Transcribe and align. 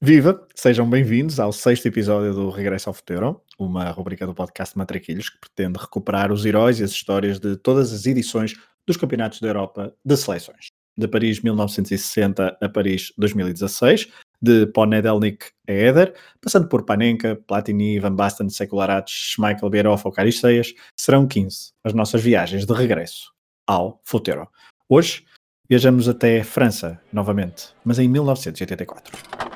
Viva! 0.00 0.46
Sejam 0.54 0.88
bem-vindos 0.88 1.40
ao 1.40 1.52
sexto 1.52 1.86
episódio 1.86 2.32
do 2.32 2.50
Regresso 2.50 2.88
ao 2.88 2.94
Futuro, 2.94 3.42
uma 3.58 3.90
rubrica 3.90 4.24
do 4.24 4.32
podcast 4.32 4.78
Matraquilhos 4.78 5.28
que 5.28 5.40
pretende 5.40 5.76
recuperar 5.76 6.30
os 6.30 6.46
heróis 6.46 6.78
e 6.78 6.84
as 6.84 6.92
histórias 6.92 7.40
de 7.40 7.56
todas 7.56 7.92
as 7.92 8.06
edições 8.06 8.54
dos 8.86 8.96
Campeonatos 8.96 9.40
da 9.40 9.48
Europa 9.48 9.92
de 10.04 10.16
Seleções. 10.16 10.68
De 10.96 11.08
Paris 11.08 11.42
1960 11.42 12.58
a 12.60 12.68
Paris 12.68 13.12
2016, 13.18 14.06
de 14.40 14.66
Ponedelnik 14.66 15.46
a 15.68 15.72
Eder, 15.72 16.14
passando 16.40 16.68
por 16.68 16.84
Panenka, 16.84 17.34
Platini, 17.48 17.98
Van 17.98 18.14
Basten, 18.14 18.48
Sekularac, 18.48 19.10
Michael 19.36 19.68
Bierhoff 19.68 20.06
ou 20.06 20.12
Caristeias, 20.12 20.72
serão 20.96 21.26
15 21.26 21.72
as 21.82 21.92
nossas 21.92 22.22
viagens 22.22 22.64
de 22.64 22.72
regresso 22.72 23.32
ao 23.66 24.00
Futuro. 24.04 24.48
Hoje 24.88 25.24
viajamos 25.68 26.08
até 26.08 26.44
França, 26.44 27.00
novamente, 27.12 27.74
mas 27.84 27.98
em 27.98 28.06
1984. 28.06 29.47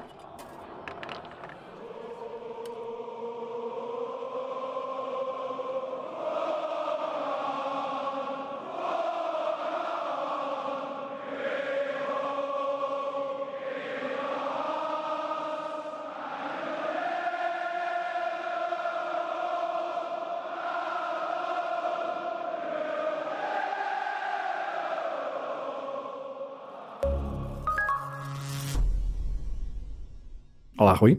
Rui. 31.03 31.19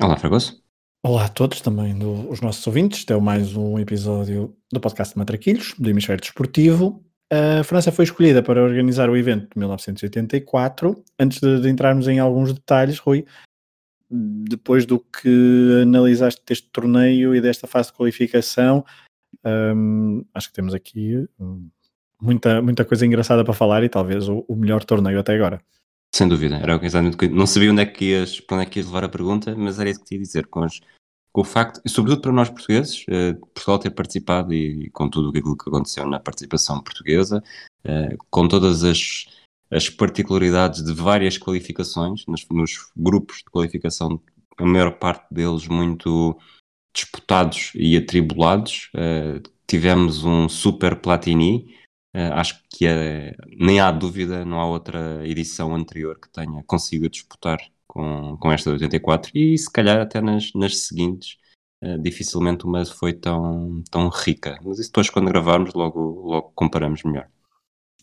Olá, 0.00 0.16
Fragoso. 0.16 0.58
Olá 1.04 1.26
a 1.26 1.28
todos, 1.28 1.60
também 1.60 1.94
do, 1.98 2.30
os 2.30 2.40
nossos 2.40 2.66
ouvintes. 2.66 3.00
Este 3.00 3.12
é 3.12 3.20
mais 3.20 3.54
um 3.54 3.78
episódio 3.78 4.56
do 4.72 4.80
podcast 4.80 5.12
de 5.12 5.18
Matraquilhos, 5.18 5.74
do 5.78 5.90
Hemisfério 5.90 6.18
Desportivo. 6.18 7.04
A 7.30 7.62
França 7.62 7.92
foi 7.92 8.06
escolhida 8.06 8.42
para 8.42 8.64
organizar 8.64 9.10
o 9.10 9.16
evento 9.18 9.50
de 9.50 9.58
1984. 9.58 11.04
Antes 11.20 11.40
de, 11.40 11.60
de 11.60 11.68
entrarmos 11.68 12.08
em 12.08 12.18
alguns 12.18 12.54
detalhes, 12.54 12.98
Rui, 12.98 13.26
depois 14.10 14.86
do 14.86 14.98
que 14.98 15.82
analisaste 15.82 16.40
deste 16.46 16.70
torneio 16.70 17.34
e 17.34 17.40
desta 17.42 17.66
fase 17.66 17.88
de 17.90 17.98
qualificação, 17.98 18.82
hum, 19.44 20.24
acho 20.32 20.48
que 20.48 20.54
temos 20.54 20.72
aqui 20.72 21.28
hum, 21.38 21.68
muita, 22.18 22.62
muita 22.62 22.82
coisa 22.82 23.04
engraçada 23.04 23.44
para 23.44 23.52
falar 23.52 23.84
e 23.84 23.90
talvez 23.90 24.26
o, 24.26 24.42
o 24.48 24.56
melhor 24.56 24.82
torneio 24.84 25.20
até 25.20 25.34
agora. 25.34 25.60
Sem 26.14 26.26
dúvida, 26.26 26.56
era 26.56 26.74
exatamente 26.84 27.16
que 27.16 27.28
não 27.28 27.46
sabia 27.46 27.70
onde 27.70 27.82
é 27.82 27.86
que 27.86 28.06
ias, 28.06 28.40
para 28.40 28.56
onde 28.56 28.66
é 28.66 28.70
que 28.70 28.78
ias 28.78 28.86
levar 28.86 29.04
a 29.04 29.08
pergunta, 29.08 29.54
mas 29.56 29.78
era 29.78 29.90
isso 29.90 30.00
que 30.00 30.06
te 30.06 30.14
ia 30.14 30.20
dizer, 30.20 30.46
com, 30.46 30.66
com 31.32 31.40
o 31.40 31.44
facto, 31.44 31.80
e 31.84 31.88
sobretudo 31.88 32.22
para 32.22 32.32
nós 32.32 32.48
portugueses, 32.48 33.04
eh, 33.08 33.34
Portugal 33.34 33.78
ter 33.78 33.90
participado 33.90 34.52
e, 34.52 34.86
e, 34.86 34.90
com 34.90 35.08
tudo 35.08 35.28
aquilo 35.28 35.56
que 35.56 35.68
aconteceu 35.68 36.06
na 36.08 36.18
participação 36.18 36.82
portuguesa, 36.82 37.42
eh, 37.84 38.16
com 38.30 38.48
todas 38.48 38.82
as, 38.84 39.26
as 39.70 39.88
particularidades 39.90 40.82
de 40.82 40.92
várias 40.92 41.38
qualificações, 41.38 42.24
nos, 42.26 42.46
nos 42.50 42.90
grupos 42.96 43.38
de 43.38 43.44
qualificação, 43.44 44.20
a 44.56 44.64
maior 44.64 44.98
parte 44.98 45.26
deles 45.32 45.68
muito 45.68 46.36
disputados 46.92 47.70
e 47.74 47.96
atribulados, 47.96 48.90
eh, 48.94 49.40
tivemos 49.66 50.24
um 50.24 50.48
super 50.48 50.96
Platini, 50.96 51.74
Uh, 52.14 52.32
acho 52.32 52.62
que 52.70 52.86
é, 52.86 53.36
nem 53.58 53.80
há 53.80 53.90
dúvida, 53.90 54.44
não 54.44 54.60
há 54.60 54.66
outra 54.66 55.26
edição 55.26 55.74
anterior 55.74 56.18
que 56.18 56.28
tenha 56.30 56.64
conseguido 56.64 57.10
disputar 57.10 57.58
com, 57.86 58.36
com 58.38 58.50
esta 58.50 58.70
de 58.70 58.84
84 58.84 59.30
e 59.34 59.58
se 59.58 59.70
calhar 59.70 60.00
até 60.00 60.20
nas, 60.20 60.52
nas 60.54 60.86
seguintes 60.86 61.36
uh, 61.82 61.98
dificilmente 62.00 62.64
uma 62.64 62.84
foi 62.86 63.12
tão, 63.12 63.82
tão 63.90 64.08
rica. 64.08 64.58
Mas 64.64 64.78
isso 64.78 64.88
depois 64.88 65.10
quando 65.10 65.28
gravarmos 65.28 65.74
logo, 65.74 66.00
logo 66.00 66.52
comparamos 66.54 67.02
melhor. 67.02 67.28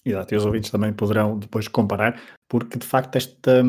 Exato, 0.06 0.36
e 0.36 0.38
os 0.38 0.46
ouvintes 0.46 0.70
também 0.70 0.94
poderão 0.94 1.40
depois 1.40 1.68
comparar, 1.68 2.22
porque 2.48 2.78
de 2.78 2.86
facto 2.86 3.16
esta, 3.16 3.64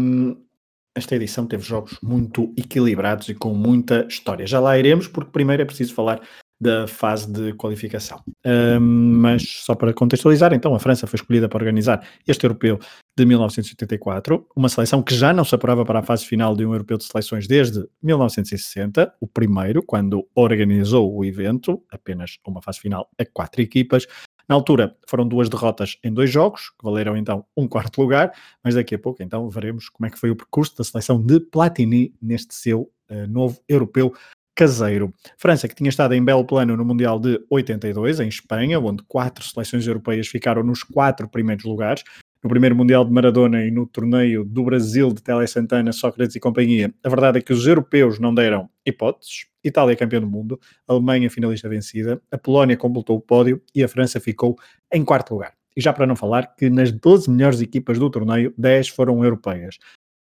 esta 0.95 1.17
edição 1.17 1.47
teve 1.47 1.63
jogos 1.63 1.99
muito 2.03 2.53
equilibrados 2.59 3.31
e 3.31 3.35
com 3.35 3.55
muita 3.55 4.07
história. 4.07 4.47
Já 4.47 4.61
lá 4.61 4.79
iremos, 4.79 5.09
porque 5.09 5.31
primeiro 5.31 5.63
é 5.63 5.67
preciso 5.67 5.95
falar 5.95 6.21
da 6.61 6.87
fase 6.87 7.31
de 7.31 7.53
qualificação. 7.53 8.23
Um, 8.45 8.81
mas 8.81 9.43
só 9.65 9.75
para 9.75 9.93
contextualizar, 9.93 10.53
então 10.55 10.75
a 10.75 10.79
França 10.79 11.07
foi 11.07 11.17
escolhida 11.17 11.49
para 11.49 11.59
organizar 11.59 12.07
este 12.27 12.45
europeu 12.45 12.79
de 13.17 13.25
1984, 13.25 14.47
uma 14.55 14.69
seleção 14.69 15.03
que 15.03 15.15
já 15.15 15.33
não 15.33 15.45
se 15.45 15.55
apurava 15.55 15.85
para 15.85 16.01
a 16.01 16.03
fase 16.03 16.25
final 16.27 16.55
de 16.55 16.65
um 16.67 16.73
europeu 16.73 16.99
de 16.99 17.05
seleções 17.05 17.47
desde 17.47 17.87
1960, 18.03 19.15
o 19.21 19.27
primeiro, 19.27 19.83
quando 19.83 20.27
organizou 20.35 21.15
o 21.15 21.25
evento, 21.25 21.83
apenas 21.91 22.39
uma 22.47 22.61
fase 22.61 22.81
final 22.81 23.09
a 23.19 23.25
quatro 23.25 23.63
equipas. 23.63 24.07
Na 24.49 24.55
altura 24.55 24.97
foram 25.09 25.27
duas 25.27 25.49
derrotas 25.49 25.99
em 26.05 26.13
dois 26.13 26.31
jogos, 26.31 26.71
que 26.71 26.85
valeram 26.85 27.17
então 27.17 27.45
um 27.57 27.67
quarto 27.67 28.01
lugar, 28.01 28.33
mas 28.63 28.75
daqui 28.75 28.95
a 28.95 28.99
pouco 28.99 29.23
então 29.23 29.49
veremos 29.51 29.89
como 29.89 30.07
é 30.07 30.11
que 30.11 30.19
foi 30.19 30.31
o 30.31 30.37
percurso 30.37 30.77
da 30.77 30.85
seleção 30.85 31.21
de 31.21 31.41
Platini 31.41 32.15
neste 32.23 32.55
seu 32.55 32.93
uh, 33.11 33.27
novo 33.29 33.61
europeu 33.69 34.13
caseiro. 34.57 35.13
França, 35.37 35.69
que 35.69 35.75
tinha 35.75 35.91
estado 35.91 36.15
em 36.15 36.25
belo 36.25 36.45
plano 36.45 36.77
no 36.77 36.85
Mundial 36.85 37.21
de 37.21 37.39
82, 37.51 38.21
em 38.21 38.29
Espanha, 38.29 38.81
onde 38.81 39.03
quatro 39.07 39.45
seleções 39.45 39.87
europeias 39.87 40.27
ficaram 40.27 40.63
nos 40.63 40.83
quatro 40.83 41.29
primeiros 41.29 41.65
lugares. 41.65 42.03
No 42.43 42.49
primeiro 42.49 42.75
Mundial 42.75 43.05
de 43.05 43.13
Maradona 43.13 43.65
e 43.65 43.71
no 43.71 43.87
torneio 43.87 44.45
do 44.45 44.65
Brasil 44.65 45.13
de 45.13 45.23
Tele 45.23 45.47
Santana, 45.47 45.93
Sócrates 45.93 46.37
e 46.37 46.41
companhia, 46.41 46.93
a 47.05 47.09
verdade 47.09 47.39
é 47.39 47.43
que 47.43 47.53
os 47.53 47.67
europeus 47.67 48.19
não 48.19 48.35
deram 48.35 48.71
hipóteses. 48.85 49.47
Itália 49.63 49.97
campeã 49.97 50.21
do 50.21 50.29
mundo, 50.29 50.59
Alemanha 50.87 51.29
finalista 51.29 51.69
vencida, 51.69 52.23
a 52.31 52.39
Polónia 52.39 52.77
completou 52.77 53.17
o 53.17 53.21
pódio 53.21 53.61
e 53.75 53.83
a 53.83 53.89
França 53.89 54.21
ficou 54.21 54.57
em 54.93 55.05
quarto 55.05 55.35
lugar. 55.35 55.55
E 55.77 55.81
já 55.81 55.93
para 55.93 56.07
não 56.07 56.17
falar 56.17 56.55
que 56.57 56.71
nas 56.71 56.91
12 56.91 57.31
melhores 57.31 57.61
equipas 57.61 57.99
do 57.99 58.09
torneio, 58.09 58.55
10 58.57 58.89
foram 58.89 59.23
europeias. 59.23 59.77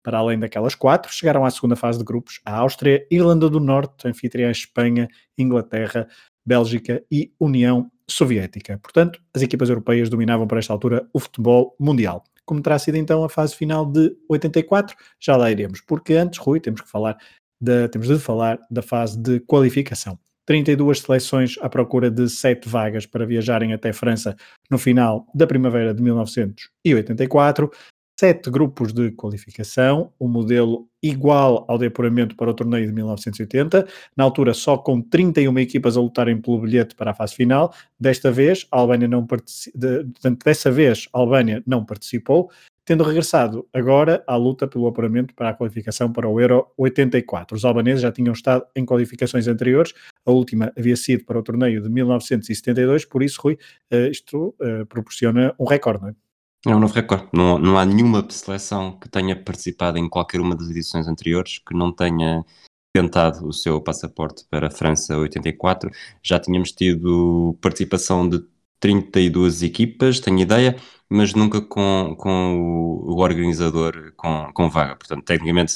Para 0.06 0.20
além 0.20 0.38
daquelas 0.38 0.76
quatro, 0.76 1.12
chegaram 1.12 1.44
à 1.44 1.50
segunda 1.50 1.76
fase 1.76 1.98
de 1.98 2.06
grupos 2.06 2.40
a 2.46 2.58
Áustria, 2.58 3.08
Irlanda 3.10 3.50
do 3.50 3.60
Norte, 3.60 4.08
anfitriã 4.08 4.52
Espanha, 4.52 5.08
Inglaterra, 5.36 6.08
Bélgica 6.46 7.04
e 7.12 7.34
União 7.40 7.90
Soviética. 8.08 8.78
Portanto, 8.78 9.20
as 9.36 9.42
equipas 9.42 9.68
europeias 9.68 10.08
dominavam 10.08 10.46
para 10.46 10.60
esta 10.60 10.72
altura 10.72 11.10
o 11.12 11.20
futebol 11.20 11.76
mundial. 11.80 12.24
Como 12.46 12.62
terá 12.62 12.78
sido 12.78 12.98
então 12.98 13.24
a 13.24 13.30
fase 13.30 13.56
final 13.56 13.84
de 13.84 14.16
84, 14.30 14.96
já 15.20 15.36
lá 15.36 15.50
iremos, 15.50 15.82
porque 15.82 16.14
antes, 16.14 16.38
Rui, 16.38 16.60
temos 16.60 16.82
que 16.82 16.88
falar 16.88 17.18
de, 17.60 17.90
temos 17.90 18.08
de 18.08 18.20
falar 18.20 18.60
da 18.70 18.84
fase 18.84 19.18
de 19.18 19.40
qualificação. 19.40 20.20
32 20.46 21.00
seleções 21.00 21.56
à 21.62 21.68
procura 21.68 22.12
de 22.12 22.30
7 22.30 22.70
vagas 22.70 23.08
para 23.08 23.26
viajarem 23.26 23.74
até 23.74 23.92
França 23.92 24.36
no 24.70 24.78
final 24.78 25.26
da 25.34 25.48
primavera 25.48 25.96
de 25.96 26.04
1984 26.04 27.72
sete 28.18 28.50
grupos 28.50 28.94
de 28.94 29.12
qualificação, 29.12 30.12
um 30.20 30.28
modelo 30.28 30.88
igual 31.04 31.66
ao 31.68 31.78
de 31.78 31.88
apuramento 31.88 32.36
para 32.36 32.50
o 32.50 32.54
torneio 32.54 32.88
de 32.88 32.94
1980, 32.94 33.86
na 34.16 34.24
altura 34.24 34.54
só 34.54 34.78
com 34.78 35.02
31 35.02 35.60
equipas 35.60 35.98
a 35.98 36.02
lutarem 36.02 36.40
pelo 36.40 36.62
bilhete 36.62 36.96
para 36.96 37.12
a 37.12 37.14
fase 37.14 37.36
final. 37.36 37.74
Desta 38.00 38.32
vez, 38.32 38.66
a 38.72 38.80
Albânia 38.80 39.08
não 39.08 39.28
de, 39.76 40.06
dessa 40.44 40.72
vez, 40.72 41.08
a 41.14 41.20
Albânia 41.20 41.62
não 41.68 41.86
participou, 41.86 42.50
tendo 42.86 43.04
regressado 43.04 43.68
agora 43.74 44.24
à 44.28 44.36
luta 44.36 44.68
pelo 44.68 44.88
apuramento 44.88 45.34
para 45.34 45.50
a 45.50 45.54
qualificação 45.54 46.12
para 46.12 46.30
o 46.30 46.40
Euro 46.40 46.68
84. 46.78 47.58
Os 47.58 47.66
albaneses 47.66 48.02
já 48.02 48.12
tinham 48.12 48.32
estado 48.32 48.66
em 48.76 48.86
qualificações 48.86 49.48
anteriores, 49.48 49.94
a 50.26 50.32
última 50.32 50.72
havia 50.78 50.96
sido 50.96 51.26
para 51.26 51.40
o 51.40 51.44
torneio 51.44 51.82
de 51.82 51.90
1972, 51.90 53.04
por 53.06 53.24
isso, 53.24 53.42
Rui, 53.42 53.58
eh, 53.92 54.10
isto 54.10 54.56
uh, 54.62 54.86
proporciona 54.88 55.54
um 55.60 55.66
recorde, 55.66 56.02
não 56.02 56.10
é? 56.10 56.25
É 56.68 56.76
um 56.76 56.80
novo 56.80 56.94
recorde. 56.94 57.28
Não, 57.32 57.60
não 57.60 57.78
há 57.78 57.86
nenhuma 57.86 58.26
seleção 58.30 58.98
que 59.00 59.08
tenha 59.08 59.36
participado 59.36 60.00
em 60.00 60.10
qualquer 60.10 60.42
uma 60.42 60.56
das 60.56 60.70
edições 60.70 61.08
anteriores 61.08 61.60
que 61.60 61.76
não 61.76 61.92
tenha 61.92 62.44
tentado 62.92 63.48
o 63.48 63.54
seu 63.54 63.80
passaporte 63.82 64.46
para 64.50 64.68
a 64.68 64.72
França 64.72 65.16
84. 65.18 65.92
Já 66.24 66.40
tínhamos 66.40 66.72
tido 66.72 67.58
participação 67.62 68.28
de 68.28 68.44
32 68.80 69.62
equipas, 69.64 70.20
tenho 70.20 70.40
ideia, 70.40 70.76
mas 71.10 71.34
nunca 71.34 71.62
com, 71.62 72.16
com 72.18 73.04
o, 73.06 73.20
organizador 73.22 74.14
com, 74.16 74.50
com 74.54 74.70
vaga. 74.70 74.96
Portanto, 74.96 75.24
tecnicamente, 75.24 75.74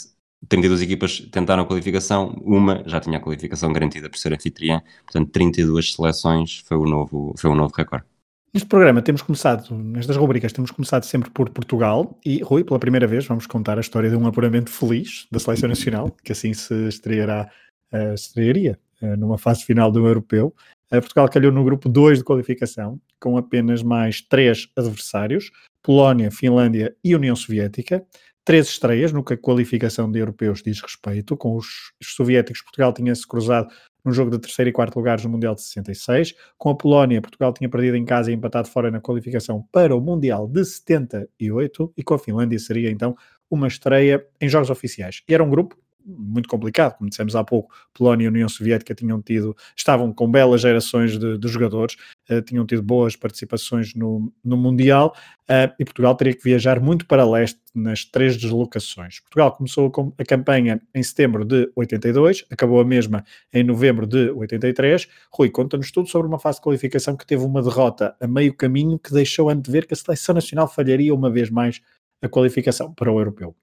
32 0.47 0.81
equipas 0.81 1.19
tentaram 1.31 1.63
a 1.63 1.65
qualificação, 1.67 2.29
uma 2.41 2.83
já 2.87 2.99
tinha 2.99 3.17
a 3.17 3.21
qualificação 3.21 3.71
garantida 3.73 4.09
por 4.09 4.17
ser 4.17 4.33
anfitriã, 4.33 4.81
portanto, 5.05 5.29
32 5.31 5.93
seleções 5.93 6.59
foi 6.65 6.77
o 6.77 6.85
novo, 6.85 7.35
foi 7.37 7.49
o 7.51 7.55
novo 7.55 7.73
recorde. 7.75 8.08
Neste 8.51 8.67
programa 8.67 8.99
temos 8.99 9.21
começado, 9.21 9.75
nestas 9.75 10.17
rubricas, 10.17 10.51
temos 10.51 10.71
começado 10.71 11.03
sempre 11.03 11.29
por 11.29 11.51
Portugal 11.51 12.19
e, 12.25 12.41
Rui, 12.41 12.63
pela 12.63 12.79
primeira 12.79 13.05
vez 13.05 13.23
vamos 13.27 13.45
contar 13.45 13.77
a 13.77 13.81
história 13.81 14.09
de 14.09 14.15
um 14.15 14.25
apuramento 14.25 14.71
feliz 14.71 15.27
da 15.31 15.37
Seleção 15.37 15.69
Nacional, 15.69 16.09
que 16.23 16.31
assim 16.31 16.51
se 16.55 16.73
estreará, 16.87 17.47
uh, 17.93 18.13
estrearia 18.15 18.79
uh, 19.03 19.15
numa 19.17 19.37
fase 19.37 19.63
final 19.63 19.91
do 19.91 20.07
Europeu. 20.07 20.51
Uh, 20.91 20.99
Portugal 20.99 21.29
calhou 21.29 21.51
no 21.51 21.63
grupo 21.63 21.87
2 21.87 22.17
de 22.17 22.23
qualificação, 22.23 22.99
com 23.19 23.37
apenas 23.37 23.83
mais 23.83 24.19
três 24.19 24.67
adversários, 24.75 25.51
Polónia, 25.83 26.31
Finlândia 26.31 26.95
e 27.03 27.15
União 27.15 27.35
Soviética. 27.35 28.03
três 28.43 28.67
estreias 28.67 29.11
no 29.11 29.23
que 29.23 29.35
a 29.35 29.37
qualificação 29.37 30.11
de 30.11 30.17
europeus 30.17 30.63
diz 30.63 30.81
respeito. 30.81 31.37
Com 31.37 31.55
os, 31.55 31.67
os 32.01 32.15
soviéticos, 32.15 32.63
Portugal 32.63 32.91
tinha-se 32.93 33.27
cruzado 33.27 33.69
no 34.03 34.11
jogo 34.11 34.31
de 34.31 34.39
terceiro 34.39 34.69
e 34.69 34.73
quarto 34.73 34.95
lugares 34.95 35.23
no 35.23 35.29
Mundial 35.29 35.55
de 35.55 35.61
66. 35.61 36.33
Com 36.57 36.69
a 36.69 36.75
Polónia, 36.75 37.21
Portugal 37.21 37.53
tinha 37.53 37.69
perdido 37.69 37.97
em 37.97 38.05
casa 38.05 38.31
e 38.31 38.33
empatado 38.33 38.67
fora 38.67 38.89
na 38.89 38.99
qualificação 38.99 39.65
para 39.71 39.95
o 39.95 40.01
Mundial 40.01 40.47
de 40.47 40.63
78. 40.65 41.93
E 41.97 42.03
com 42.03 42.13
a 42.13 42.19
Finlândia 42.19 42.57
seria 42.59 42.89
então 42.89 43.15
uma 43.49 43.67
estreia 43.67 44.25
em 44.39 44.47
jogos 44.47 44.69
oficiais. 44.69 45.23
E 45.27 45.33
era 45.33 45.43
um 45.43 45.49
grupo 45.49 45.75
muito 46.05 46.49
complicado, 46.49 46.97
como 46.97 47.09
dissemos 47.09 47.35
há 47.35 47.43
pouco, 47.43 47.73
Polónia 47.93 48.25
e 48.25 48.27
União 48.27 48.49
Soviética 48.49 48.95
tinham 48.95 49.21
tido, 49.21 49.55
estavam 49.75 50.13
com 50.13 50.29
belas 50.29 50.61
gerações 50.61 51.17
de, 51.17 51.37
de 51.37 51.47
jogadores, 51.47 51.97
uh, 52.31 52.41
tinham 52.41 52.65
tido 52.65 52.81
boas 52.81 53.15
participações 53.15 53.93
no, 53.93 54.31
no 54.43 54.57
Mundial 54.57 55.15
uh, 55.49 55.73
e 55.79 55.85
Portugal 55.85 56.15
teria 56.15 56.33
que 56.33 56.43
viajar 56.43 56.79
muito 56.79 57.05
para 57.05 57.29
leste 57.29 57.59
nas 57.73 58.05
três 58.05 58.37
deslocações. 58.37 59.19
Portugal 59.19 59.51
começou 59.51 59.91
a 60.17 60.25
campanha 60.25 60.81
em 60.93 61.03
setembro 61.03 61.45
de 61.45 61.71
82, 61.75 62.45
acabou 62.49 62.79
a 62.79 62.85
mesma 62.85 63.23
em 63.53 63.63
novembro 63.63 64.07
de 64.07 64.29
83. 64.31 65.07
Rui, 65.31 65.49
conta-nos 65.49 65.91
tudo 65.91 66.09
sobre 66.09 66.27
uma 66.27 66.39
fase 66.39 66.57
de 66.57 66.63
qualificação 66.63 67.15
que 67.15 67.25
teve 67.25 67.43
uma 67.43 67.61
derrota 67.61 68.15
a 68.19 68.27
meio 68.27 68.53
caminho 68.53 68.99
que 68.99 69.13
deixou 69.13 69.49
antever 69.49 69.87
que 69.87 69.93
a 69.93 69.97
seleção 69.97 70.35
nacional 70.35 70.67
falharia 70.67 71.13
uma 71.13 71.29
vez 71.29 71.49
mais 71.49 71.81
a 72.21 72.27
qualificação 72.27 72.93
para 72.93 73.11
o 73.11 73.19
europeu. 73.19 73.55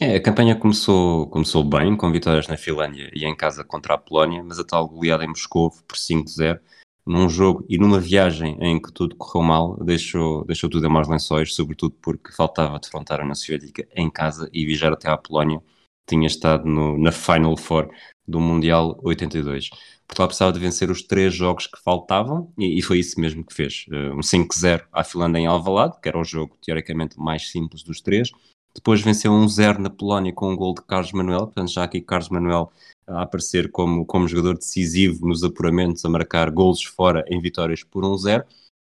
É, 0.00 0.16
a 0.16 0.20
campanha 0.20 0.56
começou, 0.56 1.28
começou 1.28 1.62
bem, 1.62 1.96
com 1.96 2.10
vitórias 2.10 2.48
na 2.48 2.56
Finlândia 2.56 3.08
e 3.14 3.24
em 3.24 3.36
casa 3.36 3.62
contra 3.62 3.94
a 3.94 3.98
Polónia, 3.98 4.42
mas 4.42 4.58
a 4.58 4.64
tal 4.64 4.88
goleada 4.88 5.24
em 5.24 5.28
Moscou 5.28 5.70
por 5.86 5.96
5-0, 5.96 6.58
num 7.06 7.28
jogo 7.28 7.64
e 7.68 7.76
numa 7.78 8.00
viagem 8.00 8.56
em 8.60 8.80
que 8.80 8.92
tudo 8.92 9.16
correu 9.16 9.46
mal, 9.46 9.76
deixou, 9.84 10.44
deixou 10.44 10.70
tudo 10.70 10.86
a 10.86 10.90
maus 10.90 11.08
lençóis, 11.08 11.54
sobretudo 11.54 11.94
porque 12.00 12.32
faltava 12.32 12.78
defrontar 12.78 13.20
a 13.20 13.22
União 13.22 13.34
Soviética 13.34 13.86
em 13.94 14.10
casa 14.10 14.48
e 14.52 14.64
viajar 14.64 14.92
até 14.92 15.08
à 15.10 15.16
Polónia, 15.16 15.60
tinha 16.06 16.26
estado 16.26 16.66
no, 16.66 16.98
na 16.98 17.12
Final 17.12 17.56
Four 17.56 17.90
do 18.26 18.40
Mundial 18.40 18.98
82. 19.02 19.70
Portugal 20.06 20.28
precisava 20.28 20.52
de 20.52 20.58
vencer 20.58 20.90
os 20.90 21.02
três 21.02 21.34
jogos 21.34 21.66
que 21.66 21.80
faltavam 21.82 22.52
e, 22.58 22.78
e 22.78 22.82
foi 22.82 22.98
isso 22.98 23.20
mesmo 23.20 23.44
que 23.44 23.54
fez. 23.54 23.86
Uh, 23.88 24.16
um 24.16 24.20
5-0 24.20 24.84
à 24.92 25.04
Finlândia 25.04 25.38
em 25.38 25.46
Alvalade, 25.46 25.98
que 26.00 26.08
era 26.08 26.18
o 26.18 26.24
jogo 26.24 26.56
teoricamente 26.62 27.18
mais 27.18 27.50
simples 27.50 27.82
dos 27.82 28.00
três, 28.00 28.30
depois 28.74 29.00
venceu 29.00 29.32
1-0 29.32 29.78
na 29.78 29.90
Polónia 29.90 30.32
com 30.32 30.50
um 30.52 30.56
gol 30.56 30.74
de 30.74 30.82
Carlos 30.82 31.12
Manuel, 31.12 31.46
portanto 31.46 31.70
já 31.70 31.84
aqui 31.84 32.00
Carlos 32.00 32.28
Manuel 32.28 32.72
a 33.06 33.22
aparecer 33.22 33.70
como, 33.70 34.04
como 34.04 34.28
jogador 34.28 34.56
decisivo 34.56 35.26
nos 35.26 35.42
apuramentos, 35.42 36.04
a 36.04 36.08
marcar 36.08 36.50
golos 36.50 36.82
fora 36.82 37.24
em 37.28 37.40
vitórias 37.40 37.82
por 37.82 38.04
1-0, 38.04 38.44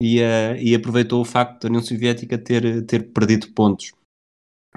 e, 0.00 0.20
uh, 0.20 0.56
e 0.58 0.74
aproveitou 0.74 1.20
o 1.20 1.24
facto 1.24 1.62
da 1.62 1.68
União 1.68 1.82
Soviética 1.82 2.38
ter, 2.38 2.84
ter 2.86 3.12
perdido 3.12 3.52
pontos 3.52 3.92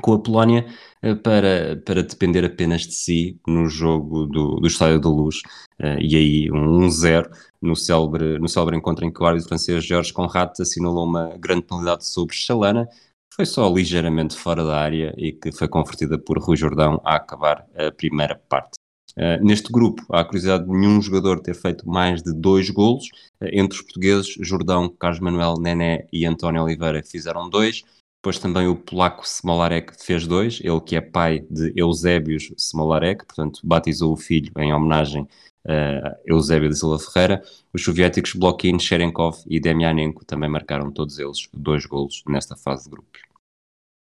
com 0.01 0.13
a 0.13 0.19
Polónia 0.19 0.65
uh, 1.03 1.15
para, 1.15 1.81
para 1.85 2.03
depender 2.03 2.43
apenas 2.43 2.81
de 2.81 2.93
si 2.93 3.39
no 3.47 3.67
jogo 3.67 4.25
do, 4.25 4.55
do 4.57 4.67
Estádio 4.67 4.99
da 4.99 5.09
Luz, 5.09 5.37
uh, 5.79 5.99
e 5.99 6.15
aí 6.15 6.51
um 6.51 6.81
1-0 6.81 7.31
no 7.61 7.75
célebre, 7.75 8.37
no 8.37 8.49
célebre 8.49 8.75
encontro 8.75 9.05
em 9.05 9.11
que 9.11 9.23
o 9.23 9.25
árbitro 9.25 9.47
francês 9.47 9.85
Georges 9.85 10.11
Conrad 10.11 10.51
assinalou 10.59 11.05
uma 11.05 11.37
grande 11.37 11.63
penalidade 11.63 12.05
sobre 12.05 12.35
Chalana, 12.35 12.87
foi 13.33 13.45
só 13.45 13.67
ligeiramente 13.67 14.35
fora 14.35 14.63
da 14.63 14.77
área 14.77 15.13
e 15.17 15.31
que 15.31 15.51
foi 15.51 15.67
convertida 15.67 16.19
por 16.19 16.37
Rui 16.37 16.55
Jordão 16.55 17.01
a 17.03 17.15
acabar 17.15 17.65
a 17.75 17.91
primeira 17.91 18.35
parte. 18.47 18.82
Uh, 19.17 19.43
neste 19.43 19.71
grupo, 19.71 20.03
há 20.11 20.23
curiosidade 20.23 20.65
de 20.65 20.71
nenhum 20.71 21.01
jogador 21.01 21.39
ter 21.39 21.53
feito 21.53 21.87
mais 21.87 22.21
de 22.23 22.33
dois 22.33 22.69
golos. 22.69 23.05
Uh, 23.41 23.47
entre 23.51 23.77
os 23.77 23.83
portugueses, 23.83 24.35
Jordão, 24.39 24.89
Carlos 24.89 25.19
Manuel, 25.19 25.55
Nené 25.59 26.07
e 26.11 26.25
António 26.25 26.63
Oliveira 26.63 27.03
fizeram 27.03 27.49
dois. 27.49 27.83
Depois 28.23 28.39
também 28.39 28.67
o 28.67 28.75
polaco 28.75 29.27
Smolarek 29.27 29.93
fez 30.01 30.25
dois, 30.25 30.59
ele 30.63 30.79
que 30.79 30.95
é 30.95 31.01
pai 31.01 31.45
de 31.51 31.73
Eusébios 31.75 32.53
Smolarek, 32.57 33.25
portanto 33.25 33.59
batizou 33.61 34.13
o 34.13 34.17
filho 34.17 34.49
em 34.57 34.73
homenagem 34.73 35.27
a 35.67 36.17
Eusébio 36.25 36.69
de 36.69 36.77
Silva 36.77 36.99
Ferreira. 36.99 37.43
Os 37.73 37.83
soviéticos 37.83 38.33
Blokin, 38.33 38.79
Sherenkov 38.79 39.37
e 39.45 39.59
Demianenko 39.59 40.25
também 40.25 40.49
marcaram 40.49 40.91
todos 40.91 41.19
eles 41.19 41.49
dois 41.53 41.85
golos 41.85 42.23
nesta 42.27 42.55
fase 42.55 42.85
de 42.85 42.91
grupos. 42.91 43.21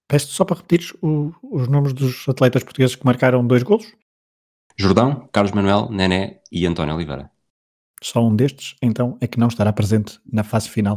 Peço 0.09 0.29
só 0.29 0.45
para 0.45 0.57
repetir 0.57 0.97
os 1.01 1.69
nomes 1.69 1.93
dos 1.93 2.29
atletas 2.29 2.65
portugueses 2.65 2.97
que 2.97 3.05
marcaram 3.05 3.47
dois 3.47 3.63
golos? 3.63 3.95
Jordão, 4.81 5.29
Carlos 5.33 5.51
Manuel, 5.51 5.89
Nené 5.91 6.41
e 6.53 6.65
António 6.65 6.95
Oliveira. 6.95 7.29
Só 8.01 8.25
um 8.25 8.37
destes, 8.37 8.77
então, 8.81 9.19
é 9.21 9.27
que 9.27 9.39
não 9.39 9.49
estará 9.49 9.73
presente 9.73 10.21
na 10.33 10.45
fase 10.45 10.69
final 10.69 10.97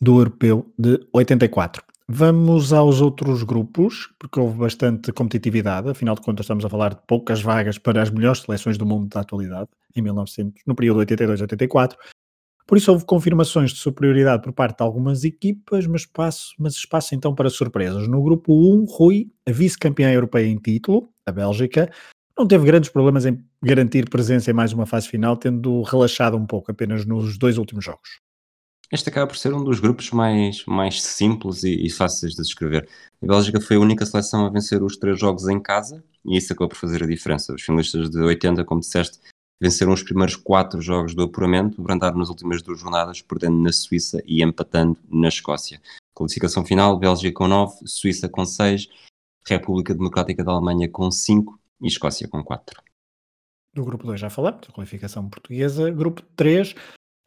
do 0.00 0.20
Europeu 0.20 0.72
de 0.78 1.04
84. 1.12 1.82
Vamos 2.08 2.72
aos 2.72 3.00
outros 3.00 3.42
grupos, 3.42 4.14
porque 4.16 4.38
houve 4.38 4.58
bastante 4.58 5.12
competitividade, 5.12 5.90
afinal 5.90 6.14
de 6.14 6.20
contas 6.20 6.44
estamos 6.44 6.64
a 6.64 6.68
falar 6.68 6.94
de 6.94 7.00
poucas 7.04 7.42
vagas 7.42 7.78
para 7.78 8.00
as 8.00 8.10
melhores 8.10 8.42
seleções 8.42 8.78
do 8.78 8.86
mundo 8.86 9.08
da 9.08 9.22
atualidade, 9.22 9.68
em 9.96 10.02
1900, 10.02 10.62
no 10.64 10.76
período 10.76 11.00
82-84. 11.00 11.96
Por 12.64 12.78
isso 12.78 12.92
houve 12.92 13.04
confirmações 13.04 13.72
de 13.72 13.78
superioridade 13.78 14.42
por 14.42 14.52
parte 14.52 14.76
de 14.78 14.84
algumas 14.84 15.24
equipas, 15.24 15.84
mas 15.88 16.02
espaço, 16.02 16.54
mas 16.60 16.74
espaço 16.74 17.12
então 17.12 17.34
para 17.34 17.50
surpresas. 17.50 18.06
No 18.06 18.22
grupo 18.22 18.52
1, 18.52 18.84
Rui, 18.84 19.32
a 19.44 19.50
vice-campeã 19.50 20.12
europeia 20.12 20.46
em 20.46 20.58
título, 20.58 21.10
a 21.26 21.32
Bélgica, 21.32 21.90
não 22.36 22.46
teve 22.46 22.66
grandes 22.66 22.90
problemas 22.90 23.24
em 23.24 23.42
garantir 23.62 24.10
presença 24.10 24.50
em 24.50 24.54
mais 24.54 24.72
uma 24.72 24.86
fase 24.86 25.08
final, 25.08 25.36
tendo 25.36 25.82
relaxado 25.82 26.36
um 26.36 26.46
pouco 26.46 26.70
apenas 26.70 27.06
nos 27.06 27.38
dois 27.38 27.56
últimos 27.56 27.84
jogos. 27.84 28.20
Este 28.92 29.08
acaba 29.08 29.26
por 29.26 29.36
ser 29.36 29.52
um 29.52 29.64
dos 29.64 29.80
grupos 29.80 30.12
mais, 30.12 30.64
mais 30.64 31.02
simples 31.02 31.64
e, 31.64 31.86
e, 31.86 31.90
fáceis 31.90 32.34
de 32.34 32.42
descrever. 32.42 32.88
A 33.20 33.26
Bélgica 33.26 33.60
foi 33.60 33.76
a 33.76 33.80
única 33.80 34.06
seleção 34.06 34.46
a 34.46 34.50
vencer 34.50 34.80
os 34.82 34.96
três 34.96 35.18
jogos 35.18 35.48
em 35.48 35.58
casa 35.58 36.04
e 36.24 36.36
isso 36.36 36.52
acabou 36.52 36.68
por 36.68 36.76
fazer 36.76 37.02
a 37.02 37.06
diferença. 37.06 37.52
Os 37.52 37.62
finalistas 37.62 38.08
de 38.08 38.18
80, 38.18 38.64
como 38.64 38.80
disseste, 38.80 39.18
venceram 39.60 39.92
os 39.92 40.04
primeiros 40.04 40.36
quatro 40.36 40.80
jogos 40.80 41.14
do 41.14 41.24
apuramento, 41.24 41.82
brandaram 41.82 42.18
nas 42.18 42.28
últimas 42.28 42.62
duas 42.62 42.78
jornadas, 42.78 43.20
perdendo 43.22 43.58
na 43.58 43.72
Suíça 43.72 44.22
e 44.24 44.40
empatando 44.42 44.96
na 45.10 45.28
Escócia. 45.28 45.80
Qualificação 46.14 46.64
final, 46.64 46.96
Bélgica 46.96 47.34
com 47.34 47.48
9, 47.48 47.78
Suíça 47.86 48.28
com 48.28 48.44
6, 48.44 48.88
República 49.48 49.94
Democrática 49.94 50.44
da 50.44 50.52
Alemanha 50.52 50.88
com 50.88 51.10
5 51.10 51.58
e 51.80 51.86
Escócia 51.86 52.28
com 52.28 52.42
4. 52.42 52.82
Do 53.74 53.84
grupo 53.84 54.06
2 54.06 54.18
já 54.18 54.30
falamos, 54.30 54.68
a 54.68 54.72
qualificação 54.72 55.28
portuguesa. 55.28 55.90
Grupo 55.90 56.22
3, 56.34 56.74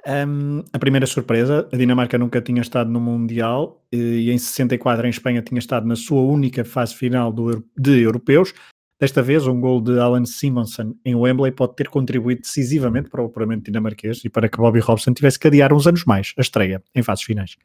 um, 0.08 0.64
a 0.72 0.80
primeira 0.80 1.06
surpresa, 1.06 1.68
a 1.72 1.78
Dinamarca 1.78 2.18
nunca 2.18 2.42
tinha 2.42 2.62
estado 2.62 2.90
no 2.90 3.00
Mundial 3.00 3.86
e 3.92 4.32
em 4.32 4.38
64 4.38 5.06
em 5.06 5.10
Espanha 5.10 5.42
tinha 5.42 5.60
estado 5.60 5.86
na 5.86 5.96
sua 5.96 6.22
única 6.22 6.64
fase 6.64 6.96
final 6.96 7.32
do, 7.32 7.64
de 7.78 8.02
europeus. 8.02 8.54
Desta 9.00 9.22
vez, 9.22 9.48
um 9.48 9.62
gol 9.62 9.80
de 9.82 9.98
Alan 10.00 10.26
Simonsen 10.26 10.94
em 11.06 11.16
Wembley 11.16 11.52
pode 11.52 11.76
ter 11.76 11.90
contribuído 11.90 12.42
decisivamente 12.42 13.10
para 13.10 13.22
o 13.22 13.28
apuramento 13.28 13.64
dinamarquês 13.64 14.24
e 14.26 14.30
para 14.30 14.50
que 14.50 14.58
Bobby 14.58 14.80
Robson 14.80 15.14
tivesse 15.14 15.40
que 15.40 15.48
adiar 15.48 15.72
uns 15.72 15.88
anos 15.88 16.04
mais 16.04 16.34
a 16.38 16.42
estreia 16.42 16.84
em 16.94 17.04
fases 17.04 17.24
finais. 17.24 17.56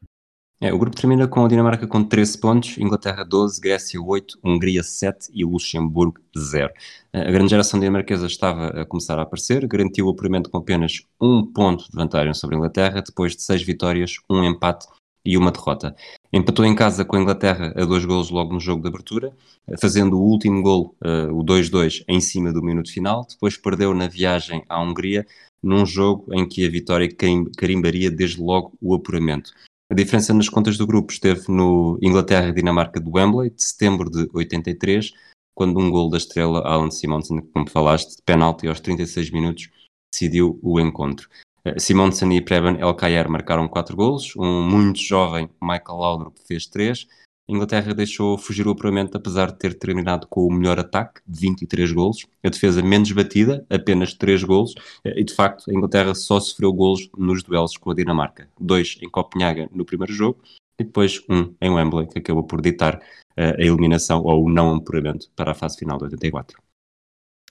É, 0.65 0.73
o 0.73 0.79
grupo 0.79 0.97
termina 0.97 1.29
com 1.29 1.45
a 1.45 1.49
Dinamarca 1.49 1.87
com 1.87 2.03
13 2.03 2.39
pontos, 2.39 2.79
Inglaterra 2.79 3.23
12, 3.23 3.61
Grécia 3.61 4.01
8, 4.01 4.39
Hungria 4.43 4.83
7 4.83 5.29
e 5.35 5.45
Luxemburgo 5.45 6.19
0. 6.35 6.73
A 7.13 7.31
grande 7.31 7.51
geração 7.51 7.79
dinamarquesa 7.79 8.27
estava 8.27 8.69
a 8.69 8.87
começar 8.87 9.19
a 9.19 9.23
aparecer, 9.25 9.67
garantiu 9.67 10.07
o 10.07 10.11
apuramento 10.11 10.49
com 10.49 10.57
apenas 10.57 11.03
um 11.21 11.45
ponto 11.45 11.85
de 11.85 11.95
vantagem 11.95 12.33
sobre 12.33 12.57
a 12.57 12.59
Inglaterra, 12.61 13.03
depois 13.03 13.37
de 13.37 13.43
seis 13.43 13.63
vitórias, 13.63 14.15
um 14.31 14.43
empate 14.43 14.87
e 15.23 15.37
uma 15.37 15.53
derrota. 15.53 15.95
Empatou 16.33 16.65
em 16.65 16.75
casa 16.75 17.05
com 17.05 17.17
a 17.17 17.21
Inglaterra 17.21 17.75
a 17.77 17.85
dois 17.85 18.07
golos 18.07 18.31
logo 18.31 18.55
no 18.55 18.59
jogo 18.59 18.81
de 18.81 18.89
abertura, 18.89 19.35
fazendo 19.79 20.19
o 20.19 20.23
último 20.23 20.63
gol, 20.63 20.97
uh, 21.05 21.31
o 21.39 21.45
2-2, 21.45 22.05
em 22.09 22.23
cima 22.23 22.51
do 22.55 22.63
minuto 22.63 22.91
final. 22.91 23.27
Depois 23.29 23.59
perdeu 23.59 23.93
na 23.93 24.09
viagem 24.09 24.65
à 24.67 24.81
Hungria, 24.81 25.27
num 25.63 25.85
jogo 25.85 26.25
em 26.33 26.49
que 26.49 26.65
a 26.65 26.71
vitória 26.71 27.07
carimbaria 27.55 28.11
desde 28.11 28.41
logo 28.41 28.73
o 28.81 28.95
apuramento. 28.95 29.53
A 29.91 29.95
diferença 29.95 30.33
nas 30.33 30.49
contas 30.49 30.79
do 30.79 30.87
grupo 30.87 31.13
esteve 31.13 31.45
no 31.49 31.99
Inglaterra-Dinamarca 32.01 32.99
do 32.99 33.11
Wembley, 33.15 33.51
de 33.51 33.63
setembro 33.63 34.11
de 34.11 34.29
83, 34.33 35.13
quando 35.55 35.79
um 35.79 35.91
gol 35.91 36.09
da 36.09 36.17
estrela 36.17 36.61
Alan 36.61 36.91
Simonsen, 36.91 37.43
como 37.53 37.69
falaste, 37.69 38.17
de 38.17 38.23
penalti 38.23 38.67
aos 38.67 38.81
36 38.81 39.31
minutos, 39.31 39.69
decidiu 40.11 40.59
o 40.63 40.81
encontro. 40.81 41.29
Eh, 41.65 41.79
Simonsen 41.79 42.35
e 42.35 42.41
Preben 42.41 42.81
Elkayer 42.81 43.29
marcaram 43.29 43.69
quatro 43.69 43.95
golos, 43.95 44.35
um 44.37 44.63
muito 44.63 45.01
jovem 45.01 45.51
Michael 45.61 45.99
Laudrup 45.99 46.39
fez 46.47 46.67
três. 46.67 47.07
Inglaterra 47.49 47.95
deixou 47.95 48.39
fugir 48.39 48.67
o 48.67 48.71
apuramento 48.71 49.17
apesar 49.17 49.53
de 49.53 49.59
ter 49.59 49.75
terminado 49.75 50.27
com 50.27 50.47
o 50.47 50.53
melhor 50.53 50.79
ataque, 50.79 51.21
23 51.27 51.93
golos. 51.93 52.27
A 52.43 52.49
defesa 52.49 52.83
menos 52.83 53.13
batida, 53.13 53.67
apenas 53.69 54.15
3 54.15 54.43
golos. 54.45 54.75
Eh, 55.05 55.21
e 55.21 55.25
de 55.25 55.35
facto, 55.35 55.71
a 55.71 55.75
Inglaterra 55.75 56.15
só 56.15 56.41
sofreu 56.41 56.73
golos 56.73 57.11
nos 57.17 57.43
duelos 57.43 57.77
com 57.77 57.91
a 57.91 57.95
Dinamarca. 57.95 58.49
Dois 58.59 58.99
em 59.03 59.11
Copenhaga 59.11 59.69
no 59.73 59.85
primeiro 59.85 60.13
jogo 60.13 60.41
e 60.79 60.85
depois 60.85 61.23
um 61.29 61.55
em 61.61 61.71
Wembley, 61.71 62.09
que 62.09 62.19
acabou 62.19 62.45
por 62.45 62.61
ditar 62.61 62.97
uh, 62.97 63.55
a 63.59 63.63
eliminação 63.63 64.23
ou 64.23 64.45
o 64.45 64.51
não 64.51 64.75
apuramento 64.75 65.31
para 65.37 65.53
a 65.53 65.55
fase 65.55 65.79
final 65.79 65.99
de 65.99 66.05
84. 66.05 66.59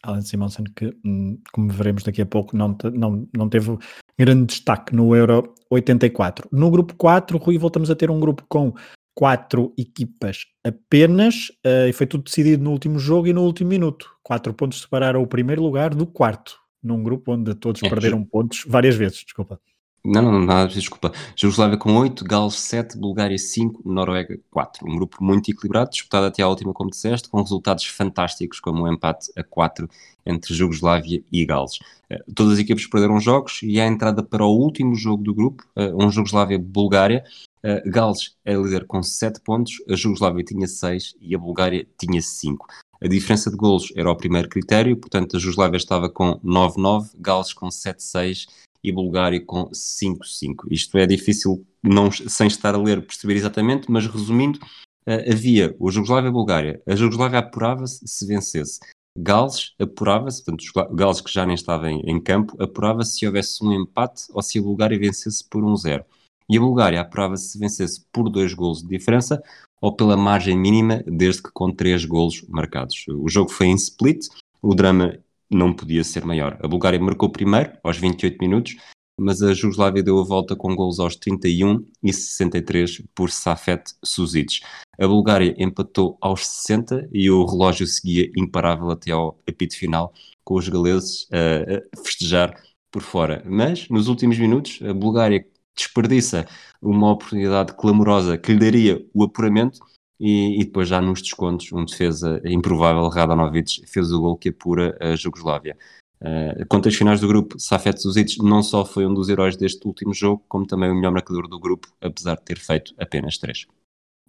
Alan 0.01 0.21
Simonsen, 0.21 0.65
que, 0.75 0.93
hum, 1.05 1.39
como 1.53 1.71
veremos 1.71 2.03
daqui 2.03 2.21
a 2.21 2.25
pouco, 2.25 2.57
não, 2.57 2.77
não, 2.93 3.27
não 3.35 3.47
teve 3.47 3.77
grande 4.19 4.47
destaque 4.47 4.93
no 4.93 5.15
Euro 5.15 5.53
84. 5.69 6.49
No 6.51 6.69
grupo 6.69 6.93
4, 6.95 7.37
Rui, 7.37 7.57
voltamos 7.57 7.89
a 7.89 7.95
ter 7.95 8.11
um 8.11 8.19
grupo 8.19 8.43
com 8.49 8.73
quatro 9.15 9.73
equipas 9.77 10.45
apenas 10.63 11.49
uh, 11.65 11.87
e 11.87 11.93
foi 11.93 12.07
tudo 12.07 12.23
decidido 12.23 12.63
no 12.63 12.71
último 12.71 12.97
jogo 12.97 13.27
e 13.27 13.33
no 13.33 13.43
último 13.43 13.69
minuto. 13.69 14.09
Quatro 14.23 14.53
pontos 14.53 14.81
separaram 14.81 15.21
o 15.21 15.27
primeiro 15.27 15.61
lugar 15.61 15.93
do 15.93 16.07
quarto, 16.07 16.57
num 16.81 17.03
grupo 17.03 17.33
onde 17.33 17.53
todos 17.53 17.83
é, 17.83 17.89
perderam 17.89 18.23
pontos 18.23 18.63
várias 18.67 18.95
vezes, 18.95 19.23
desculpa. 19.23 19.59
Não, 20.05 20.21
não, 20.21 20.41
nada, 20.41 20.67
desculpa. 20.67 21.13
Jugoslávia 21.33 21.77
com 21.77 21.95
8, 21.95 22.25
Gales 22.25 22.55
7, 22.55 22.97
Bulgária 22.97 23.37
5, 23.37 23.89
Noruega 23.89 24.37
4. 24.51 24.85
Um 24.85 24.97
grupo 24.97 25.23
muito 25.23 25.49
equilibrado, 25.49 25.91
disputado 25.91 26.25
até 26.25 26.43
à 26.43 26.47
última, 26.49 26.73
como 26.73 26.89
disseste, 26.89 27.29
com 27.29 27.41
resultados 27.41 27.85
fantásticos, 27.85 28.59
como 28.59 28.81
o 28.81 28.83
um 28.83 28.91
empate 28.91 29.31
a 29.33 29.41
4 29.45 29.87
entre 30.25 30.53
Jugoslávia 30.53 31.23
e 31.31 31.45
Gales. 31.45 31.77
Uh, 32.11 32.33
todas 32.35 32.53
as 32.53 32.59
equipes 32.59 32.85
perderam 32.85 33.17
jogos 33.21 33.61
e 33.63 33.79
a 33.79 33.87
entrada 33.87 34.21
para 34.21 34.43
o 34.43 34.53
último 34.53 34.93
jogo 34.93 35.23
do 35.23 35.33
grupo, 35.33 35.63
uh, 35.77 35.95
um 35.95 36.11
Jugoslávia-Bulgária. 36.11 37.23
Uh, 37.63 37.89
Gales 37.89 38.35
é 38.43 38.55
líder 38.55 38.85
com 38.85 39.01
7 39.01 39.39
pontos, 39.39 39.81
a 39.89 39.95
Jugoslávia 39.95 40.43
tinha 40.43 40.67
6 40.67 41.15
e 41.21 41.33
a 41.33 41.39
Bulgária 41.39 41.87
tinha 41.97 42.21
5. 42.21 42.67
A 43.01 43.07
diferença 43.07 43.49
de 43.49 43.55
golos 43.55 43.93
era 43.95 44.11
o 44.11 44.17
primeiro 44.17 44.49
critério, 44.49 44.97
portanto 44.97 45.37
a 45.37 45.39
Jugoslávia 45.39 45.77
estava 45.77 46.09
com 46.09 46.37
9-9, 46.43 47.11
Gales 47.17 47.53
com 47.53 47.69
7-6 47.69 48.47
e 48.83 48.91
Bulgária 48.91 49.43
com 49.43 49.69
5-5. 49.69 50.65
Isto 50.69 50.97
é 50.97 51.05
difícil, 51.05 51.65
não, 51.81 52.11
sem 52.11 52.47
estar 52.47 52.75
a 52.75 52.77
ler, 52.77 53.01
perceber 53.05 53.35
exatamente, 53.35 53.89
mas 53.89 54.05
resumindo, 54.07 54.59
uh, 55.07 55.31
havia 55.31 55.75
o 55.79 55.89
Jugoslávia 55.89 56.27
e 56.27 56.29
a 56.29 56.33
Bulgária. 56.33 56.81
A 56.87 56.95
Jugoslávia 56.95 57.39
apurava-se 57.39 58.05
se 58.07 58.25
vencesse. 58.25 58.79
Gales 59.17 59.73
apurava-se, 59.79 60.43
portanto, 60.43 60.95
Gales 60.95 61.21
que 61.21 61.31
já 61.31 61.45
nem 61.45 61.55
estava 61.55 61.89
em, 61.89 62.01
em 62.01 62.19
campo, 62.19 62.61
apurava-se 62.61 63.17
se 63.17 63.27
houvesse 63.27 63.63
um 63.63 63.71
empate 63.71 64.23
ou 64.33 64.41
se 64.41 64.57
a 64.57 64.61
Bulgária 64.61 64.97
vencesse 64.97 65.47
por 65.47 65.63
1-0. 65.63 66.03
E 66.49 66.57
a 66.57 66.59
Bulgária 66.59 66.99
apurava-se 66.99 67.49
se 67.49 67.59
vencesse 67.59 68.05
por 68.11 68.29
dois 68.29 68.53
golos 68.53 68.81
de 68.81 68.89
diferença 68.89 69.41
ou 69.79 69.95
pela 69.95 70.17
margem 70.17 70.57
mínima, 70.57 71.03
desde 71.05 71.43
que 71.43 71.51
com 71.51 71.71
três 71.71 72.05
golos 72.05 72.41
marcados. 72.47 73.05
O 73.07 73.29
jogo 73.29 73.51
foi 73.51 73.67
em 73.67 73.75
split, 73.75 74.27
o 74.61 74.73
drama 74.73 75.19
não 75.55 75.73
podia 75.73 76.03
ser 76.03 76.25
maior. 76.25 76.57
A 76.61 76.67
Bulgária 76.67 76.99
marcou 76.99 77.29
primeiro, 77.29 77.71
aos 77.83 77.97
28 77.97 78.37
minutos, 78.39 78.75
mas 79.19 79.41
a 79.41 79.53
Jugoslávia 79.53 80.01
deu 80.01 80.19
a 80.19 80.23
volta 80.23 80.55
com 80.55 80.75
gols 80.75 80.99
aos 80.99 81.15
31 81.15 81.85
e 82.01 82.11
63 82.11 83.03
por 83.13 83.29
Safet 83.29 83.83
Suzic. 84.03 84.61
A 84.99 85.07
Bulgária 85.07 85.55
empatou 85.57 86.17
aos 86.19 86.45
60 86.45 87.09
e 87.11 87.29
o 87.29 87.45
relógio 87.45 87.85
seguia 87.85 88.29
imparável 88.35 88.89
até 88.89 89.11
ao 89.11 89.39
apito 89.47 89.77
final, 89.77 90.13
com 90.43 90.55
os 90.55 90.67
galeses 90.67 91.27
a 91.31 92.01
festejar 92.03 92.55
por 92.91 93.01
fora. 93.01 93.43
Mas, 93.45 93.87
nos 93.89 94.07
últimos 94.07 94.37
minutos, 94.37 94.79
a 94.83 94.93
Bulgária 94.93 95.45
desperdiça 95.75 96.45
uma 96.81 97.11
oportunidade 97.11 97.73
clamorosa 97.73 98.37
que 98.37 98.51
lhe 98.51 98.59
daria 98.59 99.05
o 99.13 99.23
apuramento 99.23 99.79
e, 100.25 100.61
e, 100.61 100.63
depois 100.63 100.87
já 100.87 101.01
nos 101.01 101.21
descontos, 101.21 101.69
um 101.73 101.83
defesa 101.83 102.41
improvável, 102.45 103.09
Radanovic, 103.09 103.85
fez 103.85 104.09
o 104.09 104.21
gol 104.21 104.37
que 104.37 104.49
apura 104.49 104.97
a 105.01 105.17
Jugoslávia. 105.17 105.77
Uh, 106.21 106.65
contas 106.69 106.95
finais 106.95 107.19
do 107.19 107.27
grupo, 107.27 107.59
Safet 107.59 108.01
Suzic 108.01 108.41
não 108.41 108.63
só 108.63 108.85
foi 108.85 109.05
um 109.05 109.13
dos 109.13 109.27
heróis 109.27 109.57
deste 109.57 109.85
último 109.85 110.13
jogo, 110.13 110.41
como 110.47 110.65
também 110.65 110.89
o 110.89 110.95
melhor 110.95 111.11
marcador 111.11 111.49
do 111.49 111.59
grupo, 111.59 111.89
apesar 111.99 112.35
de 112.35 112.43
ter 112.43 112.57
feito 112.57 112.93
apenas 112.97 113.37
três. 113.37 113.67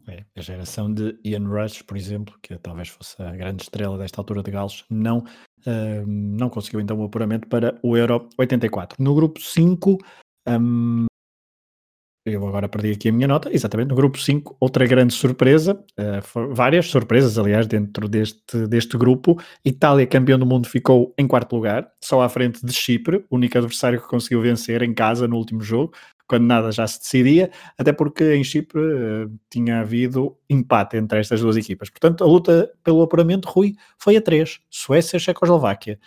É, 0.09 0.25
a 0.37 0.41
geração 0.41 0.93
de 0.93 1.17
Ian 1.25 1.47
Rush, 1.47 1.83
por 1.83 1.97
exemplo, 1.97 2.35
que 2.43 2.59
talvez 2.59 2.89
fosse 2.89 3.15
a 3.23 3.31
grande 3.31 3.63
estrela 3.63 3.97
desta 3.97 4.21
altura 4.21 4.43
de 4.43 4.51
Gales, 4.51 4.85
não, 4.91 5.19
uh, 5.19 6.07
não 6.07 6.51
conseguiu 6.51 6.81
então 6.81 6.99
o 6.99 7.05
apuramento 7.05 7.47
para 7.47 7.79
o 7.85 7.97
Euro 7.97 8.29
84. 8.37 9.01
No 9.01 9.15
grupo 9.15 9.41
5, 9.41 9.97
um, 10.49 11.07
eu 12.25 12.47
agora 12.49 12.69
perdi 12.69 12.93
aqui 12.93 13.09
a 13.11 13.13
minha 13.13 13.29
nota, 13.29 13.51
exatamente, 13.53 13.89
no 13.89 13.95
grupo 13.95 14.19
5, 14.19 14.57
outra 14.59 14.87
grande 14.87 15.13
surpresa, 15.13 15.79
uh, 15.99 16.55
várias 16.55 16.87
surpresas, 16.87 17.39
aliás, 17.39 17.67
dentro 17.67 18.09
deste, 18.09 18.67
deste 18.67 18.97
grupo. 18.97 19.39
Itália, 19.63 20.07
campeão 20.07 20.39
do 20.39 20.47
mundo, 20.47 20.67
ficou 20.67 21.13
em 21.19 21.27
quarto 21.27 21.55
lugar, 21.55 21.87
só 22.03 22.23
à 22.23 22.29
frente 22.29 22.65
de 22.65 22.73
Chipre, 22.73 23.27
único 23.31 23.59
adversário 23.59 24.01
que 24.01 24.09
conseguiu 24.09 24.41
vencer 24.41 24.83
em 24.83 24.95
casa 24.95 25.29
no 25.29 25.37
último 25.37 25.61
jogo, 25.61 25.93
quando 26.27 26.45
nada 26.45 26.73
já 26.73 26.87
se 26.87 26.99
decidia, 26.99 27.51
até 27.77 27.93
porque 27.93 28.35
em 28.35 28.43
Chipre 28.43 28.81
uh, 28.81 29.31
tinha 29.51 29.81
havido 29.81 30.35
empate 30.49 30.97
entre 30.97 31.21
estas 31.21 31.43
duas 31.43 31.59
equipas. 31.59 31.91
Portanto, 31.91 32.25
a 32.25 32.27
luta 32.27 32.73
pelo 32.83 33.03
apuramento, 33.03 33.51
Rui, 33.51 33.75
foi 33.99 34.17
a 34.17 34.23
três: 34.23 34.61
Suécia, 34.71 35.19
Checoslováquia 35.19 35.99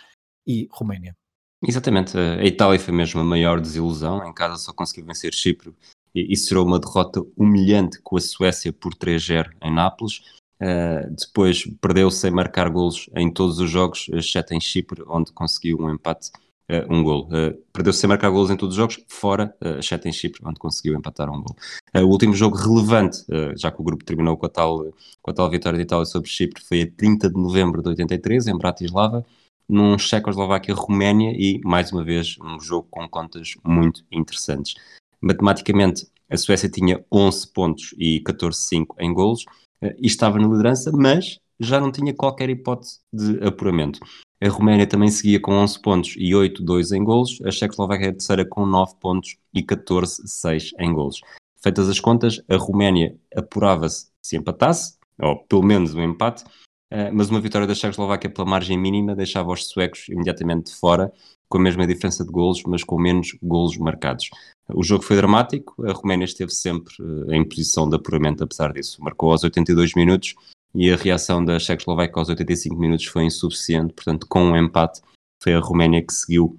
e 0.44 0.66
Roménia. 0.72 1.16
Exatamente, 1.62 2.16
a 2.16 2.44
Itália 2.44 2.78
foi 2.78 2.94
mesmo 2.94 3.20
a 3.20 3.24
maior 3.24 3.60
desilusão, 3.60 4.24
em 4.28 4.32
casa 4.32 4.56
só 4.56 4.72
conseguiu 4.72 5.04
vencer 5.04 5.32
Chipre 5.34 5.72
e 6.14 6.36
será 6.36 6.62
uma 6.62 6.78
derrota 6.78 7.22
humilhante 7.36 8.00
com 8.02 8.16
a 8.16 8.20
Suécia 8.20 8.72
por 8.72 8.94
3-0 8.94 9.50
em 9.62 9.72
Nápoles. 9.72 10.20
Uh, 10.60 11.14
depois 11.14 11.64
perdeu 11.80 12.10
sem 12.10 12.32
marcar 12.32 12.68
golos 12.68 13.08
em 13.14 13.30
todos 13.30 13.60
os 13.60 13.70
jogos, 13.70 14.08
exceto 14.12 14.54
em 14.54 14.60
Chipre, 14.60 15.04
onde 15.06 15.32
conseguiu 15.32 15.78
um 15.80 15.88
empate, 15.88 16.30
uh, 16.68 16.92
um 16.92 17.04
gol. 17.04 17.28
Uh, 17.28 17.56
perdeu 17.72 17.92
sem 17.92 18.08
marcar 18.08 18.28
golos 18.30 18.50
em 18.50 18.56
todos 18.56 18.74
os 18.74 18.76
jogos, 18.76 18.98
fora, 19.08 19.54
exceto 19.78 20.08
em 20.08 20.12
Chipre, 20.12 20.40
onde 20.44 20.58
conseguiu 20.58 20.96
empatar 20.96 21.30
um 21.30 21.40
gol. 21.40 21.54
o 21.94 22.06
último 22.06 22.34
jogo 22.34 22.56
relevante, 22.56 23.24
já 23.56 23.70
que 23.70 23.80
o 23.80 23.84
grupo 23.84 24.04
terminou 24.04 24.36
com 24.36 24.46
a, 24.46 24.48
tal, 24.48 24.92
com 25.22 25.30
a 25.30 25.34
tal 25.34 25.48
vitória 25.48 25.76
de 25.76 25.84
Itália 25.84 26.04
sobre 26.04 26.28
Chipre, 26.28 26.60
foi 26.62 26.82
a 26.82 26.90
30 26.90 27.30
de 27.30 27.40
novembro 27.40 27.80
de 27.80 27.90
83, 27.90 28.48
em 28.48 28.58
Bratislava, 28.58 29.24
num 29.68 29.98
Checoslováquia-Roménia 29.98 31.32
e, 31.36 31.60
mais 31.62 31.92
uma 31.92 32.02
vez, 32.02 32.36
um 32.42 32.58
jogo 32.58 32.88
com 32.90 33.06
contas 33.08 33.54
muito 33.62 34.02
interessantes. 34.10 34.74
Matematicamente, 35.20 36.06
a 36.30 36.36
Suécia 36.36 36.68
tinha 36.68 37.04
11 37.12 37.52
pontos 37.52 37.94
e 37.98 38.20
14-5 38.20 38.94
em 39.00 39.12
golos 39.12 39.44
eh, 39.82 39.96
e 39.98 40.06
estava 40.06 40.38
na 40.38 40.46
liderança, 40.46 40.92
mas 40.92 41.38
já 41.58 41.80
não 41.80 41.90
tinha 41.90 42.14
qualquer 42.14 42.50
hipótese 42.50 43.00
de 43.12 43.44
apuramento. 43.44 43.98
A 44.40 44.48
Roménia 44.48 44.86
também 44.86 45.10
seguia 45.10 45.40
com 45.40 45.52
11 45.52 45.82
pontos 45.82 46.14
e 46.16 46.30
8-2 46.30 46.96
em 46.96 47.02
golos, 47.02 47.40
a 47.44 47.50
Checoslováquia 47.50 48.10
a 48.10 48.12
terceira 48.12 48.44
com 48.44 48.64
9 48.64 48.94
pontos 49.00 49.36
e 49.52 49.62
14-6 49.62 50.70
em 50.78 50.92
golos. 50.92 51.20
Feitas 51.60 51.88
as 51.88 51.98
contas, 51.98 52.40
a 52.48 52.56
Roménia 52.56 53.16
apurava-se 53.34 54.06
se 54.22 54.36
empatasse, 54.36 54.96
ou 55.20 55.36
pelo 55.46 55.64
menos 55.64 55.94
um 55.94 56.02
empate, 56.02 56.44
eh, 56.90 57.10
mas 57.10 57.30
uma 57.30 57.40
vitória 57.40 57.66
da 57.66 57.74
Checoslováquia 57.74 58.30
pela 58.30 58.46
margem 58.46 58.78
mínima 58.78 59.16
deixava 59.16 59.50
os 59.50 59.66
suecos 59.66 60.08
imediatamente 60.08 60.72
fora 60.76 61.12
com 61.48 61.58
a 61.58 61.60
mesma 61.60 61.86
diferença 61.86 62.24
de 62.24 62.30
golos, 62.30 62.62
mas 62.64 62.84
com 62.84 62.98
menos 62.98 63.36
golos 63.42 63.76
marcados. 63.78 64.28
O 64.74 64.82
jogo 64.82 65.02
foi 65.02 65.16
dramático, 65.16 65.74
a 65.86 65.92
Roménia 65.92 66.24
esteve 66.24 66.50
sempre 66.50 66.94
uh, 67.00 67.32
em 67.32 67.46
posição 67.46 67.88
de 67.88 67.96
apuramento, 67.96 68.44
apesar 68.44 68.72
disso. 68.72 69.02
Marcou 69.02 69.32
aos 69.32 69.42
82 69.42 69.94
minutos 69.94 70.34
e 70.74 70.90
a 70.90 70.96
reação 70.96 71.44
da 71.44 71.58
Checoslováquia 71.58 72.20
aos 72.20 72.28
85 72.28 72.76
minutos 72.76 73.06
foi 73.06 73.24
insuficiente, 73.24 73.94
portanto, 73.94 74.26
com 74.28 74.44
um 74.44 74.56
empate, 74.56 75.00
foi 75.42 75.54
a 75.54 75.60
Roménia 75.60 76.04
que 76.04 76.12
seguiu 76.12 76.58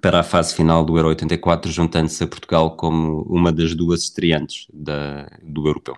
para 0.00 0.20
a 0.20 0.22
fase 0.22 0.54
final 0.54 0.84
do 0.84 0.96
Euro 0.96 1.08
84, 1.08 1.70
juntando-se 1.70 2.22
a 2.22 2.26
Portugal 2.26 2.76
como 2.76 3.22
uma 3.22 3.50
das 3.50 3.74
duas 3.74 4.02
estreantes 4.02 4.66
da, 4.72 5.26
do 5.42 5.66
europeu. 5.66 5.96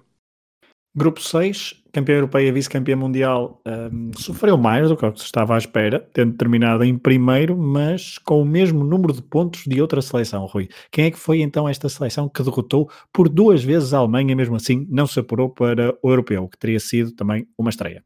Grupo 0.97 1.21
6, 1.21 1.83
campeã 1.99 2.14
europeia, 2.14 2.52
vice-campeã 2.52 2.97
mundial, 2.97 3.61
um, 3.67 4.11
sofreu 4.17 4.57
mais 4.57 4.88
do 4.88 4.97
que 4.97 5.07
se 5.19 5.25
estava 5.25 5.55
à 5.55 5.59
espera, 5.59 6.09
tendo 6.12 6.37
terminado 6.37 6.85
em 6.85 6.97
primeiro, 6.97 7.57
mas 7.57 8.19
com 8.19 8.40
o 8.40 8.45
mesmo 8.45 8.85
número 8.85 9.12
de 9.12 9.21
pontos 9.21 9.64
de 9.67 9.81
outra 9.81 10.00
seleção, 10.00 10.47
Rui. 10.47 10.69
Quem 10.90 11.07
é 11.07 11.11
que 11.11 11.19
foi 11.19 11.40
então 11.40 11.69
esta 11.69 11.88
seleção 11.88 12.28
que 12.28 12.43
derrotou 12.43 12.88
por 13.12 13.28
duas 13.28 13.62
vezes 13.62 13.93
a 13.93 13.99
Alemanha, 13.99 14.37
mesmo 14.37 14.57
assim 14.57 14.87
não 14.88 15.07
se 15.07 15.19
apurou 15.19 15.50
para 15.50 15.97
o 16.02 16.11
europeu, 16.11 16.49
que 16.49 16.59
teria 16.59 16.81
sido 16.81 17.12
também 17.12 17.47
uma 17.59 17.71
estreia? 17.71 18.05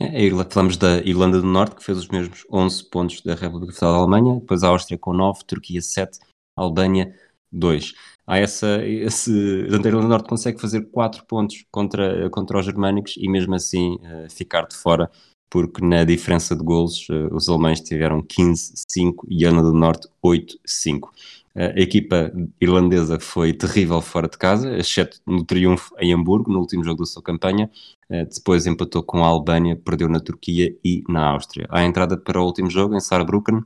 É, 0.00 0.30
falamos 0.50 0.76
da 0.76 0.98
Irlanda 0.98 1.40
do 1.40 1.46
Norte, 1.46 1.76
que 1.76 1.84
fez 1.84 1.98
os 1.98 2.08
mesmos 2.08 2.44
11 2.52 2.90
pontos 2.90 3.20
da 3.22 3.34
República 3.34 3.72
Federal 3.72 3.92
da 3.92 3.98
Alemanha, 3.98 4.40
depois 4.40 4.62
a 4.62 4.68
Áustria 4.68 4.98
com 4.98 5.12
9, 5.12 5.44
Turquia 5.46 5.80
7, 5.80 6.18
Albânia 6.56 7.14
2 7.52 7.94
há 8.26 8.38
essa, 8.38 8.84
esse, 8.84 9.66
a 9.72 9.76
do 9.76 10.08
Norte 10.08 10.28
consegue 10.28 10.60
fazer 10.60 10.82
4 10.90 11.24
pontos 11.26 11.64
contra, 11.70 12.28
contra 12.30 12.58
os 12.58 12.64
germânicos 12.64 13.14
e 13.16 13.28
mesmo 13.28 13.54
assim 13.54 13.94
uh, 13.96 14.30
ficar 14.30 14.66
de 14.66 14.76
fora, 14.76 15.10
porque 15.50 15.84
na 15.84 16.04
diferença 16.04 16.56
de 16.56 16.62
golos 16.62 17.08
uh, 17.08 17.34
os 17.34 17.48
alemães 17.48 17.80
tiveram 17.80 18.22
15-5 18.22 19.24
e 19.28 19.46
a 19.46 19.50
do 19.50 19.72
Norte 19.72 20.08
8-5. 20.24 21.04
Uh, 21.04 21.10
eh, 21.54 21.74
a 21.76 21.80
equipa 21.80 22.32
irlandesa 22.60 23.20
foi 23.20 23.52
terrível 23.52 24.00
fora 24.00 24.26
de 24.26 24.38
casa, 24.38 24.74
exceto 24.76 25.20
no 25.26 25.44
triunfo 25.44 25.94
em 25.98 26.14
Hamburgo, 26.14 26.50
no 26.50 26.60
último 26.60 26.82
jogo 26.82 27.00
da 27.00 27.06
sua 27.06 27.22
campanha. 27.22 27.70
depois 28.08 28.66
empatou 28.66 29.02
com 29.02 29.22
a 29.22 29.26
Albânia, 29.26 29.76
perdeu 29.76 30.08
na 30.08 30.20
Turquia 30.20 30.74
e 30.82 31.02
na 31.08 31.26
Áustria. 31.28 31.66
À 31.70 31.84
entrada 31.84 32.16
para 32.16 32.40
o 32.40 32.46
último 32.46 32.70
jogo, 32.70 32.94
em 32.94 33.00
Saarbrücken, 33.00 33.62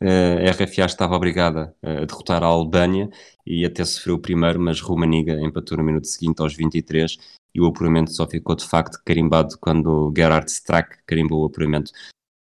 a 0.00 0.50
RFA 0.50 0.84
estava 0.86 1.16
obrigada 1.16 1.74
a 1.82 2.04
derrotar 2.04 2.42
a 2.42 2.46
Albânia 2.46 3.08
e 3.44 3.64
até 3.64 3.84
sofreu 3.84 4.14
o 4.14 4.20
primeiro, 4.20 4.60
mas 4.60 4.80
Rumaniga 4.80 5.32
empatou 5.40 5.76
no 5.78 5.84
minuto 5.84 6.06
seguinte 6.06 6.40
aos 6.40 6.54
23 6.54 7.16
e 7.54 7.60
o 7.60 7.66
apuramento 7.66 8.12
só 8.12 8.26
ficou 8.26 8.54
de 8.54 8.64
facto 8.64 9.00
carimbado 9.04 9.58
quando 9.60 10.12
Gerhard 10.16 10.48
Strack 10.50 10.98
carimbou 11.06 11.42
o 11.42 11.46
apuramento 11.46 11.90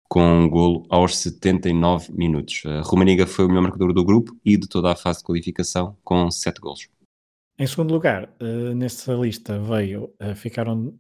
com 0.09 0.23
um 0.23 0.49
golo 0.49 0.87
aos 0.89 1.17
79 1.19 2.13
minutos. 2.13 2.63
A 2.67 2.81
Rumaniga 2.83 3.27
foi 3.27 3.45
o 3.45 3.49
melhor 3.49 3.63
marcador 3.63 3.93
do 3.93 4.05
grupo 4.05 4.37
e 4.45 4.57
de 4.57 4.69
toda 4.69 4.93
a 4.93 4.97
fase 4.97 5.19
de 5.21 5.25
qualificação 5.25 5.97
com 6.05 6.31
7 6.31 6.61
golos. 6.61 6.89
Em 7.59 7.67
segundo 7.67 7.95
lugar, 7.95 8.31
nessa 8.77 9.15
lista 9.15 9.59
veio, 9.59 10.13
ficaram 10.35 10.95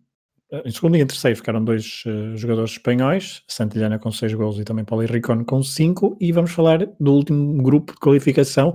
em 0.52 0.70
segundo 0.70 0.96
e 0.96 1.00
em 1.00 1.06
terceiro 1.06 1.36
ficaram 1.36 1.64
dois 1.64 2.04
uh, 2.06 2.36
jogadores 2.36 2.72
espanhóis, 2.72 3.42
Santillana 3.48 3.98
com 3.98 4.12
seis 4.12 4.32
gols 4.32 4.58
e 4.58 4.64
também 4.64 4.84
Paulo 4.84 5.04
Ricón 5.04 5.44
com 5.44 5.62
cinco, 5.62 6.16
e 6.20 6.30
vamos 6.30 6.52
falar 6.52 6.86
do 7.00 7.12
último 7.12 7.60
grupo 7.62 7.92
de 7.92 7.98
qualificação, 7.98 8.74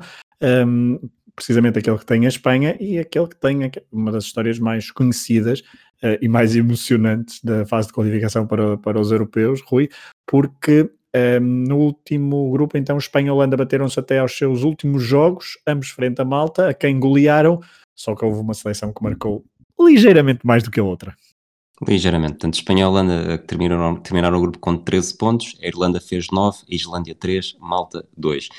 um, 0.67 0.99
precisamente 1.35 1.79
aquele 1.79 1.97
que 1.97 2.05
tem 2.05 2.25
a 2.25 2.29
Espanha 2.29 2.75
e 2.79 2.99
aquele 2.99 3.27
que 3.27 3.37
tem 3.37 3.71
uma 3.91 4.11
das 4.11 4.25
histórias 4.25 4.59
mais 4.59 4.91
conhecidas 4.91 5.61
uh, 6.03 6.17
e 6.21 6.27
mais 6.27 6.55
emocionantes 6.55 7.41
da 7.41 7.65
fase 7.65 7.87
de 7.87 7.93
qualificação 7.93 8.45
para, 8.45 8.77
para 8.77 8.99
os 8.99 9.11
europeus, 9.11 9.61
Rui, 9.61 9.89
porque 10.25 10.91
um, 11.15 11.45
no 11.67 11.77
último 11.77 12.51
grupo, 12.51 12.77
então, 12.77 12.97
Espanha 12.97 13.27
e 13.27 13.31
Holanda 13.31 13.55
bateram-se 13.55 13.99
até 13.99 14.19
aos 14.19 14.37
seus 14.37 14.63
últimos 14.63 15.03
jogos, 15.03 15.57
ambos 15.65 15.89
frente 15.89 16.21
a 16.21 16.25
Malta, 16.25 16.69
a 16.69 16.73
quem 16.73 16.99
golearam, 16.99 17.61
só 17.95 18.13
que 18.13 18.25
houve 18.25 18.39
uma 18.39 18.53
seleção 18.53 18.93
que 18.93 19.03
marcou 19.03 19.45
ligeiramente 19.79 20.45
mais 20.45 20.63
do 20.63 20.71
que 20.71 20.79
a 20.79 20.83
outra. 20.83 21.15
Ligeiramente. 21.87 22.37
Tanto 22.37 22.53
Espanha 22.53 22.83
e 22.83 22.85
Holanda 22.85 23.37
terminaram, 23.39 23.95
terminaram 23.95 24.37
o 24.37 24.41
grupo 24.41 24.59
com 24.59 24.77
13 24.77 25.17
pontos, 25.17 25.57
a 25.61 25.67
Irlanda 25.67 25.99
fez 25.99 26.27
9, 26.31 26.59
a 26.69 26.75
Islândia 26.75 27.15
3, 27.15 27.57
Malta 27.59 28.07
2. 28.15 28.49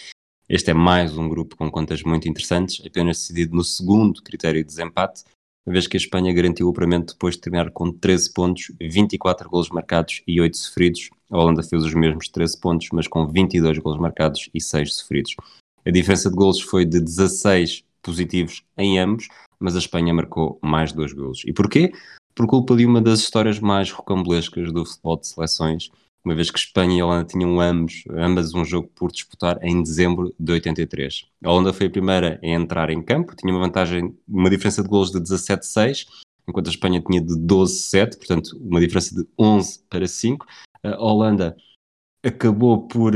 Este 0.48 0.72
é 0.72 0.74
mais 0.74 1.16
um 1.16 1.28
grupo 1.28 1.56
com 1.56 1.70
contas 1.70 2.02
muito 2.02 2.28
interessantes, 2.28 2.84
apenas 2.84 3.18
decidido 3.18 3.54
no 3.54 3.62
segundo 3.62 4.22
critério 4.22 4.60
de 4.60 4.66
desempate, 4.66 5.22
uma 5.64 5.72
vez 5.72 5.86
que 5.86 5.96
a 5.96 6.00
Espanha 6.00 6.32
garantiu 6.32 6.66
o 6.66 6.70
apuramento 6.70 7.12
depois 7.12 7.36
de 7.36 7.42
terminar 7.42 7.70
com 7.70 7.92
13 7.92 8.32
pontos, 8.32 8.72
24 8.80 9.48
golos 9.48 9.70
marcados 9.70 10.20
e 10.26 10.40
8 10.40 10.56
sofridos. 10.56 11.08
A 11.30 11.38
Holanda 11.38 11.62
fez 11.62 11.84
os 11.84 11.94
mesmos 11.94 12.28
13 12.28 12.60
pontos, 12.60 12.88
mas 12.92 13.06
com 13.06 13.26
22 13.28 13.78
golos 13.78 14.00
marcados 14.00 14.50
e 14.52 14.60
6 14.60 14.94
sofridos. 14.96 15.36
A 15.86 15.90
diferença 15.90 16.28
de 16.28 16.34
golos 16.34 16.60
foi 16.60 16.84
de 16.84 16.98
16 17.00 17.84
positivos 18.02 18.64
em 18.76 18.98
ambos, 18.98 19.28
mas 19.60 19.76
a 19.76 19.78
Espanha 19.78 20.12
marcou 20.12 20.58
mais 20.60 20.92
dois 20.92 21.12
golos. 21.12 21.42
E 21.46 21.52
porquê? 21.52 21.92
Por 22.34 22.46
culpa 22.46 22.76
de 22.76 22.86
uma 22.86 23.00
das 23.00 23.20
histórias 23.20 23.58
mais 23.58 23.90
rocambolescas 23.90 24.72
do 24.72 24.84
futebol 24.84 25.18
de 25.18 25.26
seleções, 25.26 25.90
uma 26.24 26.34
vez 26.34 26.50
que 26.50 26.58
Espanha 26.58 26.98
e 26.98 27.02
Holanda 27.02 27.24
tinham 27.24 27.60
ambos, 27.60 28.04
ambas 28.10 28.54
um 28.54 28.64
jogo 28.64 28.88
por 28.94 29.10
disputar 29.10 29.58
em 29.62 29.82
dezembro 29.82 30.34
de 30.38 30.52
83. 30.52 31.26
A 31.44 31.50
Holanda 31.50 31.72
foi 31.72 31.86
a 31.86 31.90
primeira 31.90 32.38
a 32.42 32.46
entrar 32.46 32.90
em 32.90 33.02
campo, 33.02 33.34
tinha 33.34 33.52
uma 33.52 33.60
vantagem, 33.60 34.16
uma 34.26 34.48
diferença 34.48 34.82
de 34.82 34.88
golos 34.88 35.10
de 35.10 35.18
17-6, 35.18 36.06
enquanto 36.48 36.68
a 36.68 36.70
Espanha 36.70 37.02
tinha 37.02 37.20
de 37.20 37.34
12-7, 37.34 38.16
portanto 38.16 38.56
uma 38.60 38.80
diferença 38.80 39.14
de 39.14 39.26
11 39.38 39.84
para 39.90 40.06
5. 40.06 40.46
A 40.84 41.02
Holanda 41.02 41.56
acabou 42.24 42.86
por, 42.86 43.12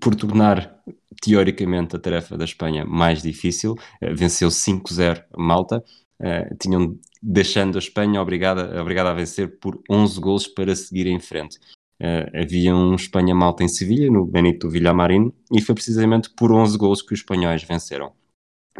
por 0.00 0.14
tornar 0.14 0.78
teoricamente 1.20 1.96
a 1.96 1.98
tarefa 1.98 2.36
da 2.38 2.44
Espanha 2.44 2.84
mais 2.84 3.22
difícil, 3.22 3.74
venceu 4.14 4.48
5-0 4.48 5.22
Malta, 5.36 5.84
uh, 6.20 6.56
tinham 6.58 6.98
deixando 7.22 7.76
a 7.76 7.78
Espanha 7.78 8.22
obrigada, 8.22 8.80
obrigada 8.80 9.10
a 9.10 9.14
vencer 9.14 9.58
por 9.58 9.80
11 9.90 10.20
golos 10.20 10.46
para 10.46 10.74
seguir 10.74 11.06
em 11.06 11.18
frente. 11.20 11.58
Uh, 12.00 12.42
havia 12.42 12.74
um 12.74 12.94
Espanha-Malta 12.94 13.64
em 13.64 13.68
Sevilha, 13.68 14.10
no 14.10 14.24
Benito 14.24 14.70
Villamarín, 14.70 15.32
e 15.52 15.60
foi 15.60 15.74
precisamente 15.74 16.30
por 16.30 16.52
11 16.52 16.78
gols 16.78 17.02
que 17.02 17.12
os 17.12 17.20
espanhóis 17.20 17.64
venceram. 17.64 18.12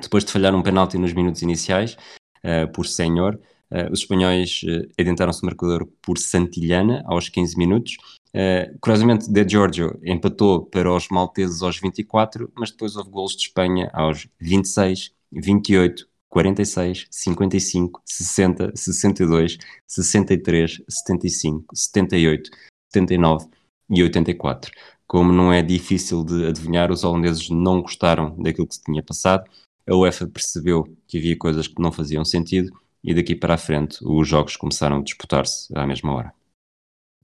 Depois 0.01 0.25
de 0.25 0.31
falhar 0.33 0.55
um 0.55 0.63
penalti 0.63 0.97
nos 0.97 1.13
minutos 1.13 1.43
iniciais, 1.43 1.97
uh, 2.45 2.71
por 2.73 2.87
Senhor, 2.87 3.41
uh, 3.71 3.93
os 3.93 4.01
espanhóis 4.01 4.61
uh, 4.65 4.89
adentaram-se 4.99 5.43
no 5.43 5.47
marcador 5.47 5.89
por 6.01 6.19
Santillana, 6.19 7.03
aos 7.07 7.29
15 7.29 7.59
minutos. 7.59 7.97
curiosamente, 8.81 9.31
De 9.31 9.49
Giorgio 9.49 9.99
empatou 10.05 10.67
para 10.67 10.93
os 10.93 11.09
malteses 11.09 11.63
aos 11.63 11.81
24, 11.81 12.53
mas 12.57 12.71
depois 12.71 12.95
houve 12.95 13.11
gols 13.11 13.33
de 13.33 13.43
Espanha 13.43 13.91
aos 13.93 14.29
26, 14.39 15.13
28, 15.33 16.07
46, 16.29 17.07
55, 17.11 18.03
60, 18.05 18.73
62, 18.75 19.59
63, 19.87 20.83
75, 20.89 21.77
78, 21.77 22.51
79 22.93 23.47
e 23.91 24.03
84. 24.03 24.73
Como 25.07 25.33
não 25.33 25.53
é 25.53 25.63
difícil 25.63 26.23
de 26.23 26.47
adivinhar, 26.47 26.93
os 26.93 27.03
holandeses 27.03 27.49
não 27.49 27.81
gostaram 27.81 28.37
daquilo 28.43 28.67
que 28.67 28.75
se 28.75 28.83
tinha 28.83 29.03
passado. 29.03 29.49
A 29.89 29.95
UEFA 29.95 30.27
percebeu 30.27 30.85
que 31.07 31.17
havia 31.17 31.37
coisas 31.37 31.67
que 31.67 31.81
não 31.81 31.91
faziam 31.91 32.25
sentido 32.25 32.71
e 33.03 33.15
daqui 33.15 33.35
para 33.35 33.55
a 33.55 33.59
frente 33.59 33.99
os 34.03 34.29
jogos 34.29 34.57
começaram 34.57 34.99
a 34.99 35.03
disputar-se 35.03 35.73
à 35.75 35.87
mesma 35.87 36.13
hora. 36.13 36.35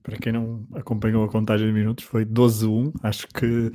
Para 0.01 0.17
quem 0.17 0.33
não 0.33 0.65
acompanhou 0.73 1.23
a 1.23 1.29
contagem 1.29 1.67
de 1.67 1.73
minutos, 1.73 2.05
foi 2.05 2.25
12-1. 2.25 2.93
Acho 3.03 3.27
que 3.27 3.71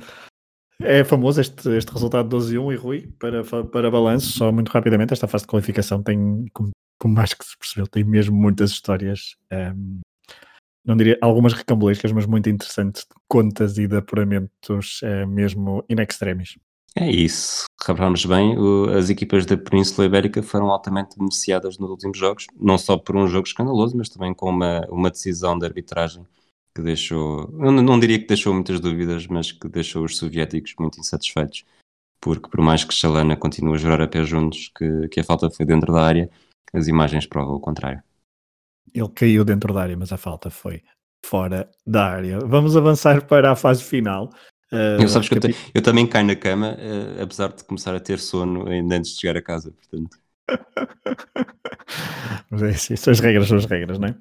é 0.83 1.03
famoso 1.03 1.41
este, 1.41 1.69
este 1.69 1.91
resultado 1.91 2.37
12-1 2.37 2.73
e 2.73 2.75
Rui, 2.75 3.09
para, 3.19 3.43
para 3.43 3.91
balanço, 3.91 4.37
só 4.37 4.51
muito 4.51 4.69
rapidamente, 4.69 5.13
esta 5.13 5.27
fase 5.27 5.43
de 5.43 5.49
qualificação 5.49 6.01
tem, 6.01 6.45
como, 6.53 6.71
como 6.99 7.15
mais 7.15 7.33
que 7.33 7.45
se 7.45 7.57
percebeu, 7.57 7.87
tem 7.87 8.03
mesmo 8.03 8.35
muitas 8.35 8.71
histórias 8.71 9.35
um, 9.51 9.55
ehm, 9.55 9.99
não 10.83 10.97
diria 10.97 11.17
algumas 11.21 11.53
recambulescas, 11.53 12.11
mas 12.11 12.25
muito 12.25 12.49
interessantes 12.49 13.03
de 13.03 13.15
contas 13.27 13.77
e 13.77 13.87
de 13.87 13.97
apuramentos 13.97 14.99
é, 15.03 15.25
mesmo 15.25 15.85
in 15.87 16.01
extremis. 16.01 16.57
É 16.95 17.09
isso. 17.09 17.65
Reparamos 17.85 18.25
bem, 18.25 18.57
o, 18.57 18.89
as 18.89 19.09
equipas 19.09 19.45
da 19.45 19.55
Península 19.55 20.07
Ibérica 20.07 20.43
foram 20.43 20.69
altamente 20.69 21.17
beneficiadas 21.17 21.77
nos 21.77 21.89
últimos 21.89 22.17
jogos, 22.17 22.47
não 22.59 22.77
só 22.77 22.97
por 22.97 23.15
um 23.15 23.27
jogo 23.27 23.47
escandaloso, 23.47 23.95
mas 23.95 24.09
também 24.09 24.33
com 24.33 24.49
uma, 24.49 24.85
uma 24.89 25.09
decisão 25.09 25.57
de 25.57 25.65
arbitragem 25.65 26.25
que 26.73 26.81
deixou, 26.81 27.49
não, 27.51 27.71
não 27.71 27.99
diria 27.99 28.19
que 28.19 28.27
deixou 28.27 28.53
muitas 28.53 28.79
dúvidas, 28.79 29.27
mas 29.27 29.51
que 29.51 29.67
deixou 29.67 30.05
os 30.05 30.17
soviéticos 30.17 30.73
muito 30.79 30.99
insatisfeitos, 30.99 31.65
porque 32.19 32.49
por 32.49 32.61
mais 32.61 32.83
que 32.83 32.93
Chalana 32.93 33.35
continue 33.35 33.75
a 33.75 33.77
jurar 33.77 34.01
a 34.01 34.07
pé 34.07 34.23
juntos 34.23 34.71
que, 34.77 35.07
que 35.09 35.19
a 35.19 35.23
falta 35.23 35.49
foi 35.49 35.65
dentro 35.65 35.91
da 35.93 36.01
área, 36.01 36.29
as 36.73 36.87
imagens 36.87 37.25
provam 37.25 37.55
o 37.55 37.59
contrário. 37.59 38.01
Ele 38.93 39.09
caiu 39.09 39.43
dentro 39.43 39.73
da 39.73 39.81
área, 39.81 39.97
mas 39.97 40.11
a 40.11 40.17
falta 40.17 40.49
foi 40.49 40.81
fora 41.25 41.69
da 41.85 42.05
área. 42.05 42.39
Vamos 42.39 42.75
avançar 42.75 43.25
para 43.25 43.51
a 43.51 43.55
fase 43.55 43.83
final. 43.83 44.29
Uh, 44.71 45.01
eu, 45.01 45.09
sabes 45.09 45.27
que 45.27 45.35
eu, 45.35 45.41
te, 45.41 45.55
eu, 45.73 45.81
também 45.81 46.07
caio 46.07 46.25
na 46.25 46.35
cama, 46.35 46.77
uh, 46.77 47.21
apesar 47.21 47.49
de 47.49 47.63
começar 47.63 47.93
a 47.93 47.99
ter 47.99 48.19
sono 48.19 48.69
ainda 48.69 48.95
antes 48.95 49.11
de 49.11 49.19
chegar 49.19 49.37
a 49.37 49.41
casa, 49.41 49.71
portanto. 49.71 50.17
Mas 52.49 52.63
é 52.63 52.69
assim, 52.69 52.95
são 52.95 53.11
as 53.11 53.19
regras, 53.19 53.47
são 53.47 53.57
as 53.57 53.65
regras, 53.65 53.97
não 53.99 54.09
é? 54.09 54.15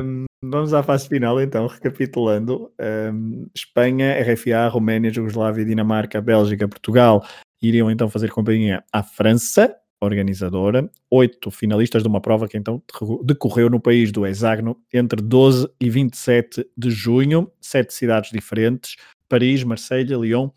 Um, 0.00 0.24
vamos 0.42 0.74
à 0.74 0.82
fase 0.82 1.08
final 1.08 1.40
então, 1.40 1.66
recapitulando. 1.66 2.72
Um, 2.80 3.46
Espanha, 3.54 4.14
RFA, 4.22 4.68
Roménia, 4.68 5.12
Jugoslávia, 5.12 5.64
Dinamarca, 5.64 6.20
Bélgica, 6.20 6.68
Portugal 6.68 7.26
iriam 7.62 7.90
então 7.90 8.10
fazer 8.10 8.30
companhia 8.30 8.84
à 8.92 9.02
França 9.02 9.74
organizadora, 10.00 10.90
oito 11.10 11.50
finalistas 11.50 12.02
de 12.02 12.08
uma 12.08 12.20
prova 12.20 12.46
que 12.46 12.58
então 12.58 12.82
decorreu 13.24 13.70
no 13.70 13.80
país 13.80 14.12
do 14.12 14.26
hexágono 14.26 14.76
entre 14.92 15.22
12 15.22 15.68
e 15.80 15.88
27 15.88 16.66
de 16.76 16.90
junho, 16.90 17.50
sete 17.60 17.94
cidades 17.94 18.30
diferentes, 18.30 18.96
Paris, 19.28 19.64
Marselha, 19.64 20.16
Lyon, 20.16 20.50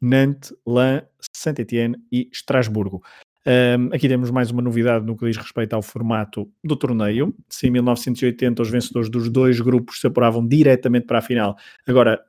Nantes, 0.00 0.54
Lens, 0.66 1.04
Saint-Étienne 1.34 1.96
e 2.10 2.28
Estrasburgo. 2.32 3.02
Um, 3.46 3.94
aqui 3.94 4.08
temos 4.08 4.30
mais 4.30 4.50
uma 4.50 4.62
novidade 4.62 5.04
no 5.04 5.16
que 5.16 5.26
diz 5.26 5.36
respeito 5.36 5.74
ao 5.74 5.82
formato 5.82 6.50
do 6.62 6.74
torneio. 6.76 7.34
Se 7.48 7.66
em 7.66 7.70
1980 7.70 8.62
os 8.62 8.70
vencedores 8.70 9.10
dos 9.10 9.28
dois 9.28 9.60
grupos 9.60 10.00
se 10.00 10.06
apuravam 10.06 10.46
diretamente 10.46 11.06
para 11.06 11.18
a 11.18 11.22
final, 11.22 11.56
agora 11.86 12.22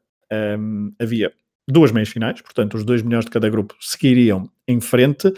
um, 0.59 0.91
havia 0.99 1.31
duas 1.67 1.91
meias 1.91 2.09
finais, 2.09 2.41
portanto 2.41 2.75
os 2.75 2.83
dois 2.83 3.01
melhores 3.01 3.25
de 3.25 3.31
cada 3.31 3.49
grupo 3.49 3.75
seguiriam 3.79 4.49
em 4.67 4.81
frente. 4.81 5.31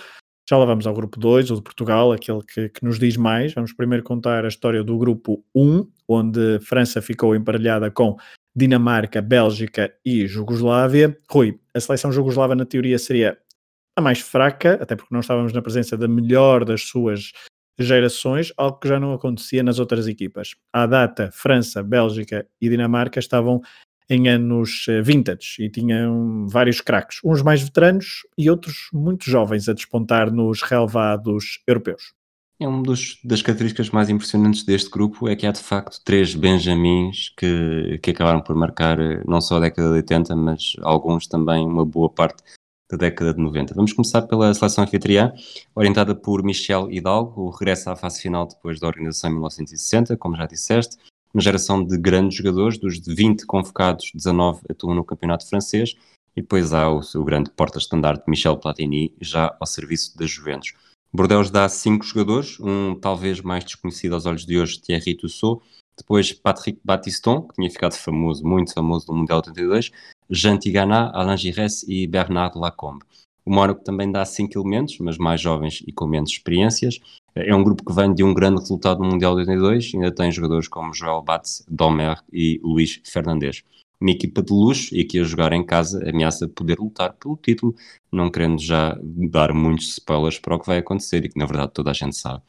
Já 0.50 0.58
lá 0.58 0.63
vamos 0.63 0.88
ao 0.88 0.94
grupo 0.94 1.20
2, 1.20 1.52
o 1.52 1.56
de 1.56 1.62
Portugal, 1.62 2.13
aquele 2.13 2.42
que, 2.42 2.70
que, 2.70 2.84
nos 2.84 2.98
diz 2.98 3.18
mais. 3.18 3.54
Vamos 3.54 3.74
primeiro 3.74 4.02
contar 4.02 4.46
a 4.46 4.48
história 4.48 4.82
do 4.82 4.98
grupo 4.98 5.44
1, 5.54 5.86
onde 6.08 6.60
França 6.62 7.02
ficou 7.02 7.36
emparelhada 7.36 7.92
com 7.92 8.16
Dinamarca, 8.56 9.22
Bélgica 9.22 9.94
e 10.06 10.26
Jugoslávia. 10.26 11.18
Rui, 11.30 11.60
a 11.74 11.80
seleção 11.82 12.13
jugoslava 12.13 12.56
na 12.56 12.66
teoria 12.66 12.98
seria 12.98 13.38
a 13.97 14.01
mais 14.01 14.19
fraca, 14.19 14.77
até 14.79 14.95
porque 14.95 15.12
não 15.12 15.21
estávamos 15.21 15.51
na 15.51 15.62
presença 15.62 15.97
da 15.97 16.07
melhor 16.07 16.63
das 16.63 16.83
suas 16.83 17.31
gerações, 17.79 18.53
algo 18.55 18.79
que 18.79 18.88
já 18.88 18.99
não 18.99 19.12
acontecia 19.12 19.63
nas 19.63 19.79
outras 19.79 20.07
equipas. 20.07 20.55
À 20.71 20.86
data, 20.86 21.31
França, 21.33 21.81
Bélgica 21.81 22.47
e 22.62 22.69
Dinamarca 22.69 23.19
estavam 23.19 23.60
em 24.07 24.29
anos 24.29 24.86
eh, 24.88 25.01
vintage 25.01 25.57
e 25.60 25.69
tinham 25.69 26.47
vários 26.47 26.79
craques, 26.79 27.19
uns 27.25 27.41
mais 27.41 27.62
veteranos 27.62 28.21
e 28.38 28.49
outros 28.49 28.88
muito 28.93 29.29
jovens 29.29 29.67
a 29.67 29.73
despontar 29.73 30.31
nos 30.31 30.62
relevados 30.62 31.62
europeus. 31.67 32.13
É 32.60 32.67
uma 32.67 32.83
das 33.23 33.41
características 33.41 33.89
mais 33.89 34.10
impressionantes 34.10 34.63
deste 34.63 34.89
grupo 34.89 35.27
é 35.27 35.36
que 35.36 35.45
há 35.45 35.51
de 35.51 35.60
facto 35.60 36.01
três 36.03 36.33
Benjamins 36.36 37.29
que, 37.38 37.99
que 38.01 38.12
acabaram 38.12 38.41
por 38.41 38.55
marcar 38.55 38.99
eh, 38.99 39.23
não 39.27 39.41
só 39.41 39.57
a 39.57 39.62
década 39.62 39.89
de 39.89 39.95
80, 39.95 40.36
mas 40.36 40.73
alguns 40.83 41.27
também 41.27 41.65
uma 41.65 41.86
boa 41.86 42.10
parte 42.10 42.43
da 42.89 42.97
década 42.97 43.34
de 43.34 43.41
90. 43.41 43.73
Vamos 43.73 43.93
começar 43.93 44.21
pela 44.21 44.54
seleção 44.54 44.84
anfitriã, 44.84 45.34
orientada 45.76 46.15
por 46.15 46.43
Michel 46.43 46.89
Hidalgo, 46.89 47.41
o 47.41 47.50
regresso 47.50 47.89
à 47.89 47.95
fase 47.95 48.21
final 48.21 48.47
depois 48.47 48.80
da 48.80 48.88
organização 48.88 49.30
em 49.30 49.34
1960, 49.34 50.15
como 50.17 50.38
já 50.38 50.45
disseste, 50.45 50.97
uma 51.34 51.41
geração 51.41 51.84
de 51.84 51.97
grandes 51.97 52.38
jogadores, 52.38 52.78
dos 52.78 53.00
20 53.06 53.45
convocados, 53.45 54.12
19 54.13 54.62
atuam 54.69 54.95
no 54.95 55.04
campeonato 55.04 55.47
francês, 55.47 55.95
e 56.36 56.41
depois 56.41 56.73
há 56.73 56.89
o, 56.89 57.02
o 57.15 57.23
grande 57.23 57.50
porta-estandarte 57.52 58.23
Michel 58.28 58.58
Platini, 58.58 59.13
já 59.19 59.56
ao 59.60 59.67
serviço 59.67 60.17
das 60.17 60.30
Juventus. 60.30 60.73
Bordeaux 61.13 61.50
dá 61.50 61.67
cinco 61.67 62.06
jogadores, 62.06 62.60
um 62.60 62.95
talvez 62.95 63.41
mais 63.41 63.63
desconhecido 63.63 64.13
aos 64.13 64.26
olhos 64.26 64.45
de 64.45 64.58
hoje, 64.60 64.80
Thierry 64.80 65.15
Tussaud, 65.15 65.62
depois 65.97 66.32
Patrick 66.32 66.80
Battiston, 66.84 67.41
que 67.41 67.56
tinha 67.56 67.69
ficado 67.69 67.93
famoso, 67.93 68.45
muito 68.45 68.73
famoso 68.73 69.08
no 69.08 69.17
Mundial 69.17 69.39
82, 69.39 69.91
Jean 70.30 70.58
Tigana, 70.58 71.12
Alain 71.13 71.38
Giresse 71.38 71.86
e 71.92 72.08
Bernard 72.08 72.58
Lacombe. 72.58 73.06
O 73.46 73.50
Mónaco 73.50 73.82
também 73.82 74.12
dá 74.12 74.26
cinco 74.26 74.60
elementos, 74.60 75.00
mas 75.00 75.18
mais 75.18 75.40
jovens 75.40 75.82
e 75.88 75.94
com 75.94 76.06
menos 76.06 76.32
experiências. 76.32 77.00
É 77.34 77.56
um 77.56 77.63
grupo 77.63 77.86
que 77.86 77.94
vem 77.94 78.13
de 78.13 78.22
um 78.22 78.34
grande 78.34 78.60
resultado 78.60 79.02
no 79.02 79.10
Mundial 79.10 79.36
82, 79.36 79.92
ainda 79.96 80.12
tem 80.12 80.30
jogadores 80.32 80.68
como 80.68 80.94
Joel 80.94 81.22
Batz, 81.22 81.63
Domer 81.70 82.22
e 82.34 82.60
Luís 82.62 83.00
Fernandes. 83.06 83.63
Uma 84.02 84.12
equipa 84.12 84.44
de 84.44 84.52
luxo 84.52 84.94
e 84.94 85.06
que 85.06 85.20
a 85.20 85.24
jogar 85.24 85.54
em 85.54 85.66
casa 85.66 86.08
ameaça 86.10 86.48
poder 86.48 86.78
lutar 86.78 87.13
pelo 87.13 87.38
título, 87.38 87.74
não 88.12 88.30
querendo 88.30 88.62
já 88.62 89.00
dar 89.02 89.54
muitos 89.54 89.90
spoilers 89.94 90.40
para 90.40 90.56
o 90.56 90.60
que 90.60 90.68
vai 90.68 90.80
acontecer 90.80 91.24
e 91.24 91.30
que 91.30 91.40
na 91.40 91.46
verdade 91.46 91.72
toda 91.74 91.92
a 91.92 91.94
gente 91.94 92.18
sabe. 92.18 92.44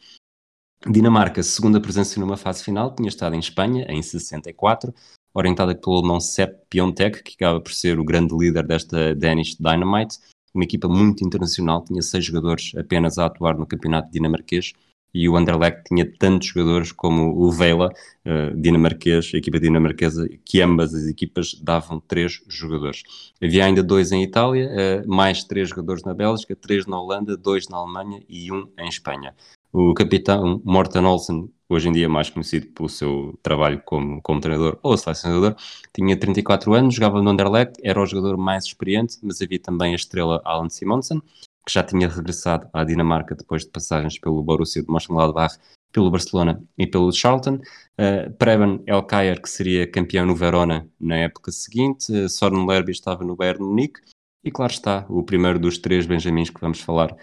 Dinamarca, 0.87 1.43
segunda 1.43 1.81
presença 1.81 2.19
numa 2.19 2.37
fase 2.37 2.65
final, 2.65 2.95
tinha 2.95 3.09
estado 3.09 3.35
em 3.35 3.41
Espanha 3.41 3.87
em 3.89 4.03
64, 4.03 4.95
orientada 5.39 5.75
pelo 5.75 5.99
alemão 5.99 6.21
Sepp 6.21 6.59
Piontek, 6.69 7.23
que 7.23 7.35
acaba 7.35 7.61
por 7.61 7.73
ser 7.73 7.99
o 7.99 8.05
grande 8.05 8.37
líder 8.37 8.67
desta 8.67 9.15
Danish 9.15 9.57
Dynamite, 9.57 10.19
uma 10.55 10.65
equipa 10.65 10.89
muito 10.89 11.25
internacional, 11.25 11.85
tinha 11.85 12.03
seis 12.03 12.25
jogadores 12.25 12.73
apenas 12.77 13.19
a 13.19 13.27
atuar 13.27 13.57
no 13.57 13.67
campeonato 13.67 14.11
dinamarquês, 14.11 14.73
e 15.15 15.29
o 15.29 15.37
Anderlecht 15.37 15.85
tinha 15.89 16.05
tantos 16.19 16.49
jogadores 16.49 16.93
como 16.93 17.35
o 17.35 17.51
Vela, 17.51 17.91
uh, 18.27 18.61
dinamarquês, 18.61 19.33
equipa 19.33 19.59
dinamarquesa, 19.59 20.29
que 20.45 20.61
ambas 20.61 20.95
as 20.95 21.07
equipas 21.07 21.55
davam 21.55 21.99
três 22.01 22.43
jogadores. 22.47 23.03
Havia 23.43 23.65
ainda 23.65 23.83
dois 23.83 24.13
em 24.13 24.23
Itália, 24.23 24.69
uh, 24.69 25.09
mais 25.09 25.45
três 25.45 25.71
jogadores 25.71 26.05
na 26.05 26.13
Bélgica, 26.13 26.55
três 26.55 26.87
na 26.87 27.01
Holanda, 27.01 27.37
dois 27.37 27.69
na 27.69 27.79
Alemanha 27.79 28.23
e 28.29 28.53
um 28.53 28.69
em 28.79 28.89
Espanha. 28.89 29.35
O 29.73 29.93
capitão 29.93 30.63
Morten 30.65 31.05
Olsen, 31.05 31.53
hoje 31.69 31.89
em 31.89 31.93
dia 31.93 32.09
mais 32.09 32.31
conhecido 32.31 32.69
pelo 32.69 32.89
seu 32.89 33.39
trabalho 33.43 33.83
como, 33.85 34.23
como 34.23 34.41
treinador 34.41 34.79
ou 34.83 34.97
selecionador, 34.97 35.55
tinha 35.93 36.19
34 36.19 36.73
anos, 36.73 36.95
jogava 36.95 37.21
no 37.21 37.31
Anderlecht, 37.31 37.75
era 37.83 38.01
o 38.01 38.07
jogador 38.07 38.39
mais 38.39 38.65
experiente, 38.65 39.19
mas 39.23 39.43
havia 39.43 39.61
também 39.61 39.93
a 39.93 39.97
estrela 39.97 40.41
Alan 40.45 40.71
Simonsen, 40.71 41.21
que 41.67 41.73
já 41.73 41.83
tinha 41.83 42.09
regressado 42.09 42.67
à 42.73 42.83
Dinamarca 42.83 43.35
depois 43.35 43.63
de 43.65 43.71
passagens 43.71 44.19
pelo 44.19 44.43
Borussia 44.43 44.83
de 44.83 44.91
Mönchengladbach, 44.91 45.59
pelo 45.93 46.11
Barcelona 46.11 46.63
e 46.79 46.87
pelo 46.87 47.13
Charlton. 47.13 47.61
Uh, 47.99 48.31
Preben 48.39 48.83
Elkayer, 48.87 49.41
que 49.41 49.51
seria 49.51 49.87
campeão 49.91 50.25
no 50.25 50.35
Verona 50.35 50.89
na 50.99 51.17
época 51.17 51.53
seguinte. 51.53 52.11
Uh, 52.11 52.29
Soren 52.29 52.67
Lerby 52.67 52.93
estava 52.93 53.25
no 53.25 53.37
Bayern 53.37 53.63
Munique. 53.63 54.01
E 54.43 54.51
claro 54.51 54.73
está, 54.73 55.05
o 55.09 55.23
primeiro 55.23 55.59
dos 55.59 55.79
três 55.79 56.07
Benjamins 56.07 56.49
que 56.49 56.61
vamos 56.61 56.81
falar, 56.81 57.15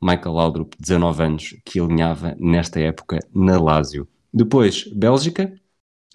Michael 0.00 0.34
Laudrup, 0.34 0.74
19 0.78 1.22
anos, 1.22 1.56
que 1.64 1.80
alinhava 1.80 2.36
nesta 2.38 2.80
época 2.80 3.18
na 3.34 3.60
Lazio. 3.60 4.08
Depois, 4.32 4.84
Bélgica, 4.92 5.52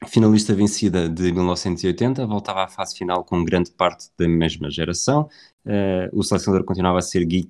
finalista 0.07 0.53
vencida 0.53 1.09
de 1.09 1.31
1980, 1.31 2.25
voltava 2.25 2.63
à 2.63 2.67
fase 2.67 2.97
final 2.97 3.23
com 3.23 3.43
grande 3.43 3.71
parte 3.71 4.09
da 4.17 4.27
mesma 4.27 4.69
geração. 4.69 5.29
Uh, 5.65 6.09
o 6.13 6.23
selecionador 6.23 6.65
continuava 6.65 6.99
a 6.99 7.01
ser 7.01 7.25
Guy. 7.25 7.45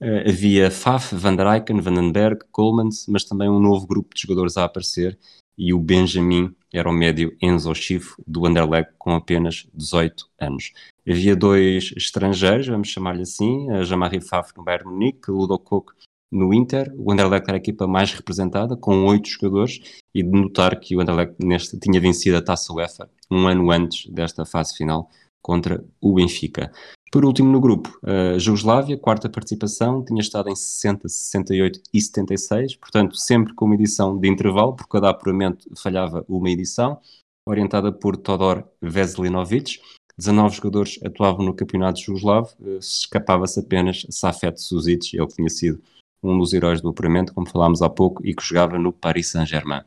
Uh, 0.00 0.28
havia 0.28 0.70
Faf, 0.70 1.14
Van 1.14 1.36
der 1.36 1.46
Eycken, 1.46 1.80
Vandenberg, 1.80 2.40
Colemans, 2.50 3.06
mas 3.06 3.24
também 3.24 3.48
um 3.48 3.60
novo 3.60 3.86
grupo 3.86 4.14
de 4.14 4.22
jogadores 4.22 4.56
a 4.56 4.64
aparecer. 4.64 5.18
E 5.56 5.72
o 5.72 5.78
Benjamin 5.78 6.54
era 6.72 6.88
o 6.88 6.92
médio 6.92 7.36
Enzo 7.40 7.74
Schiff, 7.74 8.14
do 8.26 8.46
Anderlecht, 8.46 8.92
com 8.98 9.14
apenas 9.14 9.66
18 9.74 10.28
anos. 10.40 10.72
Havia 11.08 11.36
dois 11.36 11.92
estrangeiros, 11.96 12.68
vamos 12.68 12.88
chamar-lhe 12.88 13.22
assim, 13.22 13.70
a 13.70 13.82
Jamari 13.82 14.20
Faf 14.20 14.52
no 14.56 14.64
Bayern 14.64 14.88
Munique, 14.88 15.30
Ludo 15.30 15.58
Cook 15.58 15.92
no 16.30 16.54
Inter. 16.54 16.92
O 16.96 17.12
Anderlecht 17.12 17.48
era 17.48 17.56
a 17.56 17.60
equipa 17.60 17.86
mais 17.86 18.12
representada, 18.12 18.76
com 18.76 19.04
oito 19.04 19.28
jogadores, 19.28 20.00
e 20.14 20.22
de 20.22 20.30
notar 20.30 20.78
que 20.80 20.96
o 20.96 21.00
Anderlecht 21.00 21.34
neste, 21.38 21.78
tinha 21.78 22.00
vencido 22.00 22.36
a 22.38 22.42
Taça 22.42 22.72
UEFA 22.72 23.10
um 23.30 23.46
ano 23.46 23.70
antes 23.70 24.10
desta 24.10 24.44
fase 24.44 24.76
final 24.76 25.10
contra 25.42 25.84
o 26.00 26.14
Benfica. 26.14 26.72
Por 27.12 27.26
último 27.26 27.52
no 27.52 27.60
grupo, 27.60 28.00
a 28.02 28.38
Jugoslávia, 28.38 28.96
quarta 28.96 29.28
participação, 29.28 30.02
tinha 30.02 30.22
estado 30.22 30.48
em 30.48 30.56
60, 30.56 31.06
68 31.06 31.82
e 31.92 32.00
76, 32.00 32.76
portanto 32.76 33.16
sempre 33.16 33.52
com 33.52 33.66
uma 33.66 33.74
edição 33.74 34.18
de 34.18 34.26
intervalo, 34.26 34.74
por 34.74 34.88
cada 34.88 35.10
apuramento 35.10 35.68
falhava 35.76 36.24
uma 36.26 36.48
edição, 36.48 36.98
orientada 37.46 37.92
por 37.92 38.16
Todor 38.16 38.64
Veselinovic. 38.80 39.78
19 40.16 40.56
jogadores 40.56 40.98
atuavam 41.04 41.44
no 41.44 41.54
campeonato 41.54 42.00
jugoslavo, 42.00 42.48
eh, 42.64 42.78
escapava-se 42.78 43.60
apenas 43.60 44.06
Safet 44.08 44.58
Suzic, 44.58 45.14
ele 45.14 45.26
tinha 45.26 45.50
sido 45.50 45.82
um 46.22 46.38
dos 46.38 46.54
heróis 46.54 46.80
do 46.80 46.88
apuramento, 46.88 47.34
como 47.34 47.46
falámos 47.46 47.82
há 47.82 47.90
pouco, 47.90 48.26
e 48.26 48.34
que 48.34 48.42
jogava 48.42 48.78
no 48.78 48.90
Paris 48.90 49.28
Saint-Germain. 49.28 49.82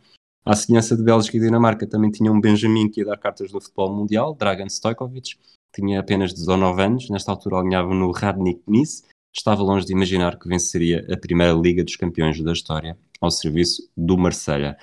À 0.46 0.56
semelhança 0.56 0.96
de 0.96 1.02
Bélgica 1.02 1.38
e 1.38 1.40
Dinamarca, 1.40 1.88
também 1.88 2.12
tinha 2.12 2.32
um 2.32 2.40
Benjamin 2.40 2.88
que 2.88 3.02
ia 3.02 3.06
dar 3.06 3.18
cartas 3.18 3.52
no 3.52 3.60
futebol 3.60 3.92
mundial, 3.92 4.36
Dragan 4.36 4.70
Stojkovic, 4.70 5.40
tinha 5.76 6.00
apenas 6.00 6.34
19 6.34 6.82
anos, 6.82 7.10
nesta 7.10 7.32
altura 7.32 7.60
alinhava 7.60 7.94
no 7.94 8.12
Radnik 8.12 8.62
Nice, 8.68 9.04
estava 9.34 9.62
longe 9.62 9.86
de 9.86 9.94
imaginar 9.94 10.40
que 10.40 10.48
venceria 10.48 11.06
a 11.12 11.18
primeira 11.18 11.54
Liga 11.54 11.84
dos 11.84 11.96
Campeões 11.96 12.42
da 12.42 12.54
história 12.54 12.98
ao 13.20 13.30
serviço 13.30 13.90
do 13.96 14.18
Marselha. 14.18 14.78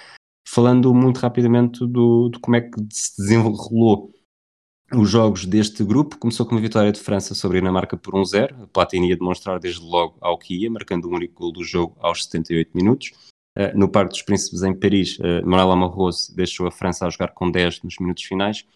Falando 0.46 0.92
muito 0.92 1.18
rapidamente 1.18 1.86
do, 1.86 2.28
de 2.28 2.38
como 2.38 2.56
é 2.56 2.60
que 2.60 2.78
se 2.90 3.16
desenrolou 3.16 4.12
os 4.94 5.08
jogos 5.08 5.46
deste 5.46 5.82
grupo, 5.82 6.18
começou 6.18 6.44
com 6.44 6.54
uma 6.54 6.60
vitória 6.60 6.92
de 6.92 7.00
França 7.00 7.34
sobre 7.34 7.58
a 7.58 7.60
Dinamarca 7.60 7.96
por 7.96 8.14
1-0, 8.14 8.64
a 8.64 8.66
Platini 8.66 9.08
ia 9.08 9.16
demonstrar 9.16 9.58
desde 9.58 9.80
logo 9.80 10.16
ao 10.20 10.36
que 10.36 10.54
ia, 10.54 10.70
marcando 10.70 11.06
o 11.06 11.14
único 11.14 11.40
gol 11.40 11.52
do 11.52 11.64
jogo 11.64 11.96
aos 11.98 12.24
78 12.24 12.70
minutos. 12.74 13.12
Uh, 13.56 13.76
no 13.76 13.88
Parque 13.88 14.12
dos 14.12 14.22
Príncipes 14.22 14.62
em 14.62 14.74
Paris, 14.74 15.18
uh, 15.18 15.46
Manuel 15.46 15.72
Amarroso 15.72 16.34
deixou 16.34 16.66
a 16.66 16.70
França 16.70 17.06
a 17.06 17.10
jogar 17.10 17.28
com 17.28 17.50
10 17.50 17.82
nos 17.82 17.98
minutos 17.98 18.24
finais, 18.24 18.66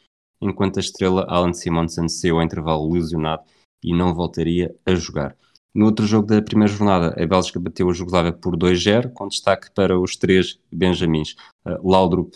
enquanto 0.40 0.79
a 0.79 0.81
estrela 0.81 1.27
Alan 1.29 1.53
Simonsen 1.53 2.09
saiu 2.09 2.37
ao 2.37 2.42
intervalo 2.42 2.92
lesionado 2.92 3.42
e 3.83 3.94
não 3.94 4.14
voltaria 4.14 4.75
a 4.85 4.94
jogar. 4.94 5.37
No 5.75 5.85
outro 5.87 6.07
jogo 6.07 6.27
da 6.27 6.40
primeira 6.40 6.72
jornada, 6.72 7.22
a 7.22 7.27
Bélgica 7.27 7.61
bateu 7.61 7.90
a 7.90 7.92
Jugoslávia 7.92 8.33
por 8.33 8.57
2-0, 8.57 9.12
com 9.12 9.29
destaque 9.29 9.70
para 9.75 9.99
os 10.01 10.16
três 10.16 10.59
Benjamins, 10.72 11.37
uh, 11.66 11.87
Laudrup 11.87 12.33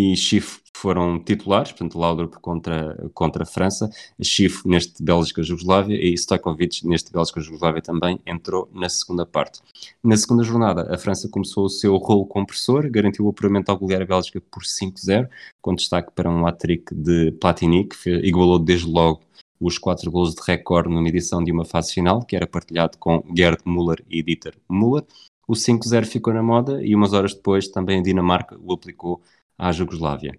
e 0.00 0.16
Schiff 0.16 0.60
foram 0.74 1.22
titulares, 1.22 1.72
portanto 1.72 1.98
Laudrup 1.98 2.36
contra, 2.40 2.96
contra 3.12 3.42
a 3.42 3.46
França, 3.46 3.90
Schiff 4.22 4.66
neste 4.66 5.02
Bélgica-Jugoslávia 5.02 5.94
e 5.94 6.14
Stojkovic 6.16 6.86
neste 6.86 7.12
Bélgica-Jugoslávia 7.12 7.82
também 7.82 8.18
entrou 8.24 8.66
na 8.72 8.88
segunda 8.88 9.26
parte. 9.26 9.60
Na 10.02 10.16
segunda 10.16 10.42
jornada, 10.42 10.88
a 10.92 10.96
França 10.96 11.28
começou 11.28 11.66
o 11.66 11.68
seu 11.68 11.96
rolo 11.98 12.24
compressor, 12.24 12.90
garantiu 12.90 13.26
o 13.26 13.28
apuramento 13.28 13.70
ao 13.70 13.76
golear 13.76 14.00
a 14.00 14.06
Bélgica 14.06 14.40
por 14.50 14.62
5-0, 14.62 15.28
com 15.60 15.74
destaque 15.74 16.12
para 16.14 16.30
um 16.30 16.46
hat-trick 16.46 16.94
de 16.94 17.32
Platini, 17.32 17.86
que 17.86 18.10
igualou 18.26 18.58
desde 18.58 18.86
logo 18.86 19.20
os 19.60 19.76
quatro 19.76 20.10
gols 20.10 20.34
de 20.34 20.40
recorde 20.40 20.88
numa 20.88 21.08
edição 21.08 21.44
de 21.44 21.52
uma 21.52 21.66
fase 21.66 21.92
final, 21.92 22.24
que 22.24 22.34
era 22.34 22.46
partilhado 22.46 22.96
com 22.96 23.22
Gerd 23.36 23.58
Müller 23.66 24.02
e 24.08 24.22
Dieter 24.22 24.54
Müller. 24.70 25.04
O 25.46 25.52
5-0 25.52 26.06
ficou 26.06 26.32
na 26.32 26.42
moda 26.42 26.82
e 26.82 26.94
umas 26.94 27.12
horas 27.12 27.34
depois 27.34 27.68
também 27.68 27.98
a 27.98 28.02
Dinamarca 28.02 28.56
o 28.62 28.72
aplicou 28.72 29.20
à 29.60 29.70
Jugoslávia. 29.70 30.32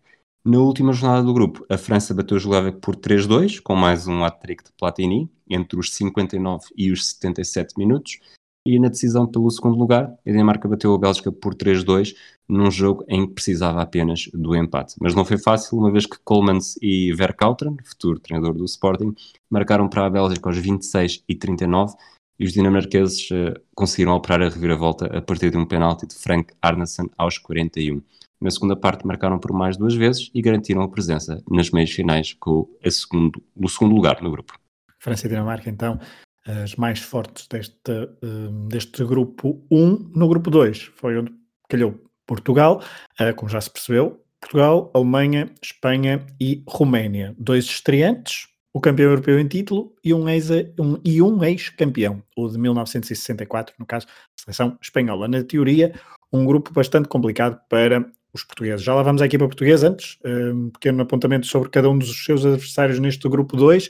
Na 0.44 0.58
última 0.58 0.92
jornada 0.92 1.22
do 1.22 1.34
grupo, 1.34 1.64
a 1.70 1.78
França 1.78 2.16
bateu 2.16 2.36
a 2.36 2.40
Jugoslávia 2.40 2.72
por 2.72 2.96
3-2, 2.96 3.62
com 3.62 3.76
mais 3.76 4.08
um 4.08 4.26
hat-trick 4.26 4.64
de 4.64 4.72
Platini, 4.76 5.30
entre 5.48 5.80
os 5.80 5.94
59 5.94 6.66
e 6.76 6.92
os 6.92 7.12
77 7.12 7.78
minutos. 7.78 8.20
E 8.66 8.80
na 8.80 8.90
decisão 8.90 9.28
pelo 9.28 9.50
segundo 9.52 9.78
lugar, 9.78 10.06
a 10.06 10.32
Dinamarca 10.32 10.68
bateu 10.68 10.94
a 10.94 10.98
Bélgica 10.98 11.32
por 11.32 11.54
3-2, 11.54 12.16
num 12.50 12.72
jogo 12.72 13.04
em 13.08 13.28
que 13.28 13.34
precisava 13.34 13.82
apenas 13.82 14.30
do 14.34 14.56
empate. 14.56 14.96
Mas 15.00 15.14
não 15.14 15.24
foi 15.24 15.38
fácil, 15.38 15.78
uma 15.78 15.92
vez 15.92 16.08
que 16.08 16.18
Colemans 16.24 16.76
e 16.82 17.14
Verkauteren, 17.14 17.78
futuro 17.84 18.20
treinador 18.20 18.56
do 18.56 18.66
Sporting, 18.66 19.14
marcaram 19.50 19.88
para 19.88 20.06
a 20.06 20.10
Bélgica 20.10 20.50
aos 20.50 20.58
26 20.58 21.24
e 21.30 21.36
39, 21.36 21.96
e 22.40 22.46
os 22.46 22.54
dinamarqueses 22.54 23.30
uh, 23.30 23.60
conseguiram 23.76 24.16
operar 24.16 24.42
a 24.42 24.50
reviravolta 24.50 25.06
a 25.06 25.22
partir 25.22 25.52
de 25.52 25.58
um 25.58 25.66
penalti 25.66 26.08
de 26.08 26.16
Frank 26.16 26.52
Arnesen 26.60 27.08
aos 27.16 27.38
41. 27.38 28.02
Na 28.41 28.49
segunda 28.49 28.75
parte 28.75 29.06
marcaram 29.06 29.38
por 29.38 29.54
mais 29.54 29.77
duas 29.77 29.93
vezes 29.93 30.32
e 30.34 30.41
garantiram 30.41 30.82
a 30.82 30.89
presença 30.89 31.43
nas 31.49 31.69
meias 31.69 31.91
finais 31.91 32.34
com 32.34 32.67
segundo, 32.89 33.41
o 33.56 33.69
segundo 33.69 33.93
lugar 33.93 34.21
no 34.21 34.32
grupo. 34.32 34.60
França 34.99 35.27
e 35.27 35.30
Dinamarca, 35.30 35.69
então, 35.69 35.99
as 36.45 36.75
mais 36.75 36.99
fortes 36.99 37.47
deste, 37.47 37.91
hum, 38.23 38.67
deste 38.67 39.04
grupo 39.06 39.63
1. 39.69 40.12
No 40.15 40.27
grupo 40.27 40.49
2 40.49 40.91
foi 40.95 41.17
onde 41.17 41.32
calhou 41.69 41.99
Portugal, 42.25 42.84
eh, 43.19 43.34
como 43.34 43.49
já 43.49 43.62
se 43.62 43.69
percebeu, 43.69 44.23
Portugal, 44.39 44.91
Alemanha, 44.93 45.51
Espanha 45.62 46.25
e 46.39 46.63
Roménia. 46.67 47.36
Dois 47.38 47.65
estreantes, 47.65 48.47
o 48.73 48.82
campeão 48.82 49.10
europeu 49.10 49.39
em 49.39 49.47
título 49.47 49.93
e 50.04 50.13
um, 50.13 50.27
ex, 50.27 50.49
um, 50.80 50.97
e 51.06 51.21
um 51.21 51.43
ex-campeão, 51.43 52.23
o 52.36 52.47
de 52.47 52.58
1964, 52.58 53.75
no 53.77 53.86
caso, 53.86 54.08
a 54.08 54.41
seleção 54.41 54.77
espanhola. 54.82 55.27
Na 55.27 55.43
teoria, 55.43 55.93
um 56.34 56.45
grupo 56.45 56.73
bastante 56.73 57.08
complicado 57.08 57.60
para 57.69 58.10
os 58.34 58.44
portugueses. 58.44 58.84
Já 58.84 58.94
lá 58.94 59.04
vamos 59.04 59.22
à 59.22 59.26
equipa 59.26 59.46
portuguesa 59.46 59.89
antes, 59.89 60.17
um 60.26 60.70
pequeno 60.70 61.02
apontamento 61.02 61.48
sobre 61.48 61.70
cada 61.70 61.89
um 61.89 61.98
dos 61.98 62.24
seus 62.24 62.46
adversários 62.46 63.00
neste 63.00 63.28
grupo 63.28 63.58
2. 63.58 63.89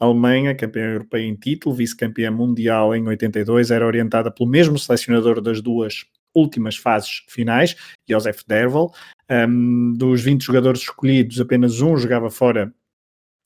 A 0.00 0.06
Alemanha, 0.06 0.54
campeã 0.54 0.92
europeia 0.92 1.26
em 1.26 1.34
título, 1.34 1.74
vice-campeã 1.74 2.30
mundial 2.30 2.94
em 2.94 3.06
82, 3.06 3.70
era 3.70 3.86
orientada 3.86 4.30
pelo 4.30 4.48
mesmo 4.48 4.78
selecionador 4.78 5.40
das 5.42 5.60
duas 5.60 6.06
últimas 6.34 6.76
fases 6.76 7.22
finais, 7.28 7.76
Josef 8.08 8.42
Derval. 8.46 8.94
Um, 9.30 9.92
dos 9.92 10.22
20 10.22 10.42
jogadores 10.42 10.80
escolhidos, 10.80 11.40
apenas 11.40 11.80
um 11.80 11.96
jogava 11.96 12.30
fora 12.30 12.72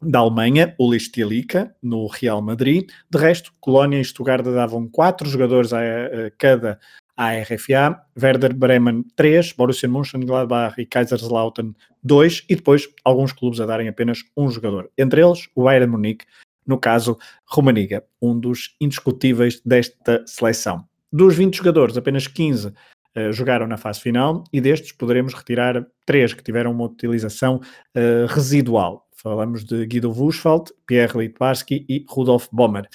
da 0.00 0.20
Alemanha, 0.20 0.74
Uli 0.78 1.00
Stielica, 1.00 1.74
no 1.82 2.06
Real 2.06 2.40
Madrid. 2.40 2.88
De 3.10 3.18
resto, 3.18 3.52
Colónia 3.60 4.00
e 4.00 4.04
Stuttgart 4.04 4.44
davam 4.44 4.88
quatro 4.88 5.28
jogadores 5.28 5.72
a, 5.72 5.80
a 5.80 6.30
cada 6.38 6.78
à 7.16 7.32
RFA, 7.42 8.04
Werder 8.20 8.52
Bremen 8.52 9.04
3, 9.16 9.52
Borussia 9.52 9.88
Mönchengladbach 9.88 10.78
e 10.78 10.86
Kaiserslautern 10.86 11.74
2 12.02 12.44
e 12.48 12.56
depois 12.56 12.88
alguns 13.04 13.32
clubes 13.32 13.60
a 13.60 13.66
darem 13.66 13.88
apenas 13.88 14.22
um 14.36 14.50
jogador, 14.50 14.90
entre 14.98 15.22
eles 15.22 15.48
o 15.54 15.64
Bayern 15.64 15.90
Munique, 15.90 16.26
no 16.66 16.78
caso 16.78 17.18
Romaniga, 17.46 18.04
um 18.20 18.38
dos 18.38 18.74
indiscutíveis 18.80 19.60
desta 19.64 20.24
seleção. 20.26 20.84
Dos 21.12 21.36
20 21.36 21.56
jogadores, 21.56 21.96
apenas 21.96 22.26
15 22.26 22.68
uh, 22.68 22.72
eh, 23.14 23.32
jogaram 23.32 23.66
na 23.66 23.76
fase 23.76 24.00
final 24.00 24.42
e 24.52 24.60
destes 24.60 24.92
poderemos 24.92 25.32
retirar 25.34 25.86
3 26.06 26.34
que 26.34 26.42
tiveram 26.42 26.72
uma 26.72 26.86
utilização 26.86 27.60
uh, 27.96 28.26
residual. 28.26 29.08
Falamos 29.12 29.64
de 29.64 29.86
Guido 29.86 30.10
Wuschfeld, 30.10 30.72
Pierre 30.86 31.16
Litbarski 31.16 31.86
e 31.88 32.04
Rudolf 32.08 32.48
Bommer. 32.50 32.88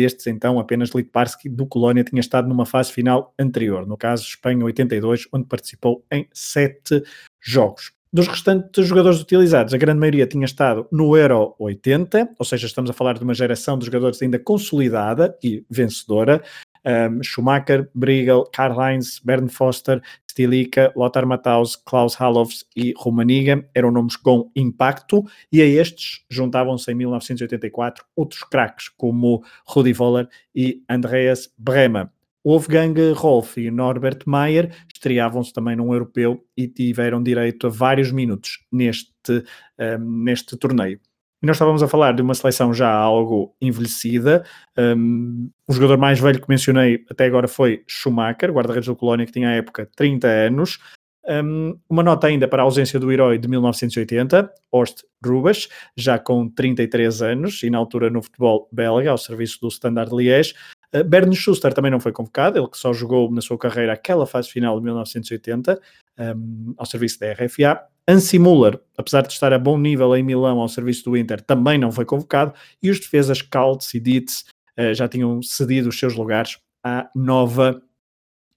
Destes, 0.00 0.26
então, 0.26 0.58
apenas 0.58 0.90
Litbarski 0.90 1.46
do 1.46 1.66
Colónia 1.66 2.02
tinha 2.02 2.20
estado 2.20 2.48
numa 2.48 2.64
fase 2.64 2.90
final 2.90 3.34
anterior, 3.38 3.86
no 3.86 3.98
caso 3.98 4.24
Espanha 4.24 4.64
82, 4.64 5.28
onde 5.30 5.46
participou 5.46 6.02
em 6.10 6.26
sete 6.32 7.02
jogos. 7.38 7.92
Dos 8.10 8.26
restantes 8.26 8.86
jogadores 8.86 9.20
utilizados, 9.20 9.74
a 9.74 9.76
grande 9.76 10.00
maioria 10.00 10.26
tinha 10.26 10.46
estado 10.46 10.88
no 10.90 11.14
Euro 11.16 11.54
80, 11.58 12.30
ou 12.38 12.46
seja, 12.46 12.66
estamos 12.66 12.90
a 12.90 12.94
falar 12.94 13.18
de 13.18 13.22
uma 13.22 13.34
geração 13.34 13.78
de 13.78 13.84
jogadores 13.84 14.20
ainda 14.22 14.38
consolidada 14.38 15.36
e 15.44 15.64
vencedora, 15.70 16.42
um, 16.84 17.22
Schumacher, 17.22 17.88
Briegel, 17.94 18.44
Karl-Heinz, 18.52 19.20
Bernd 19.20 19.50
Foster, 19.50 20.02
Stilica, 20.30 20.92
Lothar 20.96 21.26
Matthaus, 21.26 21.76
Klaus 21.76 22.14
Halofs 22.14 22.64
e 22.76 22.94
Romaniga 22.96 23.68
eram 23.74 23.90
nomes 23.90 24.16
com 24.16 24.50
impacto 24.54 25.24
e 25.52 25.60
a 25.60 25.66
estes 25.66 26.24
juntavam-se 26.30 26.90
em 26.90 26.94
1984 26.94 28.04
outros 28.14 28.42
craques 28.44 28.88
como 28.88 29.44
Rudi 29.66 29.92
Voller 29.92 30.28
e 30.54 30.82
Andreas 30.88 31.52
Bremer. 31.58 32.08
Wolfgang 32.44 32.94
Rolf 33.14 33.58
e 33.58 33.70
Norbert 33.70 34.20
Mayer 34.24 34.74
estreavam-se 34.92 35.52
também 35.52 35.76
num 35.76 35.92
europeu 35.92 36.42
e 36.56 36.66
tiveram 36.66 37.22
direito 37.22 37.66
a 37.66 37.70
vários 37.70 38.10
minutos 38.10 38.64
neste, 38.72 39.44
um, 39.78 40.24
neste 40.24 40.56
torneio. 40.56 40.98
E 41.42 41.46
nós 41.46 41.56
estávamos 41.56 41.82
a 41.82 41.88
falar 41.88 42.12
de 42.12 42.20
uma 42.20 42.34
seleção 42.34 42.72
já 42.74 42.92
algo 42.92 43.54
envelhecida. 43.60 44.44
Um, 44.78 45.50
o 45.66 45.72
jogador 45.72 45.96
mais 45.96 46.20
velho 46.20 46.40
que 46.40 46.48
mencionei 46.48 47.04
até 47.10 47.24
agora 47.24 47.48
foi 47.48 47.82
Schumacher, 47.86 48.52
guarda-redes 48.52 48.88
do 48.88 48.96
Colónia, 48.96 49.24
que 49.24 49.32
tinha 49.32 49.48
à 49.48 49.52
época 49.52 49.88
30 49.96 50.28
anos. 50.28 50.78
Um, 51.26 51.78
uma 51.88 52.02
nota 52.02 52.26
ainda 52.26 52.46
para 52.48 52.62
a 52.62 52.64
ausência 52.64 52.98
do 52.98 53.10
herói 53.10 53.38
de 53.38 53.48
1980, 53.48 54.52
Horst 54.70 55.02
Rubas, 55.24 55.68
já 55.96 56.18
com 56.18 56.48
33 56.48 57.22
anos 57.22 57.62
e 57.62 57.70
na 57.70 57.78
altura 57.78 58.10
no 58.10 58.22
futebol 58.22 58.68
belga, 58.72 59.10
ao 59.10 59.18
serviço 59.18 59.60
do 59.60 59.68
Standard 59.68 60.14
Liège. 60.14 60.54
Uh, 60.94 61.04
Bernd 61.04 61.34
Schuster 61.34 61.72
também 61.72 61.90
não 61.90 62.00
foi 62.00 62.12
convocado, 62.12 62.58
ele 62.58 62.68
que 62.68 62.78
só 62.78 62.92
jogou 62.92 63.30
na 63.30 63.40
sua 63.40 63.58
carreira 63.58 63.92
aquela 63.92 64.26
fase 64.26 64.48
final 64.48 64.78
de 64.78 64.84
1980, 64.84 65.80
um, 66.18 66.74
ao 66.76 66.86
serviço 66.86 67.18
da 67.20 67.32
RFA. 67.32 67.82
Ansi 68.08 68.38
Muller, 68.38 68.80
apesar 68.96 69.22
de 69.22 69.32
estar 69.32 69.52
a 69.52 69.58
bom 69.58 69.78
nível 69.78 70.16
em 70.16 70.22
Milão 70.22 70.58
ao 70.58 70.68
serviço 70.68 71.04
do 71.04 71.16
Inter, 71.16 71.40
também 71.40 71.78
não 71.78 71.92
foi 71.92 72.04
convocado 72.04 72.52
e 72.82 72.90
os 72.90 72.98
defesas 72.98 73.40
Kaltz 73.40 73.94
e 73.94 74.00
Dietz 74.00 74.44
uh, 74.78 74.94
já 74.94 75.06
tinham 75.08 75.40
cedido 75.42 75.88
os 75.88 75.98
seus 75.98 76.14
lugares 76.14 76.58
à 76.84 77.08
nova 77.14 77.80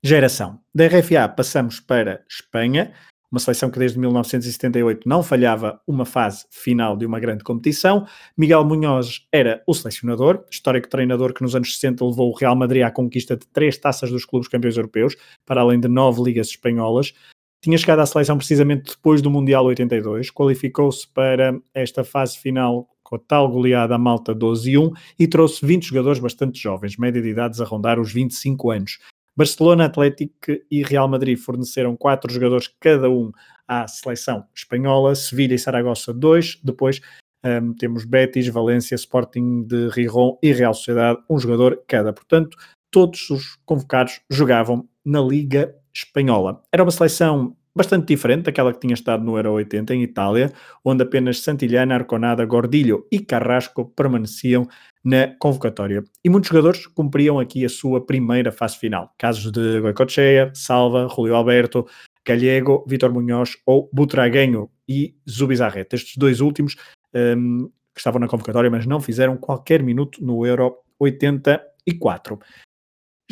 geração. 0.04 0.60
Da 0.74 0.88
RFA 0.88 1.30
passamos 1.30 1.80
para 1.80 2.24
Espanha, 2.28 2.94
uma 3.34 3.40
seleção 3.40 3.72
que 3.72 3.80
desde 3.80 3.98
1978 3.98 5.10
não 5.10 5.24
falhava 5.24 5.82
uma 5.88 6.06
fase 6.06 6.46
final 6.52 6.96
de 6.96 7.04
uma 7.04 7.20
grande 7.20 7.44
competição. 7.44 8.06
Miguel 8.38 8.64
Munhoz 8.64 9.26
era 9.32 9.64
o 9.66 9.74
selecionador, 9.74 10.46
histórico 10.52 10.88
treinador 10.88 11.34
que 11.34 11.42
nos 11.42 11.56
anos 11.56 11.74
60 11.74 12.06
levou 12.06 12.30
o 12.30 12.36
Real 12.36 12.56
Madrid 12.56 12.84
à 12.84 12.92
conquista 12.92 13.36
de 13.36 13.48
três 13.48 13.76
taças 13.76 14.12
dos 14.12 14.24
clubes 14.24 14.48
campeões 14.48 14.78
europeus, 14.78 15.16
para 15.48 15.62
além 15.62 15.80
de 15.80 15.88
nove 15.88 16.22
ligas 16.22 16.50
espanholas. 16.50 17.12
Tinha 17.60 17.76
chegado 17.76 18.02
à 18.02 18.06
seleção 18.06 18.38
precisamente 18.38 18.92
depois 18.92 19.20
do 19.20 19.32
Mundial 19.32 19.66
82, 19.66 20.30
qualificou-se 20.30 21.08
para 21.08 21.60
esta 21.74 22.04
fase 22.04 22.38
final 22.38 22.88
com 23.02 23.16
a 23.16 23.20
tal 23.20 23.50
goleada 23.50 23.96
à 23.96 23.98
Malta 23.98 24.36
12-1 24.36 24.92
e 25.18 25.28
trouxe 25.28 25.66
20 25.66 25.88
jogadores 25.88 26.20
bastante 26.20 26.62
jovens, 26.62 26.98
média 26.98 27.22
de 27.22 27.30
idades 27.30 27.60
a 27.60 27.66
rondar 27.66 28.00
os 28.00 28.14
25 28.14 28.70
anos. 28.70 29.00
Barcelona, 29.36 29.86
Atlético 29.86 30.52
e 30.70 30.84
Real 30.84 31.08
Madrid 31.08 31.38
forneceram 31.38 31.96
quatro 31.96 32.32
jogadores 32.32 32.70
cada 32.80 33.10
um 33.10 33.32
à 33.68 33.88
seleção 33.88 34.46
espanhola, 34.56 35.16
Sevilha 35.16 35.56
e 35.56 35.60
Saragossa 35.60 36.14
dois, 36.14 36.60
depois 36.64 37.02
um, 37.44 37.74
temos 37.74 38.06
Betis, 38.06 38.48
Valência, 38.48 38.96
Sporting 38.96 39.64
de 39.64 39.90
Rijon 39.90 40.38
e 40.42 40.54
Real 40.54 40.74
Sociedade, 40.74 41.20
um 41.30 41.38
jogador 41.38 41.84
cada. 41.88 42.14
Portanto, 42.14 42.58
todos 42.90 43.30
os 43.30 43.58
convocados 43.66 44.22
jogavam 44.30 44.88
na 45.04 45.20
Liga 45.20 45.76
espanhola. 45.94 46.62
Era 46.72 46.84
uma 46.84 46.92
seleção 46.92 47.56
bastante 47.76 48.08
diferente 48.08 48.44
daquela 48.44 48.74
que 48.74 48.80
tinha 48.80 48.94
estado 48.94 49.24
no 49.24 49.38
Euro 49.38 49.54
80 49.54 49.96
em 49.96 50.04
Itália, 50.04 50.52
onde 50.84 51.04
apenas 51.04 51.40
Santillana, 51.42 51.96
Arconada, 51.96 52.46
Gordilho 52.46 53.08
e 53.12 53.20
Carrasco 53.20 53.86
permaneciam 53.96 54.68
na 55.04 55.36
convocatória. 55.40 56.04
E 56.24 56.30
muitos 56.30 56.50
jogadores 56.50 56.88
cumpriam 56.88 57.40
aqui 57.40 57.66
a 57.66 57.70
sua 57.70 58.06
primeira 58.06 58.52
fase 58.52 58.78
final. 58.78 59.14
Casos 59.18 59.52
de 59.52 59.80
Goicoechea, 59.82 60.52
Salva, 60.54 61.08
Julio 61.08 61.36
Alberto, 61.36 61.86
Gallego, 62.26 62.86
Vitor 62.88 63.12
Munhoz 63.12 63.58
ou 63.66 63.90
Butragueño 63.92 64.70
e 64.88 65.16
Zubizarreta. 65.30 65.96
Estes 65.96 66.16
dois 66.18 66.40
últimos 66.40 66.76
um, 67.14 67.70
que 67.94 68.00
estavam 68.00 68.20
na 68.20 68.28
convocatória, 68.28 68.72
mas 68.72 68.86
não 68.86 69.02
fizeram 69.02 69.38
qualquer 69.38 69.84
minuto 69.84 70.24
no 70.24 70.46
Euro 70.46 70.78
84. 71.00 72.40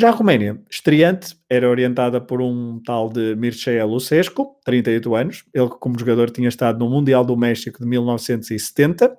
Já 0.01 0.09
a 0.09 0.11
Roménia, 0.13 0.59
estreante, 0.67 1.37
era 1.47 1.69
orientada 1.69 2.19
por 2.19 2.41
um 2.41 2.81
tal 2.83 3.07
de 3.07 3.35
Mircea 3.35 3.85
Lucescu, 3.85 4.55
38 4.65 5.15
anos, 5.15 5.45
ele 5.53 5.69
que 5.69 5.77
como 5.77 5.99
jogador 5.99 6.31
tinha 6.31 6.49
estado 6.49 6.79
no 6.79 6.89
Mundial 6.89 7.23
do 7.23 7.37
México 7.37 7.77
de 7.79 7.85
1970, 7.85 9.15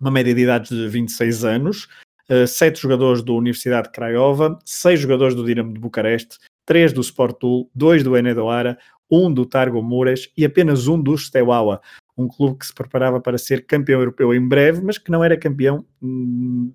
uma 0.00 0.10
média 0.10 0.34
de 0.34 0.40
idade 0.40 0.70
de 0.70 0.88
26 0.88 1.44
anos, 1.44 1.84
uh, 2.28 2.44
sete 2.44 2.80
jogadores 2.80 3.22
da 3.22 3.32
Universidade 3.34 3.86
de 3.86 3.92
Craiova, 3.92 4.58
seis 4.64 4.98
jogadores 4.98 5.36
do 5.36 5.46
Dinamo 5.46 5.72
de 5.72 5.78
Bucareste, 5.78 6.38
três 6.66 6.92
do 6.92 7.02
Sportul, 7.02 7.70
dois 7.72 8.02
do 8.02 8.16
Enedoara, 8.16 8.76
um 9.08 9.32
do 9.32 9.46
Targo 9.46 9.80
Mures 9.80 10.28
e 10.36 10.44
apenas 10.44 10.88
um 10.88 11.00
do 11.00 11.16
Steaua, 11.16 11.80
um 12.18 12.26
clube 12.26 12.58
que 12.58 12.66
se 12.66 12.74
preparava 12.74 13.20
para 13.20 13.38
ser 13.38 13.64
campeão 13.64 14.00
europeu 14.00 14.34
em 14.34 14.44
breve, 14.44 14.82
mas 14.82 14.98
que 14.98 15.12
não 15.12 15.22
era 15.22 15.38
campeão, 15.38 15.86
hum, 16.02 16.72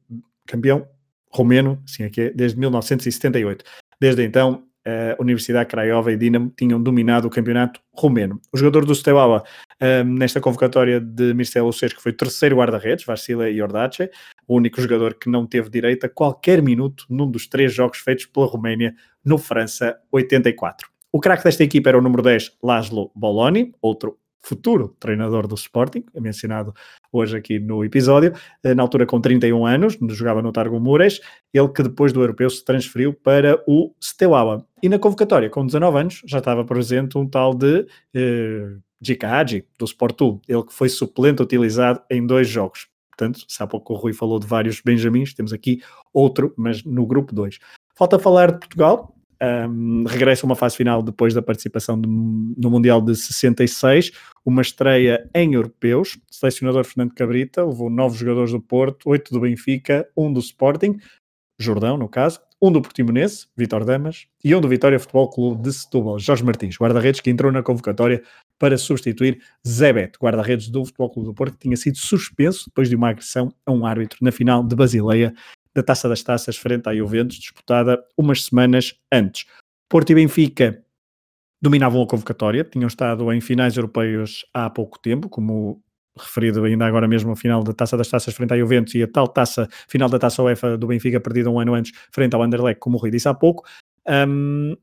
campeão 0.48 0.88
romeno, 1.36 1.82
assim 1.86 2.04
é 2.04 2.10
que 2.10 2.22
é, 2.22 2.30
desde 2.32 2.58
1978. 2.60 3.64
Desde 4.00 4.24
então, 4.24 4.64
a 4.86 5.22
Universidade 5.22 5.68
Craiova 5.68 6.12
e 6.12 6.18
Dinamo 6.18 6.54
tinham 6.56 6.82
dominado 6.82 7.28
o 7.28 7.32
campeonato 7.32 7.82
romeno. 7.92 8.40
O 8.54 8.58
jogador 8.58 8.86
do 8.86 8.94
Steaua, 8.94 9.44
um, 9.82 10.14
nesta 10.14 10.40
convocatória 10.40 11.00
de 11.00 11.34
Mircea 11.34 11.64
que 11.90 12.02
foi 12.02 12.14
terceiro 12.14 12.58
guarda-redes, 12.58 13.04
Varsila 13.04 13.50
Iordache, 13.50 14.10
o 14.48 14.56
único 14.56 14.80
jogador 14.80 15.16
que 15.16 15.30
não 15.30 15.48
teve 15.48 15.70
direito 15.70 16.06
a 16.06 16.10
qualquer 16.10 16.62
minuto 16.62 17.06
num 17.10 17.30
dos 17.30 17.48
três 17.48 17.74
jogos 17.74 17.98
feitos 17.98 18.26
pela 18.26 18.46
Roménia 18.46 18.94
no 19.24 19.38
França 19.40 19.98
84. 20.12 20.88
O 21.12 21.20
craque 21.20 21.44
desta 21.44 21.64
equipa 21.64 21.90
era 21.90 21.98
o 21.98 22.02
número 22.02 22.22
10, 22.22 22.58
Laszlo 22.62 23.12
Boloni, 23.16 23.74
outro 23.82 24.18
futuro 24.46 24.96
treinador 25.00 25.48
do 25.48 25.56
Sporting, 25.56 26.04
mencionado 26.14 26.74
hoje 27.12 27.36
aqui 27.36 27.60
no 27.60 27.84
episódio, 27.84 28.32
eh, 28.64 28.76
na 28.76 28.84
altura 28.84 29.06
com 29.06 29.20
31 29.20 29.66
anos, 29.66 29.98
jogava 30.10 30.42
no 30.42 30.52
Targo 30.52 30.80
Mures, 30.80 31.20
ele 31.54 31.68
que 31.70 31.82
depois 31.82 32.14
do 32.14 32.22
europeu 32.22 32.50
se 32.50 32.64
transferiu 32.64 33.14
para 33.14 33.62
o 33.68 33.94
Steaua. 34.02 34.66
E 34.84 34.90
na 34.90 35.00
convocatória, 35.00 35.50
com 35.50 35.66
19 35.66 35.98
anos, 35.98 36.22
já 36.26 36.38
estava 36.38 36.64
presente 36.64 37.18
um 37.18 37.28
tal 37.28 37.56
de 37.56 37.88
eh, 38.14 38.76
Djika 39.02 39.44
do 39.80 39.86
Sportul, 39.86 40.42
ele 40.48 40.64
que 40.64 40.74
foi 40.74 40.90
suplente 40.90 41.42
utilizado 41.42 42.02
em 42.10 42.26
dois 42.26 42.48
jogos. 42.48 42.88
Portanto, 43.10 43.46
se 43.48 43.64
há 43.64 43.68
pouco 43.68 43.94
o 43.94 43.98
Rui 43.98 44.14
falou 44.14 44.40
de 44.40 44.46
vários 44.46 44.82
Benjamins, 44.82 45.34
temos 45.34 45.54
aqui 45.54 45.82
outro, 46.14 46.54
mas 46.58 46.84
no 46.84 47.06
grupo 47.06 47.34
2. 47.34 47.60
Falta 47.96 48.20
falar 48.20 48.52
de 48.52 48.60
Portugal, 48.60 49.15
um, 49.70 50.04
regressa 50.06 50.46
uma 50.46 50.56
fase 50.56 50.76
final 50.76 51.02
depois 51.02 51.34
da 51.34 51.42
participação 51.42 52.00
de, 52.00 52.08
no 52.08 52.70
Mundial 52.70 53.02
de 53.02 53.16
66, 53.16 54.12
uma 54.46 54.62
estreia 54.62 55.30
em 55.34 55.54
europeus. 55.54 56.18
Selecionador 56.30 56.84
Fernando 56.84 57.14
Cabrita 57.14 57.64
levou 57.66 57.90
nove 57.90 58.18
jogadores 58.18 58.52
do 58.52 58.62
Porto, 58.62 59.10
oito 59.10 59.34
do 59.34 59.40
Benfica, 59.40 60.08
um 60.16 60.32
do 60.32 60.40
Sporting. 60.40 60.98
Jordão, 61.58 61.98
no 61.98 62.10
caso, 62.10 62.40
um 62.62 62.72
do 62.72 62.82
Portimonense, 62.82 63.48
Vitor 63.56 63.86
Damas, 63.86 64.28
e 64.44 64.54
um 64.56 64.60
do 64.60 64.68
Vitória 64.68 65.00
Futebol 65.00 65.30
Clube 65.30 65.62
de 65.62 65.74
Setúbal, 65.74 66.20
Jorge 66.20 66.44
Martins, 66.44 66.78
guarda-redes 66.78 67.22
que 67.22 67.30
entrou 67.30 67.52
na 67.52 67.64
convocatória 67.64 68.22
para 68.60 68.78
substituir 68.78 69.40
Zé 69.66 69.94
Beto, 69.94 70.20
guarda-redes 70.22 70.70
do 70.70 70.84
Futebol 70.84 71.10
Clube 71.10 71.30
do 71.30 71.34
Porto, 71.34 71.54
que 71.54 71.60
tinha 71.60 71.78
sido 71.78 71.98
suspenso 71.98 72.66
depois 72.68 72.90
de 72.90 72.96
uma 72.96 73.10
agressão 73.10 73.54
a 73.66 73.72
um 73.72 73.86
árbitro 73.86 74.20
na 74.22 74.32
final 74.32 74.64
de 74.64 74.76
Basileia 74.76 75.34
da 75.76 75.84
Taça 75.84 76.08
das 76.08 76.24
Taças 76.24 76.56
frente 76.56 76.88
à 76.88 76.96
Juventus, 76.96 77.38
disputada 77.38 78.02
umas 78.18 78.46
semanas 78.46 78.96
antes. 79.12 79.46
Porto 79.90 80.12
e 80.12 80.16
Benfica 80.16 80.82
dominavam 81.62 82.02
a 82.02 82.08
convocatória, 82.08 82.64
tinham 82.64 82.88
estado 82.88 83.32
em 83.34 83.42
finais 83.42 83.76
europeios 83.76 84.46
há 84.54 84.70
pouco 84.70 85.00
tempo, 85.00 85.28
como 85.28 85.84
referido 86.18 86.64
ainda 86.64 86.86
agora 86.86 87.08
mesmo 87.08 87.32
a 87.32 87.36
final 87.36 87.62
da 87.62 87.74
Taça 87.74 87.98
das 87.98 88.08
Taças 88.08 88.34
frente 88.34 88.54
à 88.54 88.58
Juventus 88.58 88.96
e 88.96 89.04
a 89.04 89.08
tal 89.08 89.28
taça, 89.28 89.68
final 89.88 90.08
da 90.08 90.18
Taça 90.18 90.42
UEFA 90.42 90.78
do 90.78 90.88
Benfica 90.88 91.20
perdida 91.20 91.50
um 91.50 91.60
ano 91.60 91.74
antes 91.74 91.92
frente 92.12 92.34
ao 92.34 92.42
Anderlecht, 92.42 92.80
como 92.80 92.98
o 92.98 93.00
Rui 93.00 93.12
disse 93.12 93.28
há 93.28 93.34
pouco. 93.34 93.68
Um, 94.08 94.76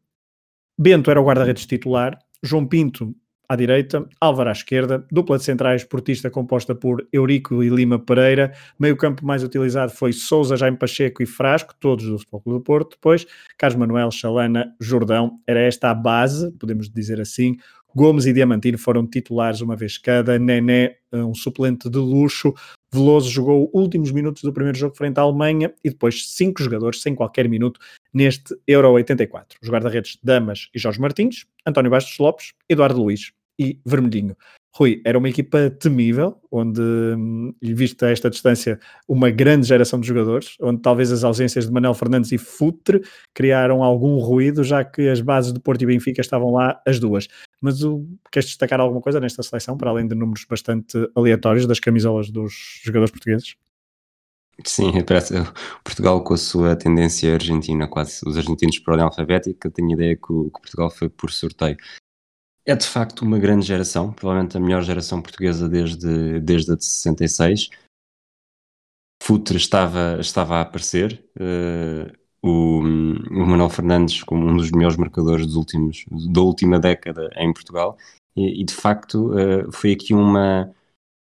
Bento 0.78 1.10
era 1.10 1.20
o 1.20 1.24
guarda-redes 1.24 1.64
titular, 1.64 2.18
João 2.42 2.66
Pinto 2.66 3.14
à 3.48 3.56
direita, 3.56 4.06
Álvaro 4.20 4.48
à 4.48 4.52
esquerda, 4.52 5.06
dupla 5.10 5.36
de 5.36 5.44
centrais 5.44 5.84
portista 5.84 6.30
composta 6.30 6.74
por 6.74 7.06
Eurico 7.12 7.62
e 7.62 7.68
Lima 7.68 7.98
Pereira, 7.98 8.52
meio 8.78 8.96
campo 8.96 9.24
mais 9.24 9.42
utilizado 9.42 9.92
foi 9.92 10.12
Souza, 10.12 10.56
Jaime 10.56 10.76
Pacheco 10.76 11.22
e 11.22 11.26
Frasco, 11.26 11.74
todos 11.78 12.06
do 12.06 12.18
Futebol 12.18 12.40
Clube 12.40 12.58
do 12.58 12.64
Porto, 12.64 12.90
depois 12.92 13.26
Carlos 13.58 13.78
Manuel, 13.78 14.10
Chalana, 14.10 14.74
Jordão, 14.80 15.38
era 15.46 15.60
esta 15.60 15.90
a 15.90 15.94
base, 15.94 16.50
podemos 16.52 16.88
dizer 16.88 17.20
assim, 17.20 17.56
Gomes 17.94 18.24
e 18.24 18.32
Diamantino 18.32 18.78
foram 18.78 19.06
titulares 19.06 19.60
uma 19.60 19.76
vez 19.76 19.98
cada, 19.98 20.38
Nené, 20.38 20.96
um 21.12 21.34
suplente 21.34 21.90
de 21.90 21.98
luxo, 21.98 22.54
Veloso 22.92 23.30
jogou 23.30 23.70
últimos 23.72 24.12
minutos 24.12 24.42
do 24.42 24.52
primeiro 24.52 24.76
jogo 24.76 24.94
frente 24.94 25.18
à 25.18 25.22
Alemanha 25.22 25.72
e 25.82 25.88
depois 25.88 26.28
cinco 26.34 26.62
jogadores 26.62 27.00
sem 27.00 27.14
qualquer 27.14 27.48
minuto 27.48 27.80
neste 28.12 28.54
Euro 28.66 28.90
84. 28.92 29.58
Os 29.62 29.68
guarda-redes 29.68 30.18
Damas 30.22 30.68
e 30.74 30.78
Jorge 30.78 31.00
Martins, 31.00 31.46
António 31.66 31.90
Bastos 31.90 32.18
Lopes, 32.18 32.52
Eduardo 32.68 33.02
Luiz 33.02 33.32
e 33.58 33.80
Vermelhinho. 33.84 34.36
Rui, 34.74 35.02
era 35.04 35.18
uma 35.18 35.28
equipa 35.28 35.68
temível, 35.68 36.40
onde, 36.50 36.80
hum, 36.80 37.54
vista 37.60 38.08
esta 38.10 38.30
distância, 38.30 38.80
uma 39.06 39.28
grande 39.28 39.66
geração 39.66 40.00
de 40.00 40.06
jogadores, 40.06 40.56
onde 40.62 40.80
talvez 40.80 41.12
as 41.12 41.24
ausências 41.24 41.66
de 41.66 41.72
Manel 41.72 41.92
Fernandes 41.92 42.32
e 42.32 42.38
Futre 42.38 43.02
criaram 43.34 43.82
algum 43.82 44.16
ruído, 44.16 44.64
já 44.64 44.82
que 44.82 45.10
as 45.10 45.20
bases 45.20 45.52
de 45.52 45.60
Porto 45.60 45.82
e 45.82 45.86
Benfica 45.86 46.22
estavam 46.22 46.52
lá 46.52 46.80
as 46.86 46.98
duas. 46.98 47.28
Mas 47.60 47.82
o, 47.84 48.06
queres 48.30 48.48
destacar 48.48 48.80
alguma 48.80 49.02
coisa 49.02 49.20
nesta 49.20 49.42
seleção, 49.42 49.76
para 49.76 49.90
além 49.90 50.08
de 50.08 50.14
números 50.14 50.46
bastante 50.48 50.96
aleatórios 51.14 51.66
das 51.66 51.78
camisolas 51.78 52.30
dos 52.30 52.80
jogadores 52.82 53.10
portugueses? 53.10 53.56
Sim, 54.64 54.92
parece 55.04 55.34
Portugal 55.84 56.22
com 56.22 56.34
a 56.34 56.38
sua 56.38 56.76
tendência 56.76 57.34
argentina, 57.34 57.88
quase 57.88 58.20
os 58.26 58.36
argentinos 58.36 58.78
por 58.78 58.92
ordem 58.92 59.06
alfabética, 59.06 59.70
tenho 59.70 59.92
ideia 59.92 60.16
que 60.16 60.32
o, 60.32 60.44
que 60.44 60.60
Portugal 60.60 60.90
foi 60.90 61.08
por 61.08 61.30
sorteio. 61.30 61.76
É 62.64 62.76
de 62.76 62.86
facto 62.86 63.22
uma 63.22 63.38
grande 63.38 63.66
geração, 63.66 64.12
provavelmente 64.12 64.56
a 64.56 64.60
melhor 64.60 64.82
geração 64.82 65.20
portuguesa 65.20 65.68
desde, 65.68 66.40
desde 66.40 66.72
a 66.72 66.76
de 66.76 66.84
66. 66.84 67.70
Futre 69.22 69.56
estava, 69.56 70.18
estava 70.20 70.56
a 70.56 70.60
aparecer, 70.60 71.24
uh, 71.36 72.12
o, 72.42 72.80
o 72.80 73.46
Manuel 73.46 73.70
Fernandes 73.70 74.22
como 74.22 74.46
um 74.46 74.56
dos 74.56 74.70
melhores 74.70 74.96
marcadores 74.96 75.46
dos 75.46 75.56
últimos, 75.56 76.04
da 76.32 76.40
última 76.40 76.78
década 76.78 77.30
em 77.36 77.52
Portugal, 77.52 77.96
e, 78.36 78.60
e 78.60 78.64
de 78.64 78.74
facto 78.74 79.32
uh, 79.32 79.70
foi 79.72 79.92
aqui 79.92 80.12
uma, 80.12 80.72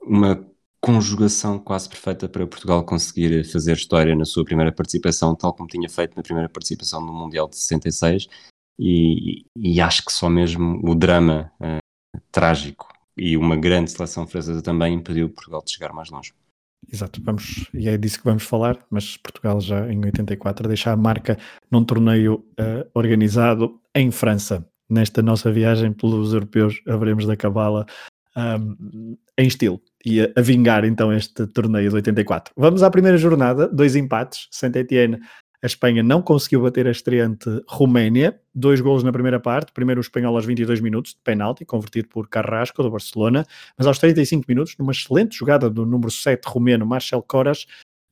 uma 0.02 0.44
conjugação 0.84 1.58
quase 1.58 1.88
perfeita 1.88 2.28
para 2.28 2.46
Portugal 2.46 2.84
conseguir 2.84 3.42
fazer 3.50 3.72
história 3.72 4.14
na 4.14 4.26
sua 4.26 4.44
primeira 4.44 4.70
participação, 4.70 5.34
tal 5.34 5.54
como 5.54 5.66
tinha 5.66 5.88
feito 5.88 6.14
na 6.14 6.22
primeira 6.22 6.46
participação 6.46 7.00
no 7.00 7.10
Mundial 7.10 7.48
de 7.48 7.56
66, 7.56 8.28
e, 8.78 9.46
e 9.56 9.80
acho 9.80 10.04
que 10.04 10.12
só 10.12 10.28
mesmo 10.28 10.78
o 10.84 10.94
drama 10.94 11.50
uh, 11.58 12.20
trágico 12.30 12.92
e 13.16 13.34
uma 13.34 13.56
grande 13.56 13.92
seleção 13.92 14.26
francesa 14.26 14.60
também 14.60 14.92
impediu 14.92 15.30
Portugal 15.30 15.62
de 15.64 15.72
chegar 15.72 15.90
mais 15.94 16.10
longe. 16.10 16.34
Exato, 16.92 17.18
vamos, 17.24 17.66
e 17.72 17.88
é 17.88 17.96
disso 17.96 18.18
que 18.18 18.26
vamos 18.26 18.42
falar, 18.42 18.78
mas 18.90 19.16
Portugal 19.16 19.58
já 19.62 19.90
em 19.90 20.04
84 20.04 20.68
deixa 20.68 20.92
a 20.92 20.96
marca 20.96 21.38
num 21.70 21.82
torneio 21.82 22.44
uh, 22.60 22.86
organizado 22.92 23.80
em 23.94 24.10
França. 24.10 24.68
Nesta 24.90 25.22
nossa 25.22 25.50
viagem 25.50 25.94
pelos 25.94 26.34
europeus, 26.34 26.82
haveremos 26.86 27.24
de 27.24 27.32
acabá-la 27.32 27.86
um, 28.36 29.16
em 29.38 29.46
estilo 29.46 29.80
e 30.04 30.20
a, 30.20 30.40
vingar 30.40 30.84
então 30.84 31.12
este 31.12 31.46
torneio 31.46 31.90
de 31.90 31.96
84. 31.96 32.52
Vamos 32.56 32.82
à 32.82 32.90
primeira 32.90 33.16
jornada, 33.16 33.68
dois 33.68 33.96
empates, 33.96 34.48
Saint-Étienne 34.50 35.20
a 35.64 35.66
Espanha 35.66 36.02
não 36.02 36.20
conseguiu 36.20 36.60
bater 36.60 36.86
a 36.86 36.90
estreante 36.90 37.48
Roménia, 37.66 38.38
dois 38.54 38.82
golos 38.82 39.02
na 39.02 39.10
primeira 39.10 39.40
parte, 39.40 39.72
primeiro 39.72 39.98
o 39.98 40.02
espanhol 40.02 40.36
aos 40.36 40.44
22 40.44 40.78
minutos 40.82 41.12
de 41.12 41.20
penalti, 41.24 41.64
convertido 41.64 42.06
por 42.08 42.28
Carrasco 42.28 42.82
do 42.82 42.90
Barcelona, 42.90 43.46
mas 43.78 43.86
aos 43.86 43.98
35 43.98 44.44
minutos, 44.46 44.76
numa 44.78 44.92
excelente 44.92 45.34
jogada 45.34 45.70
do 45.70 45.86
número 45.86 46.10
7 46.10 46.44
romeno 46.44 46.84
Marcel 46.84 47.22
Coras, 47.22 47.64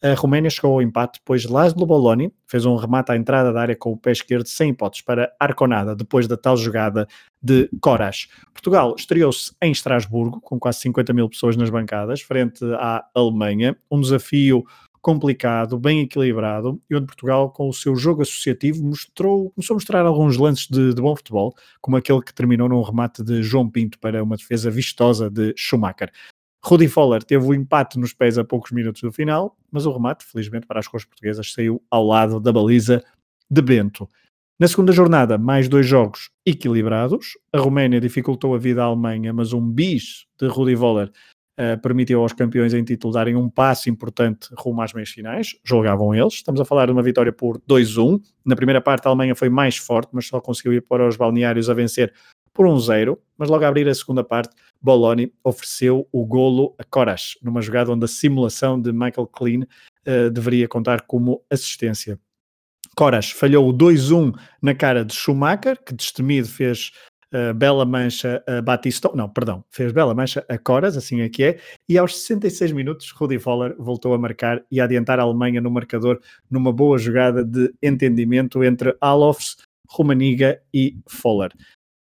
a 0.02 0.14
Roménia 0.14 0.50
chegou 0.50 0.72
ao 0.72 0.82
empate, 0.82 1.20
depois 1.20 1.44
Laszlo 1.44 1.86
Boloni 1.86 2.32
fez 2.46 2.64
um 2.64 2.74
remate 2.74 3.12
à 3.12 3.16
entrada 3.16 3.52
da 3.52 3.60
área 3.60 3.76
com 3.76 3.92
o 3.92 3.96
pé 3.96 4.10
esquerdo 4.12 4.46
sem 4.46 4.70
hipóteses 4.70 5.04
para 5.04 5.32
Arconada, 5.38 5.94
depois 5.94 6.26
da 6.26 6.36
tal 6.36 6.56
jogada 6.56 7.06
de 7.40 7.70
Coras. 7.80 8.26
Portugal 8.52 8.94
estreou-se 8.98 9.54
em 9.62 9.70
Estrasburgo, 9.70 10.40
com 10.40 10.58
quase 10.58 10.80
50 10.80 11.12
mil 11.12 11.28
pessoas 11.28 11.56
nas 11.56 11.70
bancadas, 11.70 12.20
frente 12.20 12.64
à 12.74 13.04
Alemanha, 13.14 13.76
um 13.90 14.00
desafio 14.00 14.64
complicado, 15.00 15.78
bem 15.78 16.00
equilibrado, 16.00 16.80
e 16.88 16.94
onde 16.94 17.06
Portugal, 17.06 17.50
com 17.50 17.68
o 17.68 17.72
seu 17.72 17.94
jogo 17.96 18.22
associativo, 18.22 18.84
mostrou, 18.84 19.50
começou 19.50 19.74
a 19.74 19.76
mostrar 19.76 20.06
alguns 20.06 20.36
lances 20.36 20.68
de, 20.68 20.94
de 20.94 21.02
bom 21.02 21.14
futebol, 21.14 21.54
como 21.80 21.96
aquele 21.96 22.22
que 22.22 22.32
terminou 22.32 22.68
num 22.68 22.82
remate 22.82 23.22
de 23.22 23.42
João 23.42 23.68
Pinto 23.68 23.98
para 23.98 24.22
uma 24.22 24.36
defesa 24.36 24.70
vistosa 24.70 25.28
de 25.28 25.52
Schumacher. 25.56 26.10
Rudi 26.64 26.87
Foller 26.87 27.22
teve 27.22 27.44
o 27.44 27.53
empate 27.53 27.98
nos 27.98 28.12
pés 28.12 28.38
a 28.38 28.44
poucos 28.44 28.70
minutos 28.70 29.03
do 29.03 29.11
final, 29.11 29.57
mas 29.70 29.85
o 29.85 29.92
remate, 29.92 30.25
felizmente 30.25 30.66
para 30.66 30.79
as 30.79 30.87
cores 30.87 31.05
portuguesas, 31.05 31.53
saiu 31.53 31.83
ao 31.90 32.07
lado 32.07 32.38
da 32.38 32.53
baliza 32.53 33.03
de 33.51 33.61
Bento. 33.61 34.09
Na 34.61 34.68
segunda 34.68 34.92
jornada, 34.92 35.37
mais 35.37 35.68
dois 35.68 35.85
jogos 35.85 36.31
equilibrados. 36.46 37.37
A 37.53 37.59
Roménia 37.59 38.01
dificultou 38.01 38.55
a 38.55 38.59
vida 38.59 38.83
à 38.83 38.87
Alemanha, 38.87 39.33
mas 39.33 39.53
um 39.53 39.61
bis 39.61 40.27
de 40.38 40.46
Rudi 40.46 40.77
Voller 40.77 41.11
uh, 41.59 41.81
permitiu 41.83 42.20
aos 42.20 42.33
campeões 42.33 42.72
em 42.72 42.85
título 42.85 43.12
darem 43.12 43.35
um 43.35 43.51
passo 43.51 43.90
importante 43.90 44.48
rumo 44.57 44.81
às 44.83 44.92
meias 44.92 45.11
finais. 45.11 45.57
Jogavam 45.64 46.14
eles. 46.14 46.35
Estamos 46.35 46.61
a 46.61 46.64
falar 46.64 46.87
de 46.87 46.92
uma 46.92 47.03
vitória 47.03 47.33
por 47.33 47.59
2-1. 47.68 48.20
Na 48.44 48.55
primeira 48.55 48.81
parte, 48.81 49.07
a 49.07 49.09
Alemanha 49.09 49.35
foi 49.35 49.48
mais 49.48 49.77
forte, 49.77 50.11
mas 50.12 50.29
só 50.29 50.40
conseguiu 50.40 50.75
ir 50.75 50.83
para 50.83 51.09
os 51.09 51.16
balneários 51.16 51.68
a 51.68 51.75
vencer 51.75 52.12
por 52.53 52.64
1-0. 52.66 53.18
Mas 53.37 53.48
logo 53.48 53.64
a 53.64 53.68
abrir 53.68 53.88
a 53.88 53.94
segunda 53.94 54.22
parte, 54.22 54.55
Boloni 54.82 55.32
ofereceu 55.44 56.08
o 56.10 56.26
golo 56.26 56.74
a 56.78 56.84
Coras, 56.84 57.38
numa 57.42 57.62
jogada 57.62 57.92
onde 57.92 58.04
a 58.04 58.08
simulação 58.08 58.80
de 58.80 58.92
Michael 58.92 59.28
Klein 59.28 59.62
uh, 59.62 60.30
deveria 60.30 60.66
contar 60.66 61.02
como 61.02 61.42
assistência. 61.50 62.18
Coras 62.96 63.30
falhou 63.30 63.68
o 63.68 63.72
2-1 63.72 64.34
na 64.60 64.74
cara 64.74 65.04
de 65.04 65.14
Schumacher, 65.14 65.82
que 65.82 65.94
destemido 65.94 66.48
fez 66.48 66.90
uh, 67.32 67.54
Bela 67.54 67.84
Mancha 67.84 68.42
a 68.46 68.60
Batistão, 68.60 69.12
não, 69.14 69.28
perdão, 69.28 69.64
fez 69.70 69.92
Bela 69.92 70.14
Mancha 70.14 70.44
a 70.48 70.58
Coras, 70.58 70.96
assim 70.96 71.20
é 71.20 71.28
que 71.28 71.44
é, 71.44 71.60
e 71.88 71.96
aos 71.96 72.16
66 72.16 72.72
minutos 72.72 73.10
Rudi 73.10 73.38
Voller 73.38 73.74
voltou 73.78 74.12
a 74.14 74.18
marcar 74.18 74.62
e 74.70 74.80
a 74.80 74.84
adiantar 74.84 75.20
a 75.20 75.22
Alemanha 75.22 75.60
no 75.60 75.70
marcador 75.70 76.20
numa 76.50 76.72
boa 76.72 76.98
jogada 76.98 77.44
de 77.44 77.72
entendimento 77.82 78.62
entre 78.64 78.96
Alofs, 79.00 79.56
Romaniga 79.88 80.60
e 80.72 80.98
Foller. 81.06 81.52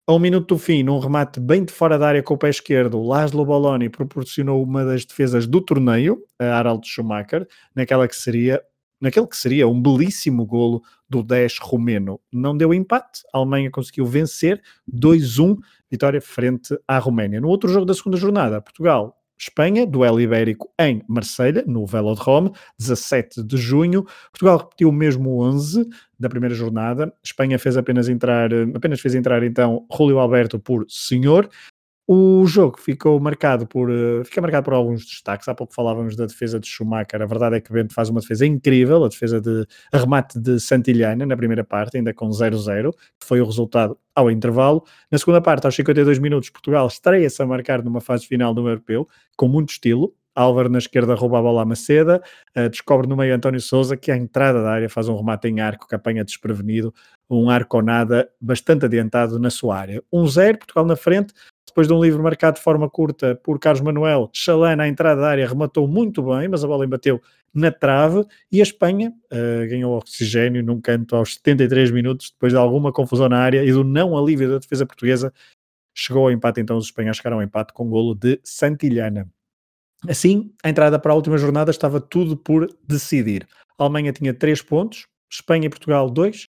A 0.09 0.13
um 0.15 0.17
minuto 0.17 0.55
do 0.55 0.57
fim, 0.57 0.81
num 0.81 0.97
remate 0.97 1.39
bem 1.39 1.63
de 1.63 1.71
fora 1.71 1.95
da 1.95 2.07
área 2.07 2.23
com 2.23 2.33
o 2.33 2.37
pé 2.37 2.49
esquerdo, 2.49 2.99
Laszlo 2.99 3.45
Boloni 3.45 3.89
proporcionou 3.89 4.63
uma 4.63 4.83
das 4.83 5.05
defesas 5.05 5.45
do 5.45 5.61
torneio, 5.61 6.25
a 6.39 6.45
Harald 6.45 6.83
Schumacher, 6.83 7.47
naquela 7.75 8.07
que 8.07 8.15
seria 8.15 8.59
naquele 8.99 9.27
que 9.27 9.37
seria 9.37 9.67
um 9.67 9.79
belíssimo 9.79 10.47
golo 10.47 10.81
do 11.07 11.21
10 11.21 11.59
romeno. 11.59 12.19
Não 12.33 12.57
deu 12.57 12.73
empate, 12.73 13.21
a 13.31 13.37
Alemanha 13.37 13.69
conseguiu 13.69 14.03
vencer 14.07 14.59
2-1, 14.91 15.57
vitória 15.91 16.19
frente 16.19 16.75
à 16.87 16.97
Roménia. 16.97 17.39
No 17.39 17.47
outro 17.47 17.69
jogo 17.69 17.85
da 17.85 17.93
segunda 17.93 18.17
jornada, 18.17 18.59
Portugal 18.59 19.15
Espanha, 19.39 19.85
duelo 19.85 20.19
ibérico 20.19 20.69
em 20.77 21.01
Marselha, 21.07 21.63
no 21.65 21.85
Velodrome, 21.85 22.51
17 22.77 23.41
de 23.41 23.55
junho. 23.55 24.03
Portugal 24.31 24.57
repetiu 24.57 24.89
o 24.89 24.93
mesmo 24.93 25.41
11 25.41 25.87
da 26.19 26.27
primeira 26.27 26.53
jornada. 26.53 27.13
Espanha 27.23 27.57
fez 27.57 27.77
apenas 27.77 28.09
entrar, 28.09 28.49
apenas 28.75 28.99
fez 28.99 29.15
entrar 29.15 29.41
então 29.43 29.85
Julio 29.95 30.19
Alberto 30.19 30.59
por 30.59 30.85
senhor. 30.89 31.49
O 32.11 32.43
jogo 32.47 32.79
ficou 32.79 33.19
marcado 33.19 33.67
por, 33.67 33.87
uh, 33.87 34.25
fica 34.25 34.41
marcado 34.41 34.65
por 34.65 34.73
alguns 34.73 35.05
destaques. 35.05 35.47
Há 35.47 35.53
pouco 35.53 35.75
falávamos 35.75 36.15
da 36.15 36.25
defesa 36.25 36.59
de 36.59 36.65
Schumacher. 36.67 37.21
A 37.21 37.25
verdade 37.27 37.57
é 37.57 37.61
que 37.61 37.71
Bento 37.71 37.93
faz 37.93 38.09
uma 38.09 38.19
defesa 38.19 38.47
incrível, 38.47 39.03
a 39.03 39.07
defesa 39.07 39.39
de 39.39 39.63
remate 39.93 40.39
de 40.39 40.59
Santillana 40.59 41.23
na 41.23 41.37
primeira 41.37 41.63
parte, 41.63 41.97
ainda 41.97 42.11
com 42.11 42.27
0-0, 42.29 42.91
que 42.93 43.27
foi 43.27 43.39
o 43.39 43.45
resultado 43.45 43.95
ao 44.15 44.31
intervalo. 44.31 44.83
Na 45.11 45.19
segunda 45.19 45.39
parte, 45.39 45.65
aos 45.65 45.75
52 45.75 46.17
minutos, 46.17 46.49
Portugal 46.49 46.87
estreia-se 46.87 47.43
a 47.43 47.45
marcar 47.45 47.83
numa 47.83 48.01
fase 48.01 48.25
final 48.25 48.55
do 48.55 48.67
Europeu, 48.67 49.07
com 49.37 49.47
muito 49.47 49.69
estilo, 49.69 50.11
Álvaro 50.35 50.69
na 50.69 50.77
esquerda 50.77 51.15
rouba 51.15 51.39
a 51.39 51.41
bola 51.41 51.61
a 51.63 51.65
Maceda, 51.65 52.23
uh, 52.57 52.69
descobre 52.69 53.07
no 53.07 53.17
meio 53.17 53.35
António 53.35 53.59
Souza, 53.59 53.97
que 53.97 54.11
à 54.11 54.17
entrada 54.17 54.63
da 54.63 54.71
área 54.71 54.89
faz 54.89 55.09
um 55.09 55.15
remate 55.15 55.47
em 55.47 55.59
arco 55.59 55.87
que 55.87 55.93
apanha 55.93 56.23
desprevenido, 56.23 56.93
um 57.29 57.49
arco 57.49 57.81
nada 57.81 58.29
bastante 58.39 58.85
adiantado 58.85 59.37
na 59.37 59.49
sua 59.49 59.77
área. 59.77 60.01
1-0, 60.13 60.57
Portugal 60.57 60.85
na 60.85 60.95
frente, 60.95 61.33
depois 61.69 61.87
de 61.87 61.93
um 61.93 62.01
livre 62.01 62.21
marcado 62.21 62.57
de 62.57 62.63
forma 62.63 62.89
curta 62.89 63.39
por 63.43 63.59
Carlos 63.59 63.81
Manuel, 63.81 64.29
Chalana 64.33 64.87
entrada 64.87 65.21
da 65.21 65.29
área 65.29 65.47
rematou 65.47 65.87
muito 65.87 66.21
bem, 66.21 66.47
mas 66.47 66.63
a 66.63 66.67
bola 66.67 66.85
embateu 66.85 67.21
na 67.53 67.71
trave 67.71 68.25
e 68.51 68.59
a 68.59 68.63
Espanha 68.63 69.13
uh, 69.31 69.69
ganhou 69.69 69.97
oxigênio 69.97 70.63
num 70.63 70.79
canto 70.81 71.15
aos 71.15 71.35
73 71.35 71.91
minutos, 71.91 72.31
depois 72.31 72.53
de 72.53 72.57
alguma 72.59 72.91
confusão 72.91 73.29
na 73.29 73.39
área 73.39 73.63
e 73.63 73.71
do 73.71 73.83
não 73.83 74.17
alívio 74.17 74.49
da 74.49 74.57
defesa 74.57 74.85
portuguesa, 74.85 75.33
chegou 75.93 76.23
ao 76.23 76.31
empate, 76.31 76.61
então 76.61 76.77
os 76.77 76.85
espanhóis 76.85 77.17
chegaram 77.17 77.37
ao 77.37 77.43
empate 77.43 77.73
com 77.73 77.89
golo 77.89 78.13
de 78.13 78.39
Santillana. 78.43 79.27
Assim, 80.07 80.53
a 80.63 80.69
entrada 80.69 80.97
para 80.97 81.11
a 81.11 81.15
última 81.15 81.37
jornada 81.37 81.71
estava 81.71 81.99
tudo 81.99 82.37
por 82.37 82.67
decidir. 82.87 83.47
A 83.77 83.83
Alemanha 83.83 84.13
tinha 84.13 84.33
3 84.33 84.61
pontos, 84.61 85.07
Espanha 85.31 85.67
e 85.67 85.69
Portugal 85.69 86.09
2, 86.09 86.47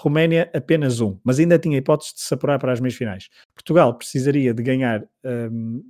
Roménia 0.00 0.50
apenas 0.54 1.00
1, 1.00 1.20
mas 1.22 1.38
ainda 1.38 1.58
tinha 1.58 1.76
hipótese 1.76 2.14
de 2.14 2.20
se 2.22 2.32
apurar 2.32 2.58
para 2.58 2.72
as 2.72 2.80
meias 2.80 2.94
finais. 2.94 3.28
Portugal 3.54 3.94
precisaria 3.94 4.54
de 4.54 4.62
ganhar 4.62 5.04
um, 5.24 5.82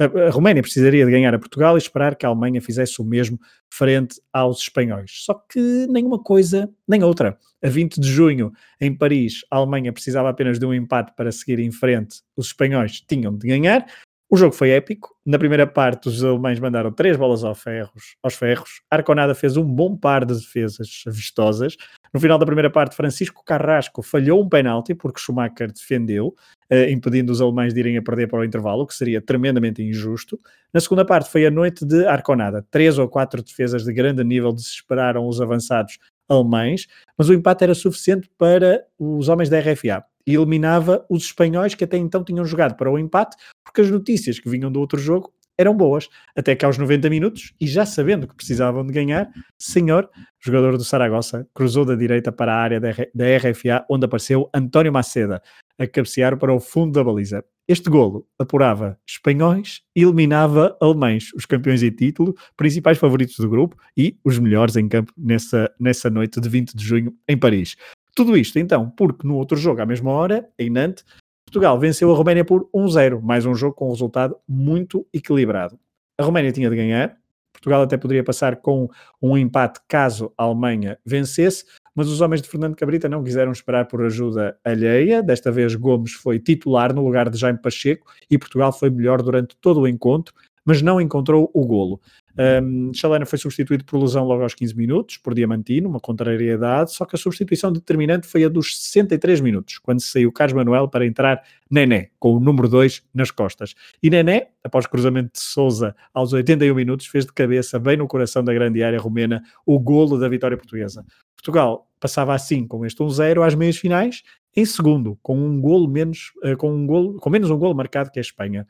a 0.00 0.30
Roménia 0.30 0.62
precisaria 0.62 1.04
de 1.04 1.10
ganhar 1.10 1.34
a 1.34 1.38
Portugal 1.40 1.76
e 1.76 1.78
esperar 1.78 2.14
que 2.14 2.24
a 2.24 2.28
Alemanha 2.28 2.62
fizesse 2.62 3.02
o 3.02 3.04
mesmo 3.04 3.36
frente 3.68 4.20
aos 4.32 4.60
espanhóis. 4.60 5.10
Só 5.24 5.34
que 5.34 5.58
nenhuma 5.88 6.22
coisa 6.22 6.70
nem 6.86 7.02
outra. 7.02 7.36
A 7.60 7.68
20 7.68 8.00
de 8.00 8.08
junho, 8.08 8.52
em 8.80 8.94
Paris, 8.94 9.44
a 9.50 9.56
Alemanha 9.56 9.92
precisava 9.92 10.28
apenas 10.28 10.60
de 10.60 10.64
um 10.64 10.72
empate 10.72 11.12
para 11.16 11.32
seguir 11.32 11.58
em 11.58 11.72
frente. 11.72 12.22
Os 12.36 12.46
espanhóis 12.46 13.00
tinham 13.00 13.36
de 13.36 13.48
ganhar. 13.48 13.86
O 14.30 14.36
jogo 14.36 14.54
foi 14.54 14.70
épico. 14.70 15.16
Na 15.26 15.38
primeira 15.38 15.66
parte, 15.66 16.08
os 16.08 16.22
alemães 16.22 16.60
mandaram 16.60 16.92
três 16.92 17.16
bolas 17.16 17.42
aos 17.42 17.60
ferros. 17.60 18.14
Aos 18.22 18.34
ferros. 18.34 18.82
Arconada 18.88 19.34
fez 19.34 19.56
um 19.56 19.64
bom 19.64 19.96
par 19.96 20.24
de 20.24 20.34
defesas 20.34 21.02
vistosas. 21.08 21.76
No 22.12 22.20
final 22.20 22.38
da 22.38 22.46
primeira 22.46 22.70
parte, 22.70 22.96
Francisco 22.96 23.44
Carrasco 23.44 24.02
falhou 24.02 24.42
um 24.42 24.48
penalti 24.48 24.94
porque 24.94 25.20
Schumacher 25.20 25.72
defendeu, 25.72 26.34
uh, 26.72 26.90
impedindo 26.90 27.32
os 27.32 27.40
alemães 27.40 27.74
de 27.74 27.80
irem 27.80 27.96
a 27.96 28.02
perder 28.02 28.28
para 28.28 28.40
o 28.40 28.44
intervalo, 28.44 28.82
o 28.82 28.86
que 28.86 28.94
seria 28.94 29.20
tremendamente 29.20 29.82
injusto. 29.82 30.38
Na 30.72 30.80
segunda 30.80 31.04
parte, 31.04 31.30
foi 31.30 31.46
a 31.46 31.50
noite 31.50 31.84
de 31.84 32.06
Arconada. 32.06 32.64
Três 32.70 32.98
ou 32.98 33.08
quatro 33.08 33.42
defesas 33.42 33.84
de 33.84 33.92
grande 33.92 34.24
nível 34.24 34.52
desesperaram 34.52 35.26
os 35.26 35.40
avançados 35.40 35.98
alemães, 36.28 36.86
mas 37.16 37.28
o 37.28 37.34
empate 37.34 37.64
era 37.64 37.74
suficiente 37.74 38.30
para 38.36 38.84
os 38.98 39.28
homens 39.28 39.48
da 39.48 39.58
RFA 39.58 40.04
e 40.26 40.34
eliminava 40.34 41.06
os 41.08 41.24
espanhóis 41.24 41.74
que 41.74 41.84
até 41.84 41.96
então 41.96 42.22
tinham 42.22 42.44
jogado 42.44 42.76
para 42.76 42.90
o 42.90 42.98
empate, 42.98 43.34
porque 43.64 43.80
as 43.80 43.90
notícias 43.90 44.38
que 44.38 44.48
vinham 44.48 44.70
do 44.70 44.78
outro 44.78 44.98
jogo 44.98 45.32
eram 45.58 45.76
boas, 45.76 46.08
até 46.36 46.54
que 46.54 46.64
aos 46.64 46.78
90 46.78 47.10
minutos, 47.10 47.52
e 47.60 47.66
já 47.66 47.84
sabendo 47.84 48.28
que 48.28 48.36
precisavam 48.36 48.86
de 48.86 48.92
ganhar, 48.92 49.28
senhor, 49.58 50.08
jogador 50.38 50.76
do 50.76 50.84
Saragossa, 50.84 51.46
cruzou 51.52 51.84
da 51.84 51.96
direita 51.96 52.30
para 52.30 52.54
a 52.54 52.56
área 52.56 52.80
da 52.80 52.90
RFA, 52.90 53.84
onde 53.90 54.04
apareceu 54.04 54.48
António 54.54 54.92
Maceda, 54.92 55.42
a 55.78 55.86
cabecear 55.86 56.36
para 56.38 56.54
o 56.54 56.60
fundo 56.60 56.92
da 56.92 57.02
baliza. 57.02 57.44
Este 57.66 57.90
golo 57.90 58.26
apurava 58.38 58.98
espanhóis 59.06 59.82
e 59.94 60.02
eliminava 60.02 60.74
alemães, 60.80 61.32
os 61.34 61.44
campeões 61.44 61.82
em 61.82 61.90
título, 61.90 62.34
principais 62.56 62.96
favoritos 62.96 63.36
do 63.36 63.48
grupo 63.48 63.76
e 63.94 64.16
os 64.24 64.38
melhores 64.38 64.76
em 64.76 64.88
campo 64.88 65.12
nessa, 65.18 65.70
nessa 65.78 66.08
noite 66.08 66.40
de 66.40 66.48
20 66.48 66.74
de 66.74 66.82
junho 66.82 67.14
em 67.28 67.36
Paris. 67.36 67.76
Tudo 68.14 68.36
isto, 68.38 68.58
então, 68.58 68.90
porque 68.90 69.26
no 69.26 69.36
outro 69.36 69.56
jogo, 69.56 69.82
à 69.82 69.86
mesma 69.86 70.10
hora, 70.10 70.48
em 70.58 70.70
Nantes, 70.70 71.04
Portugal 71.48 71.78
venceu 71.78 72.12
a 72.12 72.14
Roménia 72.14 72.44
por 72.44 72.68
1-0, 72.74 73.22
mais 73.22 73.46
um 73.46 73.54
jogo 73.54 73.74
com 73.74 73.86
um 73.86 73.90
resultado 73.90 74.36
muito 74.46 75.06
equilibrado. 75.14 75.78
A 76.18 76.22
Roménia 76.22 76.52
tinha 76.52 76.68
de 76.68 76.76
ganhar, 76.76 77.16
Portugal 77.54 77.80
até 77.80 77.96
poderia 77.96 78.22
passar 78.22 78.56
com 78.56 78.86
um 79.20 79.34
empate 79.34 79.80
caso 79.88 80.30
a 80.36 80.42
Alemanha 80.42 80.98
vencesse, 81.06 81.64
mas 81.94 82.06
os 82.08 82.20
homens 82.20 82.42
de 82.42 82.50
Fernando 82.50 82.76
Cabrita 82.76 83.08
não 83.08 83.24
quiseram 83.24 83.50
esperar 83.50 83.88
por 83.88 84.04
ajuda 84.04 84.58
alheia. 84.62 85.22
Desta 85.22 85.50
vez, 85.50 85.74
Gomes 85.74 86.12
foi 86.12 86.38
titular 86.38 86.94
no 86.94 87.02
lugar 87.02 87.30
de 87.30 87.38
Jaime 87.38 87.58
Pacheco 87.58 88.12
e 88.30 88.36
Portugal 88.36 88.70
foi 88.70 88.90
melhor 88.90 89.22
durante 89.22 89.56
todo 89.56 89.80
o 89.80 89.88
encontro, 89.88 90.34
mas 90.66 90.82
não 90.82 91.00
encontrou 91.00 91.50
o 91.54 91.66
golo. 91.66 91.98
Um, 92.38 92.92
Chalana 92.94 93.26
foi 93.26 93.36
substituído 93.36 93.84
por 93.84 94.00
lesão 94.00 94.24
logo 94.24 94.44
aos 94.44 94.54
15 94.54 94.76
minutos, 94.76 95.16
por 95.16 95.34
Diamantino, 95.34 95.88
uma 95.88 95.98
contrariedade, 95.98 96.92
só 96.94 97.04
que 97.04 97.16
a 97.16 97.18
substituição 97.18 97.72
determinante 97.72 98.28
foi 98.28 98.44
a 98.44 98.48
dos 98.48 98.78
63 98.78 99.40
minutos, 99.40 99.78
quando 99.78 100.00
saiu 100.00 100.30
Carlos 100.30 100.54
Manuel 100.54 100.86
para 100.86 101.04
entrar 101.04 101.42
Nené, 101.68 102.10
com 102.18 102.34
o 102.34 102.40
número 102.40 102.68
2 102.68 103.02
nas 103.12 103.32
costas. 103.32 103.74
E 104.00 104.08
Nené, 104.08 104.50
após 104.62 104.86
cruzamento 104.86 105.32
de 105.32 105.40
Souza 105.40 105.96
aos 106.14 106.32
81 106.32 106.72
minutos, 106.74 107.06
fez 107.06 107.26
de 107.26 107.32
cabeça, 107.32 107.76
bem 107.78 107.96
no 107.96 108.06
coração 108.06 108.44
da 108.44 108.54
grande 108.54 108.82
área 108.84 109.00
romena, 109.00 109.42
o 109.66 109.78
golo 109.80 110.16
da 110.16 110.28
vitória 110.28 110.56
portuguesa. 110.56 111.04
Portugal 111.34 111.88
passava 111.98 112.34
assim 112.34 112.66
com 112.66 112.86
este 112.86 113.02
1-0 113.02 113.44
às 113.44 113.54
meias 113.56 113.76
finais, 113.76 114.22
em 114.56 114.64
segundo, 114.64 115.18
com 115.22 115.36
um 115.36 115.60
golo 115.60 115.88
menos, 115.88 116.32
uh, 116.44 116.56
com 116.56 116.72
um 116.72 116.86
golo, 116.86 117.16
com 117.18 117.30
menos 117.30 117.50
um 117.50 117.58
golo 117.58 117.74
marcado 117.74 118.10
que 118.10 118.18
a 118.18 118.22
Espanha. 118.22 118.66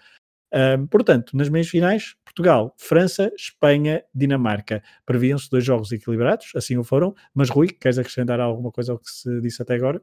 Um, 0.53 0.87
portanto, 0.87 1.37
nas 1.37 1.49
meias 1.49 1.69
finais, 1.69 2.15
Portugal, 2.39 2.73
França, 2.79 3.33
Espanha, 3.37 4.05
Dinamarca. 4.15 4.81
Previam-se 5.05 5.51
dois 5.51 5.65
jogos 5.65 5.91
equilibrados, 5.91 6.53
assim 6.55 6.77
o 6.77 6.85
foram. 6.85 7.13
Mas, 7.35 7.51
Rui, 7.51 7.67
queres 7.67 7.99
acrescentar 7.99 8.39
alguma 8.39 8.71
coisa 8.71 8.93
ao 8.93 8.99
que 8.99 9.11
se 9.11 9.41
disse 9.41 9.61
até 9.61 9.75
agora? 9.75 10.01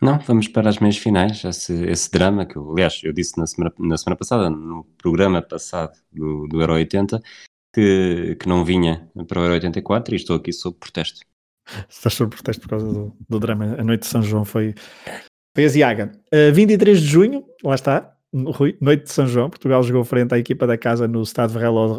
Não, 0.00 0.18
vamos 0.18 0.46
para 0.46 0.68
as 0.68 0.78
meias 0.78 0.98
finais, 0.98 1.42
esse, 1.42 1.72
esse 1.86 2.10
drama 2.12 2.44
que, 2.44 2.56
eu, 2.56 2.70
aliás, 2.70 3.00
eu 3.02 3.12
disse 3.14 3.38
na 3.38 3.46
semana, 3.46 3.74
na 3.78 3.96
semana 3.96 4.16
passada, 4.16 4.50
no 4.50 4.84
programa 4.98 5.40
passado 5.40 5.98
do, 6.12 6.46
do 6.46 6.60
Euro 6.60 6.74
80, 6.74 7.20
que, 7.74 8.36
que 8.38 8.46
não 8.48 8.62
vinha 8.62 9.10
para 9.26 9.40
o 9.40 9.42
Euro 9.42 9.54
84 9.54 10.14
e 10.14 10.16
estou 10.16 10.36
aqui 10.36 10.52
sob 10.52 10.76
protesto. 10.78 11.20
Estás 11.88 12.14
sob 12.14 12.30
protesto 12.30 12.60
por 12.60 12.68
causa 12.68 12.92
do, 12.92 13.16
do 13.26 13.40
drama. 13.40 13.74
A 13.78 13.82
noite 13.82 14.02
de 14.02 14.06
São 14.06 14.22
João 14.22 14.44
foi, 14.44 14.74
foi 15.56 15.64
a 15.64 15.68
Ziaga. 15.68 16.12
Uh, 16.32 16.52
23 16.52 17.00
de 17.00 17.06
junho, 17.06 17.44
lá 17.64 17.74
está, 17.74 18.17
Rui, 18.34 18.76
noite 18.80 19.04
de 19.04 19.10
São 19.10 19.26
João, 19.26 19.48
Portugal 19.48 19.82
jogou 19.82 20.04
frente 20.04 20.34
à 20.34 20.38
equipa 20.38 20.66
da 20.66 20.76
casa 20.76 21.08
no 21.08 21.22
Estado 21.22 21.52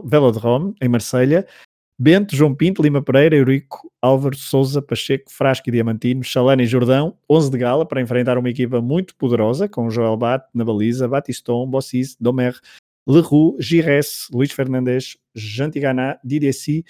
Velodrome, 0.05 0.75
em 0.82 0.88
Marselha. 0.88 1.45
Bento, 2.01 2.34
João 2.34 2.55
Pinto, 2.55 2.82
Lima 2.82 3.01
Pereira, 3.01 3.36
Eurico, 3.36 3.91
Álvaro, 4.01 4.38
Souza, 4.38 4.82
Pacheco, 4.82 5.30
Frasco 5.30 5.67
e 5.67 5.71
Diamantino, 5.71 6.23
Chalana 6.23 6.63
e 6.63 6.65
Jordão, 6.65 7.17
11 7.30 7.51
de 7.51 7.57
gala 7.57 7.86
para 7.86 7.99
enfrentar 7.99 8.38
uma 8.38 8.49
equipa 8.49 8.80
muito 8.80 9.13
poderosa, 9.15 9.67
com 9.67 9.89
Joel 9.89 10.15
Bat 10.15 10.45
na 10.53 10.63
baliza, 10.63 11.09
Batiston, 11.09 11.67
Bossis, 11.67 12.15
Domer, 12.17 12.57
Leroux, 13.05 13.57
Gires, 13.59 14.27
Luís 14.32 14.51
Fernandes, 14.51 15.17
Jantigana, 15.36 16.17
Didessi, 16.23 16.86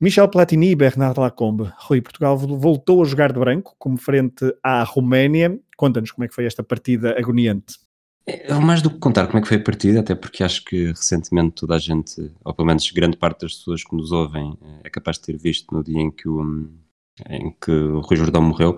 Michel 0.00 0.28
Platini 0.28 0.70
e 0.70 0.76
Bernard 0.76 1.18
Lacombe. 1.18 1.72
Rui, 1.76 2.00
Portugal 2.00 2.38
voltou 2.38 3.02
a 3.02 3.04
jogar 3.04 3.32
de 3.32 3.40
branco, 3.40 3.74
como 3.76 3.96
frente 3.96 4.54
à 4.62 4.84
Roménia. 4.84 5.58
Conta-nos 5.76 6.12
como 6.12 6.24
é 6.24 6.28
que 6.28 6.34
foi 6.34 6.44
esta 6.44 6.62
partida 6.62 7.18
agoniante. 7.18 7.87
É, 8.30 8.52
mais 8.60 8.82
do 8.82 8.90
que 8.90 8.98
contar 8.98 9.26
como 9.26 9.38
é 9.38 9.40
que 9.40 9.48
foi 9.48 9.56
a 9.56 9.62
partida, 9.62 10.00
até 10.00 10.14
porque 10.14 10.44
acho 10.44 10.62
que 10.62 10.88
recentemente 10.88 11.52
toda 11.52 11.76
a 11.76 11.78
gente, 11.78 12.30
ou 12.44 12.52
pelo 12.52 12.68
menos 12.68 12.90
grande 12.90 13.16
parte 13.16 13.40
das 13.40 13.54
pessoas 13.54 13.82
que 13.82 13.96
nos 13.96 14.12
ouvem, 14.12 14.58
eh, 14.60 14.80
é 14.84 14.90
capaz 14.90 15.16
de 15.16 15.22
ter 15.22 15.38
visto 15.38 15.74
no 15.74 15.82
dia 15.82 15.98
em 15.98 16.10
que 16.10 16.28
o, 16.28 16.68
em 17.30 17.50
que 17.58 17.70
o 17.70 18.00
Rui 18.00 18.16
Jordão 18.18 18.42
morreu. 18.42 18.76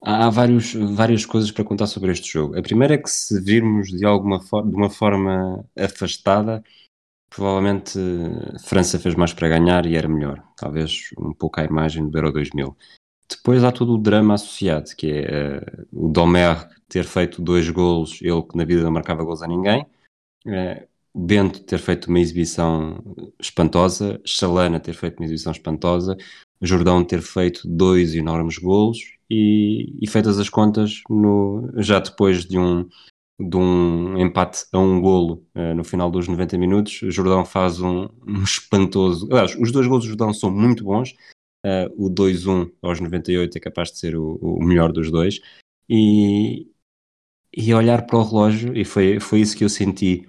Há 0.00 0.30
vários, 0.30 0.74
várias 0.74 1.26
coisas 1.26 1.50
para 1.50 1.64
contar 1.64 1.88
sobre 1.88 2.12
este 2.12 2.32
jogo. 2.32 2.56
A 2.56 2.62
primeira 2.62 2.94
é 2.94 2.98
que 2.98 3.10
se 3.10 3.40
virmos 3.40 3.88
de 3.88 4.04
alguma 4.04 4.40
forma, 4.40 4.70
de 4.70 4.76
uma 4.76 4.90
forma 4.90 5.64
afastada, 5.76 6.62
provavelmente 7.28 7.98
França 8.64 8.96
fez 8.96 9.16
mais 9.16 9.32
para 9.32 9.48
ganhar 9.48 9.86
e 9.86 9.96
era 9.96 10.08
melhor. 10.08 10.40
Talvez 10.56 11.10
um 11.18 11.32
pouco 11.32 11.60
a 11.60 11.64
imagem 11.64 12.08
do 12.08 12.16
Euro 12.16 12.32
2000. 12.32 12.76
Depois 13.36 13.64
há 13.64 13.72
todo 13.72 13.94
o 13.94 13.98
drama 13.98 14.34
associado, 14.34 14.94
que 14.96 15.10
é 15.10 15.58
uh, 15.58 16.06
o 16.06 16.08
Domer 16.08 16.68
ter 16.88 17.04
feito 17.04 17.40
dois 17.42 17.68
golos, 17.70 18.18
ele 18.22 18.42
que 18.42 18.56
na 18.56 18.64
vida 18.64 18.82
não 18.82 18.90
marcava 18.90 19.24
gols 19.24 19.42
a 19.42 19.48
ninguém, 19.48 19.86
uh, 20.46 20.92
Bento 21.14 21.60
ter 21.60 21.78
feito 21.78 22.06
uma 22.08 22.20
exibição 22.20 23.02
espantosa, 23.38 24.18
Chalana 24.24 24.80
ter 24.80 24.94
feito 24.94 25.18
uma 25.18 25.26
exibição 25.26 25.52
espantosa, 25.52 26.16
Jordão 26.60 27.04
ter 27.04 27.20
feito 27.20 27.68
dois 27.68 28.14
enormes 28.14 28.56
golos 28.56 28.98
e, 29.28 29.94
e 30.00 30.06
feitas 30.06 30.38
as 30.38 30.48
contas, 30.48 31.02
no, 31.10 31.70
já 31.76 31.98
depois 31.98 32.46
de 32.46 32.58
um, 32.58 32.88
de 33.38 33.56
um 33.58 34.16
empate 34.18 34.64
a 34.72 34.78
um 34.78 35.02
golo 35.02 35.44
uh, 35.54 35.74
no 35.74 35.84
final 35.84 36.10
dos 36.10 36.28
90 36.28 36.56
minutos, 36.56 37.00
Jordão 37.12 37.44
faz 37.44 37.78
um, 37.78 38.08
um 38.26 38.42
espantoso. 38.42 39.28
Aliás, 39.30 39.54
os 39.60 39.70
dois 39.70 39.86
golos 39.86 40.04
do 40.04 40.08
Jordão 40.08 40.32
são 40.32 40.50
muito 40.50 40.82
bons, 40.82 41.14
Uh, 41.64 42.06
o 42.06 42.10
2-1 42.10 42.72
aos 42.82 43.00
98 43.00 43.56
é 43.56 43.60
capaz 43.60 43.92
de 43.92 43.98
ser 43.98 44.16
o, 44.16 44.34
o 44.36 44.64
melhor 44.64 44.92
dos 44.92 45.10
dois. 45.10 45.40
E, 45.88 46.68
e 47.56 47.72
olhar 47.74 48.06
para 48.06 48.18
o 48.18 48.24
relógio, 48.24 48.76
e 48.76 48.84
foi, 48.84 49.20
foi 49.20 49.40
isso 49.40 49.56
que 49.56 49.64
eu 49.64 49.68
senti 49.68 50.26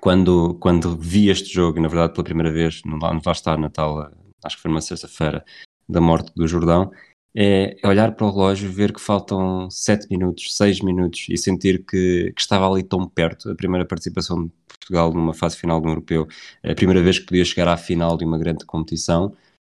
quando, 0.00 0.54
quando 0.54 0.96
vi 0.96 1.28
este 1.28 1.52
jogo, 1.52 1.80
na 1.80 1.88
verdade 1.88 2.14
pela 2.14 2.24
primeira 2.24 2.52
vez, 2.52 2.82
no, 2.84 2.98
lá, 2.98 3.12
lá 3.12 3.32
está, 3.32 3.56
Natal, 3.56 4.10
acho 4.44 4.56
que 4.56 4.62
foi 4.62 4.70
numa 4.70 4.80
sexta-feira, 4.80 5.44
da 5.88 6.00
morte 6.00 6.32
do 6.34 6.46
Jordão, 6.48 6.90
é 7.34 7.76
olhar 7.84 8.14
para 8.14 8.26
o 8.26 8.30
relógio, 8.30 8.70
ver 8.70 8.92
que 8.92 9.00
faltam 9.00 9.70
7 9.70 10.08
minutos, 10.10 10.54
6 10.56 10.80
minutos 10.80 11.26
e 11.30 11.36
sentir 11.36 11.84
que, 11.84 12.32
que, 12.34 12.40
estava 12.40 12.70
ali 12.70 12.82
tão 12.82 13.08
perto. 13.08 13.50
A 13.50 13.54
primeira 13.54 13.86
participação 13.86 14.44
de 14.44 14.52
Portugal 14.68 15.12
numa 15.12 15.32
fase 15.32 15.56
final 15.56 15.80
do 15.80 15.88
Europeu, 15.88 16.28
a 16.62 16.74
primeira 16.74 17.02
vez 17.02 17.18
que 17.18 17.26
podia 17.26 17.44
chegar 17.44 17.68
à 17.68 17.76
final 17.76 18.16
de 18.16 18.24
uma 18.24 18.38
grande 18.38 18.66
competição 18.66 19.34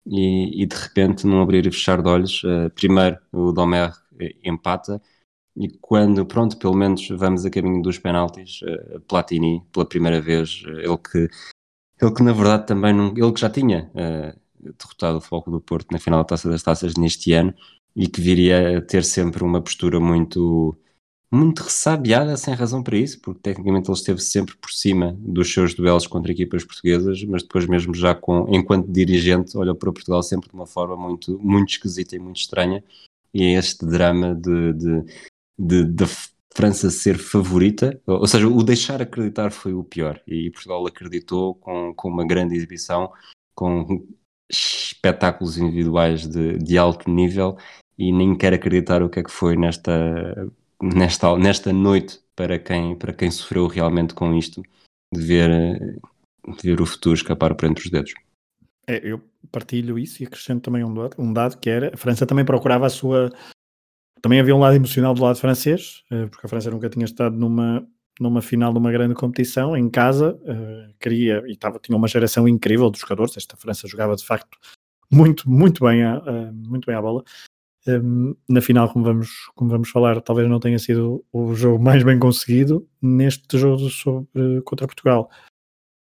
e, 0.05 0.63
e 0.63 0.65
de 0.65 0.75
repente, 0.75 1.25
num 1.25 1.41
abrir 1.41 1.65
e 1.65 1.71
fechar 1.71 2.01
de 2.01 2.09
olhos, 2.09 2.43
uh, 2.43 2.69
primeiro 2.75 3.17
o 3.31 3.51
Domer 3.51 3.91
eh, 4.19 4.35
empata 4.43 5.01
e 5.55 5.69
quando, 5.79 6.25
pronto, 6.25 6.57
pelo 6.57 6.75
menos 6.75 7.07
vamos 7.09 7.45
a 7.45 7.49
caminho 7.49 7.81
dos 7.81 7.97
penaltis, 7.99 8.61
uh, 8.63 8.99
Platini, 9.01 9.63
pela 9.71 9.85
primeira 9.85 10.21
vez, 10.21 10.63
ele 10.65 10.97
que 10.97 11.29
ele 12.01 12.13
que 12.13 12.23
na 12.23 12.33
verdade 12.33 12.67
também 12.67 12.93
não, 12.93 13.13
ele 13.15 13.31
que 13.31 13.39
já 13.39 13.49
tinha 13.49 13.89
derrotado 14.59 15.17
o 15.17 15.21
Foco 15.21 15.51
do 15.51 15.61
Porto 15.61 15.91
na 15.91 15.99
final 15.99 16.19
da 16.19 16.25
Taça 16.25 16.49
das 16.49 16.63
Taças 16.63 16.95
neste 16.95 17.31
ano 17.33 17.53
e 17.95 18.07
que 18.07 18.19
viria 18.19 18.79
a 18.79 18.81
ter 18.81 19.03
sempre 19.03 19.43
uma 19.43 19.61
postura 19.61 19.99
muito 19.99 20.77
muito 21.34 21.63
ressabiada 21.63 22.38
sem 22.38 22.53
razão 22.53 22.84
para 22.84 22.95
isso, 22.95 23.19
porque 23.19 23.39
tecnicamente 23.41 23.89
ele 23.89 23.97
esteve 23.97 24.21
sempre 24.21 24.55
por 24.55 24.71
cima 24.71 25.17
dos 25.19 25.51
seus 25.51 25.73
duelos 25.73 26.05
contra 26.05 26.31
equipas 26.31 26.63
portuguesas, 26.63 27.23
mas 27.23 27.41
depois 27.41 27.65
mesmo 27.65 27.95
já 27.95 28.13
com, 28.13 28.45
enquanto 28.53 28.88
dirigente, 28.91 29.57
olhou 29.57 29.73
para 29.73 29.91
Portugal 29.91 30.21
sempre 30.21 30.49
de 30.49 30.53
uma 30.53 30.67
forma 30.67 30.95
muito, 30.95 31.39
muito 31.39 31.71
esquisita 31.71 32.15
e 32.15 32.19
muito 32.19 32.38
estranha, 32.38 32.84
e 33.34 33.43
é 33.43 33.53
este 33.53 33.84
drama 33.84 34.36
de, 34.36 34.73
de, 34.73 35.05
de, 35.57 35.84
de 35.86 36.05
França 36.53 36.91
ser 36.91 37.17
favorita, 37.17 37.99
ou 38.05 38.27
seja, 38.27 38.47
o 38.47 38.61
deixar 38.61 39.01
acreditar 39.01 39.51
foi 39.51 39.73
o 39.73 39.84
pior, 39.84 40.21
e 40.27 40.51
Portugal 40.51 40.86
acreditou 40.86 41.55
com, 41.55 41.95
com 41.95 42.09
uma 42.09 42.27
grande 42.27 42.55
exibição, 42.55 43.11
com 43.55 44.05
espetáculos 44.51 45.57
individuais 45.57 46.27
de, 46.27 46.59
de 46.59 46.77
alto 46.77 47.09
nível 47.09 47.57
e 47.97 48.11
nem 48.11 48.38
quero 48.38 48.55
acreditar 48.55 49.01
o 49.01 49.09
que 49.09 49.19
é 49.19 49.23
que 49.23 49.31
foi 49.31 49.55
nesta, 49.55 49.91
nesta, 50.84 51.38
nesta 51.38 51.71
noite 51.71 52.19
para 52.36 52.59
quem, 52.59 52.95
para 52.95 53.13
quem 53.13 53.31
sofreu 53.31 53.67
realmente 53.67 54.13
com 54.13 54.34
isto, 54.34 54.61
de 55.13 55.21
ver, 55.21 55.49
de 55.49 56.61
ver 56.63 56.81
o 56.81 56.86
futuro 56.86 57.15
escapar 57.15 57.55
por 57.55 57.69
entre 57.69 57.86
os 57.86 57.91
dedos. 57.91 58.13
É, 58.88 58.99
eu 59.03 59.21
partilho 59.51 59.97
isso 59.97 60.21
e 60.21 60.25
acrescento 60.25 60.63
também 60.63 60.84
um 60.84 60.93
dado, 60.93 61.15
um 61.17 61.31
dado 61.31 61.57
que 61.57 61.69
era 61.69 61.93
a 61.93 61.97
França 61.97 62.25
também 62.25 62.43
procurava 62.43 62.86
a 62.86 62.89
sua. 62.89 63.31
Também 64.21 64.39
havia 64.39 64.55
um 64.55 64.59
lado 64.59 64.75
emocional 64.75 65.13
do 65.13 65.21
lado 65.21 65.38
francês, 65.38 66.03
eh, 66.11 66.27
porque 66.27 66.45
a 66.45 66.49
França 66.49 66.71
nunca 66.71 66.89
tinha 66.89 67.05
estado 67.05 67.36
numa, 67.36 67.86
numa 68.19 68.41
final 68.41 68.71
de 68.71 68.79
uma 68.79 68.91
grande 68.91 69.13
competição 69.13 69.75
em 69.75 69.89
casa, 69.89 70.34
uh, 70.36 70.93
queria 70.97 71.43
e 71.45 71.57
tava, 71.57 71.77
tinha 71.79 71.97
uma 71.97 72.07
geração 72.07 72.47
incrível 72.47 72.89
de 72.89 72.99
jogadores. 72.99 73.36
Esta 73.36 73.57
França 73.57 73.86
jogava 73.88 74.15
de 74.15 74.25
facto 74.25 74.57
muito, 75.11 75.49
muito 75.49 75.84
bem, 75.84 76.03
a, 76.03 76.21
muito 76.53 76.86
bem 76.86 76.95
à 76.95 77.01
bola. 77.01 77.23
Um, 77.88 78.29
ehm, 78.29 78.36
na 78.49 78.61
final, 78.61 78.91
como 78.91 79.05
vamos, 79.05 79.29
como 79.55 79.69
vamos 79.69 79.89
falar, 79.89 80.21
talvez 80.21 80.49
não 80.49 80.59
tenha 80.59 80.79
sido 80.79 81.23
o 81.31 81.53
jogo 81.53 81.84
mais 81.84 82.03
bem 82.03 82.19
conseguido 82.19 82.88
neste 83.01 83.57
jogo 83.57 83.89
sobre, 83.89 84.61
contra 84.63 84.88
Portugal. 84.88 85.29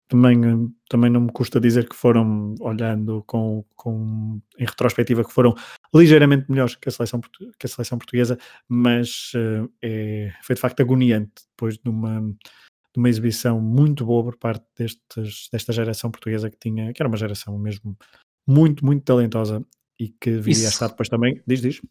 Também, 0.09 0.72
também 0.89 1.09
não 1.09 1.22
me 1.22 1.32
custa 1.32 1.59
dizer 1.59 1.89
que 1.89 1.95
foram, 1.95 2.53
olhando 2.59 3.24
com, 3.26 3.66
com, 3.76 4.39
em 4.59 4.66
retrospectiva, 4.66 5.24
que 5.24 5.32
foram 5.32 5.55
ligeiramente 5.95 6.51
melhores 6.51 6.76
que 6.76 6.88
a 6.88 6.91
seleção, 6.91 7.20
que 7.57 7.66
a 7.66 7.70
seleção 7.70 7.97
portuguesa, 7.97 8.38
mas 8.68 9.32
uh, 9.34 9.72
é, 9.82 10.32
foi 10.43 10.55
de 10.55 10.61
facto 10.61 10.82
agoniante 10.82 11.32
depois 11.51 11.78
de 11.80 11.89
uma, 11.89 12.22
de 12.22 12.99
uma 12.99 13.09
exibição 13.09 13.59
muito 13.59 14.05
boa 14.05 14.24
por 14.24 14.38
parte 14.38 14.66
destes, 14.78 15.49
desta 15.51 15.74
geração 15.74 16.11
portuguesa 16.11 16.49
que 16.49 16.59
tinha, 16.59 16.93
que 16.93 17.01
era 17.01 17.09
uma 17.09 17.18
geração 17.18 17.57
mesmo 17.57 17.97
muito, 18.45 18.86
muito 18.86 19.03
talentosa 19.03 19.66
e 20.00 20.10
que 20.10 20.32
viria 20.38 20.52
Isso. 20.52 20.68
a 20.68 20.70
estar 20.70 20.88
depois 20.88 21.10
também. 21.10 21.41
Diz, 21.46 21.62
diz. 21.62 21.82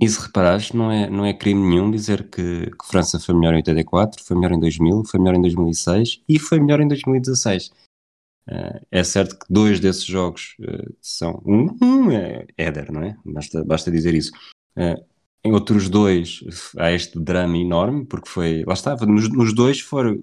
E 0.00 0.08
se 0.08 0.20
reparares, 0.20 0.72
não 0.72 0.90
é, 0.90 1.08
não 1.08 1.24
é 1.24 1.32
crime 1.32 1.68
nenhum 1.68 1.90
dizer 1.90 2.28
que, 2.28 2.70
que 2.70 2.86
França 2.86 3.20
foi 3.20 3.34
melhor 3.34 3.54
em 3.54 3.58
84, 3.58 4.24
foi 4.24 4.36
melhor 4.36 4.52
em 4.52 4.60
2000, 4.60 5.04
foi 5.04 5.20
melhor 5.20 5.36
em 5.36 5.42
2006 5.42 6.22
e 6.28 6.38
foi 6.38 6.60
melhor 6.60 6.80
em 6.80 6.88
2016. 6.88 7.68
Uh, 7.68 8.50
eh, 8.50 8.82
é 8.90 9.04
certo 9.04 9.38
que 9.38 9.46
dois 9.48 9.78
desses 9.78 10.04
jogos 10.04 10.56
uh, 10.60 10.94
são. 11.00 11.42
Um, 11.46 11.76
um 11.80 12.10
é 12.10 12.46
Éder, 12.56 12.90
não 12.90 13.02
é? 13.02 13.16
Basta, 13.24 13.62
basta 13.64 13.90
dizer 13.90 14.14
isso. 14.14 14.32
Uh, 14.76 15.04
em 15.44 15.52
outros 15.52 15.88
dois 15.88 16.40
há 16.78 16.90
este 16.92 17.18
drama 17.20 17.56
enorme, 17.56 18.04
porque 18.06 18.28
foi. 18.28 18.64
Lá 18.64 18.74
estava, 18.74 19.06
nos, 19.06 19.28
nos 19.28 19.54
dois 19.54 19.80
foram. 19.80 20.22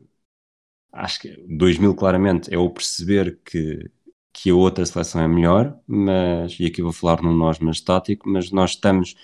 Acho 0.91 1.21
que 1.21 1.45
2000 1.47 1.95
claramente 1.95 2.53
é 2.53 2.57
o 2.57 2.69
perceber 2.69 3.39
que, 3.45 3.89
que 4.33 4.49
a 4.49 4.55
outra 4.55 4.85
seleção 4.85 5.21
é 5.21 5.27
melhor, 5.27 5.77
mas. 5.87 6.59
E 6.59 6.65
aqui 6.65 6.81
vou 6.81 6.93
falar 6.93 7.21
num 7.21 7.35
nós 7.35 7.59
mais 7.59 7.77
estático, 7.77 8.29
mas 8.29 8.51
nós 8.51 8.71
estamos 8.71 9.15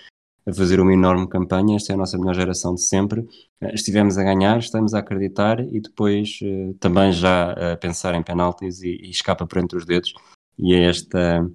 a 0.46 0.54
fazer 0.54 0.80
uma 0.80 0.94
enorme 0.94 1.28
campanha. 1.28 1.76
Esta 1.76 1.94
é 1.94 1.96
a 1.96 1.98
nossa 1.98 2.18
melhor 2.18 2.36
geração 2.36 2.76
de 2.76 2.82
sempre. 2.82 3.28
Eh, 3.62 3.74
estivemos 3.74 4.18
a 4.18 4.24
ganhar, 4.24 4.60
estamos 4.60 4.94
a 4.94 5.00
acreditar 5.00 5.60
e 5.60 5.80
depois 5.82 6.40
uh, 6.44 6.74
também 6.76 7.12
já 7.12 7.74
a 7.74 7.78
pensar 7.78 8.14
em 8.16 8.24
penaltis 8.24 8.82
e, 8.82 8.90
e, 8.90 9.10
escapa 9.10 9.48
por 9.48 9.58
entre 9.58 9.78
os 9.78 9.86
dedos. 9.86 10.14
E 10.58 10.74
é 10.74 10.90
esta, 10.90 11.50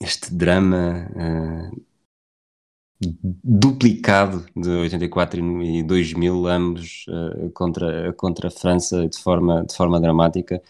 este 0.00 0.34
drama 0.34 1.08
uh, 1.10 1.82
duplicado 3.42 4.46
de 4.56 4.70
84 4.70 5.62
e 5.62 5.82
2000, 5.82 6.46
ambos 6.46 7.06
uh, 7.08 7.50
contra, 7.50 8.12
contra 8.14 8.48
a 8.48 8.50
França 8.50 9.08
de 9.08 9.18
forma, 9.18 9.64
de 9.64 9.74
forma 9.74 10.00
dramática 10.00 10.62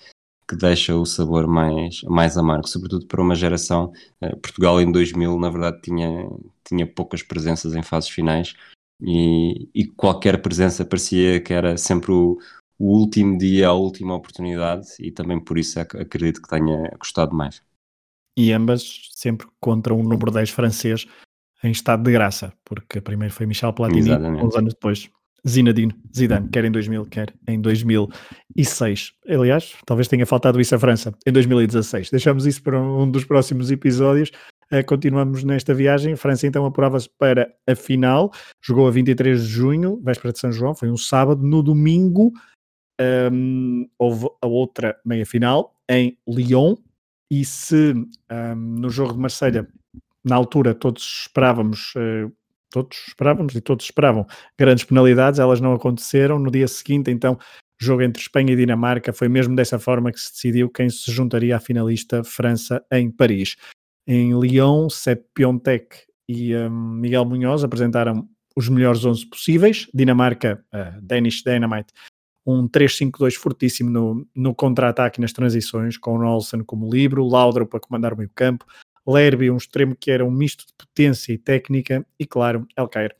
que 0.49 0.57
deixa 0.57 0.95
o 0.95 1.07
sabor 1.07 1.47
mais, 1.47 2.03
mais 2.03 2.37
amargo, 2.37 2.69
sobretudo 2.69 3.07
para 3.07 3.23
uma 3.23 3.35
geração. 3.35 3.93
Uh, 4.21 4.37
Portugal 4.39 4.81
em 4.81 4.91
2000, 4.91 5.39
na 5.39 5.51
verdade, 5.51 5.81
tinha, 5.83 6.29
tinha 6.65 6.87
poucas 6.87 7.23
presenças 7.23 7.75
em 7.75 7.83
fases 7.83 8.11
finais 8.11 8.55
e, 9.01 9.69
e 9.75 9.85
qualquer 9.85 10.41
presença 10.41 10.85
parecia 10.85 11.41
que 11.41 11.53
era 11.53 11.77
sempre 11.77 12.13
o, 12.13 12.39
o, 12.79 12.99
último 12.99 13.37
dia, 13.37 13.69
a 13.69 13.73
última 13.73 14.15
oportunidade, 14.15 14.89
e 15.01 15.11
também 15.11 15.41
por 15.41 15.59
isso 15.59 15.81
acredito 15.81 16.41
que 16.41 16.49
tenha 16.49 16.91
gostado 16.99 17.35
mais. 17.35 17.63
E 18.37 18.53
ambas 18.53 19.11
sempre 19.11 19.47
contra 19.61 19.93
um 19.93 20.03
número 20.03 20.31
10 20.31 20.51
francês 20.51 21.07
em 21.65 21.71
estado 21.71 22.03
de 22.03 22.13
graça, 22.13 22.53
porque 22.65 23.01
primeiro 23.01 23.35
foi 23.35 23.47
Michel 23.47 23.73
Platini, 23.73 24.01
Exatamente. 24.01 24.45
uns 24.45 24.57
anos 24.57 24.75
depois 24.75 25.11
Zinedine 25.49 25.95
Zidane, 26.15 26.49
quer 26.49 26.65
em 26.65 26.71
2000, 26.71 27.07
quer 27.07 27.35
em 27.49 27.61
2006. 27.61 29.13
Aliás, 29.29 29.75
talvez 29.85 30.07
tenha 30.07 30.25
faltado 30.25 30.61
isso 30.61 30.75
à 30.75 30.79
França, 30.79 31.13
em 31.27 31.33
2016. 31.33 32.11
Deixamos 32.11 32.47
isso 32.47 32.63
para 32.63 32.81
um 32.81 33.11
dos 33.11 33.25
próximos 33.25 33.71
episódios. 33.71 34.31
Uh, 34.73 34.85
continuamos 34.87 35.43
nesta 35.43 35.75
viagem. 35.75 36.13
A 36.13 36.17
França 36.17 36.47
então 36.47 36.65
apurava-se 36.65 37.09
para 37.19 37.53
a 37.67 37.75
final. 37.75 38.31
Jogou 38.63 38.87
a 38.87 38.91
23 38.91 39.43
de 39.43 39.49
junho, 39.49 40.01
véspera 40.03 40.33
de 40.33 40.39
São 40.39 40.53
João, 40.53 40.75
foi 40.75 40.91
um 40.91 40.97
sábado. 40.97 41.43
No 41.43 41.63
domingo 41.63 42.33
um, 43.33 43.89
houve 43.99 44.29
a 44.41 44.47
outra 44.47 44.97
meia-final 45.05 45.75
em 45.91 46.17
Lyon. 46.29 46.77
E 47.31 47.45
se 47.45 47.95
um, 47.95 48.55
no 48.55 48.91
jogo 48.91 49.15
de 49.15 49.19
Marselha, 49.19 49.67
na 50.25 50.37
altura, 50.37 50.75
todos 50.75 51.23
esperávamos 51.23 51.95
uh, 51.97 52.33
todos 52.73 53.05
esperávamos 53.07 53.55
e 53.55 53.61
todos 53.61 53.85
esperavam 53.85 54.27
grandes 54.59 54.85
penalidades, 54.85 55.39
elas 55.39 55.61
não 55.61 55.75
aconteceram. 55.75 56.39
No 56.39 56.51
dia 56.51 56.67
seguinte, 56.67 57.11
então, 57.11 57.39
jogo 57.81 58.03
entre 58.03 58.23
Espanha 58.23 58.53
e 58.53 58.57
Dinamarca, 58.57 59.13
foi 59.13 59.29
mesmo 59.29 59.55
dessa 59.55 59.79
forma 59.79 60.11
que 60.11 60.19
se 60.19 60.33
decidiu 60.33 60.71
quem 60.71 60.89
se 60.89 61.13
juntaria 61.13 61.57
à 61.57 61.61
finalista 61.61 62.25
França 62.25 62.85
em 62.91 63.11
Paris. 63.11 63.57
Em 64.07 64.39
Lyon, 64.39 64.89
Sepp 64.89 65.25
Piontek 65.35 65.97
e 66.29 66.57
um, 66.57 66.71
Miguel 66.71 67.25
Munhoz 67.25 67.63
apresentaram 67.63 68.27
os 68.57 68.69
melhores 68.69 69.05
11 69.05 69.27
possíveis. 69.27 69.89
Dinamarca, 69.95 70.65
uh, 70.75 71.01
Danish 71.01 71.43
Dynamite, 71.45 71.93
um 72.47 72.69
3-5-2 72.69 73.35
fortíssimo 73.35 73.91
no, 73.91 74.27
no 74.35 74.55
contra-ataque 74.55 75.21
nas 75.21 75.33
transições, 75.33 75.97
com 75.97 76.19
Olsen 76.25 76.63
como 76.65 76.91
livro, 76.91 77.27
Laudrup 77.27 77.71
para 77.71 77.81
comandar 77.81 78.13
o 78.13 78.17
meio 78.17 78.31
campo, 78.35 78.65
Lerby, 79.07 79.51
um 79.51 79.57
extremo 79.57 79.97
que 79.97 80.11
era 80.11 80.25
um 80.25 80.31
misto 80.31 80.67
de 80.67 80.73
potência 80.75 81.33
e 81.33 81.39
técnica, 81.39 82.07
e 82.19 82.27
claro, 82.27 82.67
Elkair, 82.77 83.15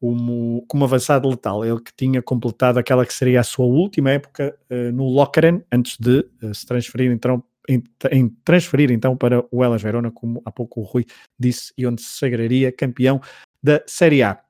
como, 0.00 0.64
como 0.68 0.84
avançado 0.84 1.28
letal, 1.28 1.64
ele 1.64 1.80
que 1.80 1.92
tinha 1.96 2.22
completado 2.22 2.78
aquela 2.78 3.04
que 3.04 3.12
seria 3.12 3.40
a 3.40 3.44
sua 3.44 3.66
última 3.66 4.10
época 4.10 4.56
uh, 4.70 4.92
no 4.92 5.04
Lokeren, 5.08 5.62
antes 5.72 5.96
de 5.98 6.20
uh, 6.42 6.54
se 6.54 6.66
transferir 6.66 7.10
então, 7.10 7.42
em, 7.68 7.82
em, 8.10 8.28
transferir 8.44 8.90
então 8.90 9.16
para 9.16 9.44
o 9.50 9.64
Elas 9.64 9.82
Verona, 9.82 10.10
como 10.10 10.42
há 10.44 10.52
pouco 10.52 10.80
o 10.80 10.84
Rui 10.84 11.06
disse, 11.38 11.72
e 11.76 11.86
onde 11.86 12.02
se 12.02 12.18
sagraria 12.18 12.70
campeão 12.70 13.20
da 13.62 13.82
Série 13.86 14.22
A. 14.22 14.40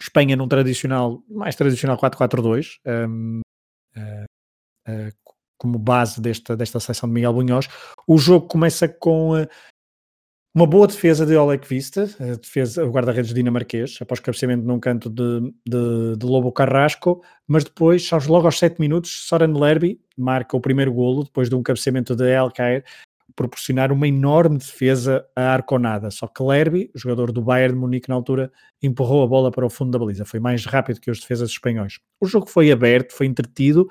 Espanha 0.00 0.36
num 0.36 0.46
tradicional, 0.46 1.22
mais 1.28 1.56
tradicional 1.56 1.96
4-4-2, 1.96 2.78
um, 3.08 3.40
uh, 3.96 5.12
como 5.58 5.78
base 5.78 6.20
desta, 6.20 6.54
desta 6.54 6.78
seleção 6.78 7.08
de 7.08 7.14
Miguel 7.14 7.32
Bunhós. 7.32 7.66
O 8.06 8.18
jogo 8.18 8.46
começa 8.46 8.86
com 8.86 9.32
uma 10.56 10.66
boa 10.66 10.86
defesa 10.86 11.26
de 11.26 11.36
Oleg 11.36 11.68
Vista, 11.68 12.06
defesa, 12.40 12.82
o 12.82 12.90
guarda-redes 12.90 13.34
dinamarquês, 13.34 13.98
após 14.00 14.20
cabeceamento 14.20 14.66
num 14.66 14.80
canto 14.80 15.10
de, 15.10 15.52
de, 15.68 16.16
de, 16.16 16.24
Lobo 16.24 16.50
Carrasco, 16.50 17.22
mas 17.46 17.62
depois, 17.62 18.08
logo 18.26 18.46
aos 18.46 18.58
7 18.58 18.80
minutos, 18.80 19.26
Soren 19.28 19.52
Lerby 19.52 20.00
marca 20.16 20.56
o 20.56 20.60
primeiro 20.60 20.94
golo, 20.94 21.24
depois 21.24 21.50
de 21.50 21.54
um 21.54 21.62
cabeceamento 21.62 22.16
de 22.16 22.30
El 22.30 22.50
Caer, 22.50 22.86
proporcionar 23.34 23.92
uma 23.92 24.08
enorme 24.08 24.56
defesa 24.56 25.26
à 25.36 25.52
Arconada. 25.52 26.10
Só 26.10 26.26
que 26.26 26.42
Lerby, 26.42 26.90
jogador 26.94 27.32
do 27.32 27.42
Bayern 27.42 27.74
de 27.74 27.80
Munique 27.80 28.08
na 28.08 28.14
altura, 28.14 28.50
empurrou 28.82 29.22
a 29.22 29.26
bola 29.26 29.50
para 29.50 29.66
o 29.66 29.68
fundo 29.68 29.90
da 29.90 29.98
baliza. 29.98 30.24
Foi 30.24 30.40
mais 30.40 30.64
rápido 30.64 31.02
que 31.02 31.10
os 31.10 31.20
defesas 31.20 31.50
espanhóis. 31.50 32.00
O 32.18 32.26
jogo 32.26 32.46
foi 32.46 32.72
aberto, 32.72 33.12
foi 33.12 33.26
entretido, 33.26 33.86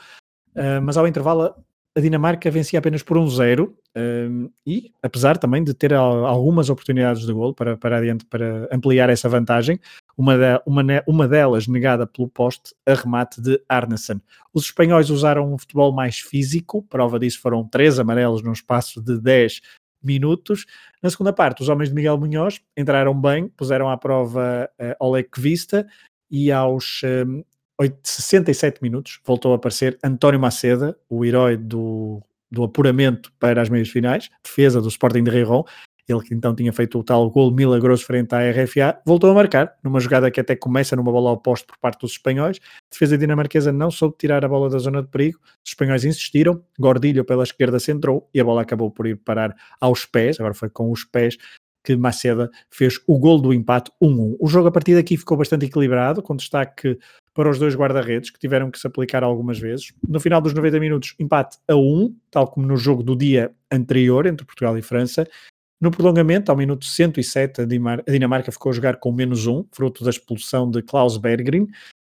uh, 0.55 0.81
mas 0.81 0.97
ao 0.97 1.07
intervalo 1.07 1.53
a 1.95 2.01
Dinamarca 2.01 2.51
vencia 2.51 2.77
apenas 2.77 3.01
por 3.01 3.17
um 3.17 3.27
zero 3.27 3.73
um, 3.95 4.49
e, 4.67 4.91
apesar 5.01 5.37
também 5.37 5.63
de 5.63 5.73
ter 5.73 5.93
algumas 5.93 6.69
oportunidades 6.69 7.25
de 7.25 7.31
gol 7.31 7.53
para, 7.53 7.77
para 7.77 7.97
adiante, 7.97 8.25
para 8.25 8.67
ampliar 8.69 9.09
essa 9.09 9.29
vantagem, 9.29 9.79
uma, 10.17 10.37
de, 10.37 10.61
uma, 10.65 10.83
uma 11.07 11.27
delas 11.27 11.67
negada 11.67 12.05
pelo 12.05 12.27
poste 12.27 12.75
a 12.85 12.93
remate 12.93 13.41
de 13.41 13.61
Arneson. 13.69 14.19
Os 14.53 14.65
espanhóis 14.65 15.09
usaram 15.09 15.53
um 15.53 15.57
futebol 15.57 15.93
mais 15.93 16.19
físico, 16.19 16.83
prova 16.83 17.17
disso 17.17 17.39
foram 17.39 17.65
três 17.65 17.97
amarelos 17.97 18.41
num 18.41 18.51
espaço 18.51 19.01
de 19.01 19.17
10 19.17 19.61
minutos. 20.03 20.65
Na 21.01 21.09
segunda 21.09 21.31
parte, 21.31 21.61
os 21.61 21.69
homens 21.69 21.89
de 21.89 21.95
Miguel 21.95 22.17
Munhoz 22.17 22.59
entraram 22.75 23.19
bem, 23.19 23.47
puseram 23.47 23.89
à 23.89 23.97
prova 23.97 24.69
uh, 24.79 25.05
Oleg 25.05 25.29
Vista 25.37 25.87
e 26.29 26.51
aos 26.51 27.01
um, 27.03 27.41
67 28.03 28.81
minutos 28.81 29.19
voltou 29.25 29.51
a 29.53 29.55
aparecer 29.55 29.97
António 30.03 30.39
Maceda, 30.39 30.97
o 31.09 31.25
herói 31.25 31.57
do, 31.57 32.21
do 32.51 32.63
apuramento 32.63 33.31
para 33.39 33.61
as 33.61 33.69
meias 33.69 33.89
finais, 33.89 34.29
defesa 34.43 34.81
do 34.81 34.87
Sporting 34.87 35.23
de 35.23 35.31
Rijon, 35.31 35.63
ele 36.07 36.21
que 36.21 36.33
então 36.33 36.53
tinha 36.53 36.71
feito 36.71 36.99
o 36.99 37.03
tal 37.03 37.29
gol 37.31 37.51
milagroso 37.51 38.05
frente 38.05 38.33
à 38.33 38.39
RFA, 38.51 39.01
voltou 39.05 39.31
a 39.31 39.33
marcar, 39.33 39.75
numa 39.83 39.99
jogada 39.99 40.29
que 40.29 40.39
até 40.39 40.55
começa 40.55 40.95
numa 40.95 41.11
bola 41.11 41.31
oposta 41.31 41.65
por 41.65 41.77
parte 41.79 42.01
dos 42.01 42.11
espanhóis. 42.11 42.57
A 42.57 42.93
defesa 42.93 43.17
dinamarquesa 43.17 43.71
não 43.71 43.89
soube 43.89 44.15
tirar 44.17 44.45
a 44.45 44.47
bola 44.47 44.69
da 44.69 44.77
zona 44.77 45.01
de 45.01 45.07
perigo, 45.07 45.39
os 45.43 45.71
espanhóis 45.71 46.05
insistiram, 46.05 46.63
Gordilho 46.79 47.25
pela 47.25 47.43
esquerda 47.43 47.79
centrou 47.79 48.29
e 48.33 48.39
a 48.39 48.43
bola 48.43 48.61
acabou 48.61 48.91
por 48.91 49.07
ir 49.07 49.15
parar 49.15 49.55
aos 49.81 50.05
pés, 50.05 50.39
agora 50.39 50.53
foi 50.53 50.69
com 50.69 50.91
os 50.91 51.03
pés 51.03 51.37
que 51.85 51.95
Maceda 51.95 52.49
fez 52.69 52.99
o 53.07 53.19
gol 53.19 53.39
do 53.39 53.53
empate 53.53 53.91
1-1. 54.01 54.35
O 54.39 54.47
jogo 54.47 54.67
a 54.67 54.71
partir 54.71 54.95
daqui 54.95 55.15
ficou 55.15 55.37
bastante 55.37 55.67
equilibrado, 55.67 56.21
com 56.21 56.35
destaque 56.35 56.97
para 57.33 57.49
os 57.49 57.59
dois 57.59 57.75
guarda-redes, 57.75 58.31
que 58.31 58.39
tiveram 58.39 58.71
que 58.71 58.79
se 58.79 58.87
aplicar 58.87 59.23
algumas 59.23 59.59
vezes. 59.59 59.93
No 60.07 60.19
final 60.19 60.41
dos 60.41 60.53
90 60.53 60.79
minutos, 60.79 61.13
empate 61.19 61.57
a 61.67 61.75
1, 61.75 62.15
tal 62.31 62.47
como 62.47 62.65
no 62.65 62.75
jogo 62.75 63.03
do 63.03 63.15
dia 63.15 63.51
anterior, 63.71 64.25
entre 64.25 64.45
Portugal 64.45 64.75
e 64.77 64.81
França. 64.81 65.27
No 65.79 65.91
prolongamento, 65.91 66.49
ao 66.49 66.57
minuto 66.57 66.85
107, 66.85 67.61
a 67.61 67.65
Dinamarca 68.11 68.51
ficou 68.51 68.71
a 68.71 68.73
jogar 68.73 68.95
com 68.97 69.11
menos 69.11 69.45
1, 69.45 69.65
fruto 69.71 70.03
da 70.03 70.09
expulsão 70.09 70.69
de 70.69 70.81
Klaus 70.81 71.17
Berggren. 71.17 71.67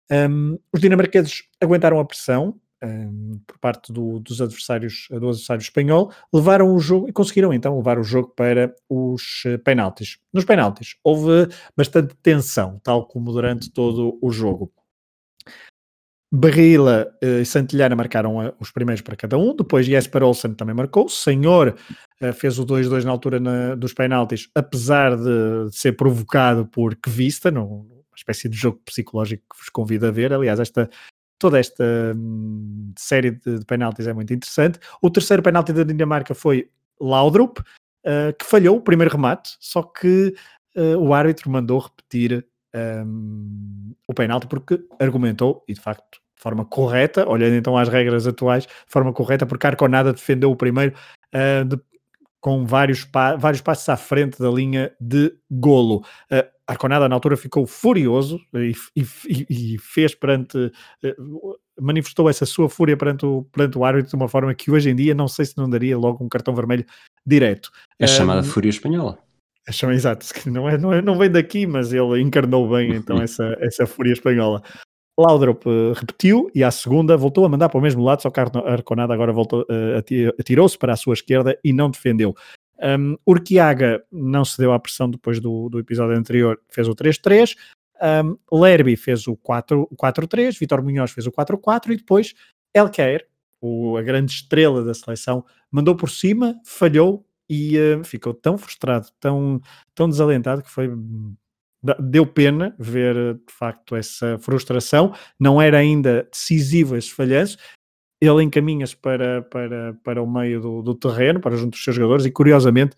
Um, 0.09 0.57
os 0.71 0.79
dinamarqueses 0.79 1.43
aguentaram 1.59 1.99
a 1.99 2.05
pressão, 2.05 2.55
um, 2.85 3.39
por 3.45 3.57
parte 3.57 3.91
do, 3.91 4.19
dos 4.19 4.41
adversários, 4.41 5.07
do 5.09 5.29
adversário 5.29 5.61
espanhol, 5.61 6.11
levaram 6.33 6.73
o 6.73 6.79
jogo 6.79 7.09
e 7.09 7.13
conseguiram 7.13 7.53
então 7.53 7.75
levar 7.77 7.97
o 7.97 8.03
jogo 8.03 8.29
para 8.29 8.73
os 8.89 9.43
uh, 9.45 9.59
penaltis. 9.59 10.19
Nos 10.33 10.45
penaltis 10.45 10.95
houve 11.03 11.47
bastante 11.75 12.15
tensão, 12.21 12.79
tal 12.83 13.07
como 13.07 13.31
durante 13.31 13.71
todo 13.71 14.17
o 14.21 14.31
jogo. 14.31 14.71
Barrila 16.31 17.11
uh, 17.23 17.41
e 17.41 17.45
Santilhana 17.45 17.95
marcaram 17.95 18.53
os 18.59 18.71
primeiros 18.71 19.01
para 19.01 19.15
cada 19.15 19.37
um, 19.37 19.55
depois 19.55 19.85
Jesper 19.85 20.23
Olsen 20.23 20.53
também 20.53 20.75
marcou, 20.75 21.05
o 21.05 21.09
Senhor 21.09 21.75
fez 22.33 22.57
o 22.59 22.65
2-2 22.65 23.03
na 23.03 23.11
altura 23.11 23.39
na, 23.39 23.75
dos 23.75 23.93
penaltis, 23.93 24.49
apesar 24.55 25.17
de, 25.17 25.69
ser 25.71 25.93
provocado 25.93 26.65
por 26.65 26.95
Kvista, 26.95 27.51
numa 27.51 27.85
espécie 28.15 28.47
de 28.47 28.55
jogo 28.55 28.81
psicológico 28.85 29.43
que 29.51 29.59
vos 29.59 29.69
convido 29.69 30.07
a 30.07 30.11
ver, 30.11 30.33
aliás 30.33 30.59
esta 30.59 30.89
toda 31.37 31.59
esta 31.59 31.83
hum, 32.15 32.93
série 32.97 33.31
de, 33.31 33.59
de 33.59 33.65
penaltis 33.65 34.07
é 34.07 34.13
muito 34.13 34.33
interessante. 34.33 34.79
O 35.01 35.09
terceiro 35.09 35.43
penalti 35.43 35.73
da 35.73 35.83
Dinamarca 35.83 36.33
foi 36.33 36.69
Laudrup, 36.99 37.59
uh, 37.59 38.33
que 38.37 38.45
falhou 38.45 38.77
o 38.77 38.81
primeiro 38.81 39.11
remate, 39.11 39.55
só 39.59 39.83
que 39.83 40.33
uh, 40.75 40.97
o 40.97 41.13
árbitro 41.13 41.49
mandou 41.49 41.79
repetir 41.79 42.45
um, 43.05 43.93
o 44.07 44.13
penalti 44.13 44.47
porque 44.47 44.79
argumentou, 44.99 45.63
e 45.67 45.73
de 45.73 45.79
facto 45.79 46.19
de 46.35 46.41
forma 46.41 46.65
correta, 46.65 47.27
olhando 47.27 47.55
então 47.55 47.77
às 47.77 47.87
regras 47.87 48.27
atuais, 48.27 48.65
de 48.65 48.73
forma 48.87 49.13
correta, 49.13 49.45
porque 49.45 49.65
Arconada 49.65 50.11
defendeu 50.11 50.51
o 50.51 50.55
primeiro 50.55 50.93
uh, 51.33 51.65
de, 51.65 51.79
com 52.45 52.63
vários, 52.63 53.03
pa 53.03 53.35
vários 53.35 53.59
passos 53.59 53.89
à 53.89 53.97
frente 53.97 54.37
da 54.37 54.51
linha 54.51 54.91
de 55.01 55.33
golo. 55.49 56.05
Uh, 56.31 56.47
Arconada 56.67 57.09
na 57.09 57.15
altura 57.15 57.35
ficou 57.35 57.65
furioso 57.65 58.39
e, 58.53 58.71
e, 58.95 59.73
e 59.73 59.77
fez 59.79 60.13
perante, 60.13 60.55
uh, 60.55 61.59
manifestou 61.81 62.29
essa 62.29 62.45
sua 62.45 62.69
fúria 62.69 62.95
perante 62.95 63.25
o, 63.25 63.45
perante 63.51 63.79
o 63.79 63.83
árbitro 63.83 64.11
de 64.11 64.15
uma 64.15 64.27
forma 64.27 64.53
que 64.53 64.69
hoje 64.69 64.91
em 64.91 64.95
dia 64.95 65.15
não 65.15 65.27
sei 65.27 65.45
se 65.45 65.57
não 65.57 65.67
daria 65.67 65.97
logo 65.97 66.23
um 66.23 66.29
cartão 66.29 66.53
vermelho 66.53 66.85
direto. 67.25 67.71
É 67.97 68.05
chamada 68.05 68.43
fúria 68.43 68.69
espanhola. 68.69 69.17
É 69.67 69.71
chamada, 69.71 69.97
exato, 69.97 70.27
não, 70.47 70.69
é, 70.69 70.77
não, 70.77 70.93
é, 70.93 71.01
não 71.01 71.17
vem 71.17 71.31
daqui, 71.31 71.65
mas 71.65 71.91
ele 71.91 72.21
encarnou 72.21 72.69
bem 72.69 72.91
então 72.93 73.17
essa, 73.23 73.57
essa 73.59 73.87
fúria 73.87 74.13
espanhola. 74.13 74.61
Laudrup 75.17 75.65
uh, 75.65 75.93
repetiu 75.93 76.49
e 76.53 76.63
à 76.63 76.71
segunda 76.71 77.15
voltou 77.15 77.45
a 77.45 77.49
mandar 77.49 77.69
para 77.69 77.77
o 77.77 77.81
mesmo 77.81 78.03
lado, 78.03 78.21
só 78.21 78.29
que 78.29 78.39
Arconada 78.39 79.13
agora 79.13 79.31
voltou, 79.31 79.61
uh, 79.61 80.33
atirou-se 80.39 80.77
para 80.77 80.93
a 80.93 80.97
sua 80.97 81.13
esquerda 81.13 81.57
e 81.63 81.71
não 81.71 81.89
defendeu. 81.89 82.35
Um, 82.81 83.15
Urquiaga 83.25 84.03
não 84.11 84.43
se 84.43 84.57
deu 84.57 84.73
à 84.73 84.79
pressão 84.79 85.09
depois 85.09 85.39
do, 85.39 85.69
do 85.69 85.79
episódio 85.79 86.17
anterior, 86.17 86.59
fez 86.69 86.87
o 86.87 86.95
3-3. 86.95 87.55
Um, 88.01 88.37
Lerby 88.51 88.97
fez 88.97 89.25
o 89.27 89.37
4-3, 89.37 90.59
Vitor 90.59 90.83
Munhoz 90.83 91.11
fez 91.11 91.25
o 91.25 91.31
4-4 91.31 91.91
e 91.91 91.95
depois 91.95 92.33
Elquer, 92.73 93.25
o, 93.61 93.95
a 93.95 94.01
grande 94.01 94.33
estrela 94.33 94.83
da 94.83 94.93
seleção, 94.93 95.45
mandou 95.71 95.95
por 95.95 96.09
cima, 96.09 96.59
falhou 96.65 97.25
e 97.49 97.77
uh, 97.77 98.03
ficou 98.03 98.33
tão 98.33 98.57
frustrado, 98.57 99.07
tão, 99.19 99.61
tão 99.93 100.09
desalentado 100.09 100.61
que 100.61 100.69
foi 100.69 100.89
deu 101.99 102.25
pena 102.25 102.75
ver 102.79 103.35
de 103.35 103.53
facto 103.53 103.95
essa 103.95 104.37
frustração. 104.39 105.13
Não 105.39 105.61
era 105.61 105.77
ainda 105.77 106.27
decisivo 106.31 106.95
esse 106.95 107.11
falhanço. 107.11 107.57
Ele 108.21 108.43
encaminha-se 108.43 108.95
para, 108.95 109.41
para, 109.43 109.93
para 110.03 110.21
o 110.21 110.31
meio 110.31 110.61
do, 110.61 110.81
do, 110.81 110.95
terreno, 110.95 111.39
para 111.39 111.55
junto 111.55 111.71
dos 111.71 111.83
seus 111.83 111.95
jogadores, 111.95 112.25
e 112.25 112.31
curiosamente 112.31 112.95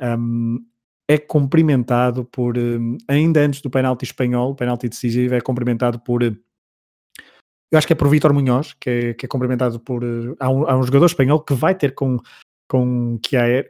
um, 0.00 0.64
é 1.08 1.18
cumprimentado 1.18 2.24
por, 2.24 2.56
um, 2.56 2.96
ainda 3.08 3.40
antes 3.40 3.60
do 3.60 3.68
penalti 3.68 4.04
espanhol, 4.04 4.54
penalti 4.54 4.88
decisivo, 4.88 5.34
é 5.34 5.40
cumprimentado 5.40 5.98
por. 5.98 6.22
Eu 6.22 7.78
acho 7.78 7.86
que 7.86 7.92
é 7.92 7.96
por 7.96 8.08
Vítor 8.08 8.32
Munhoz, 8.32 8.74
que 8.74 8.90
é, 8.90 9.14
que 9.14 9.26
é 9.26 9.28
cumprimentado 9.28 9.80
por. 9.80 10.02
Há 10.38 10.48
um, 10.48 10.68
há 10.68 10.76
um, 10.76 10.82
jogador 10.82 11.06
espanhol 11.06 11.40
que 11.40 11.52
vai 11.52 11.74
ter 11.74 11.94
com, 11.94 12.18
com, 12.68 13.18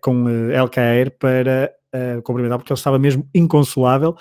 com 0.03 0.25
uh, 0.25 0.51
El 0.51 0.69
Caer 0.69 1.17
para 1.19 1.75
uh, 1.95 2.23
cumprimentar, 2.23 2.59
porque 2.59 2.73
ele 2.73 2.79
estava 2.79 2.99
mesmo 2.99 3.27
inconsolável 3.35 4.17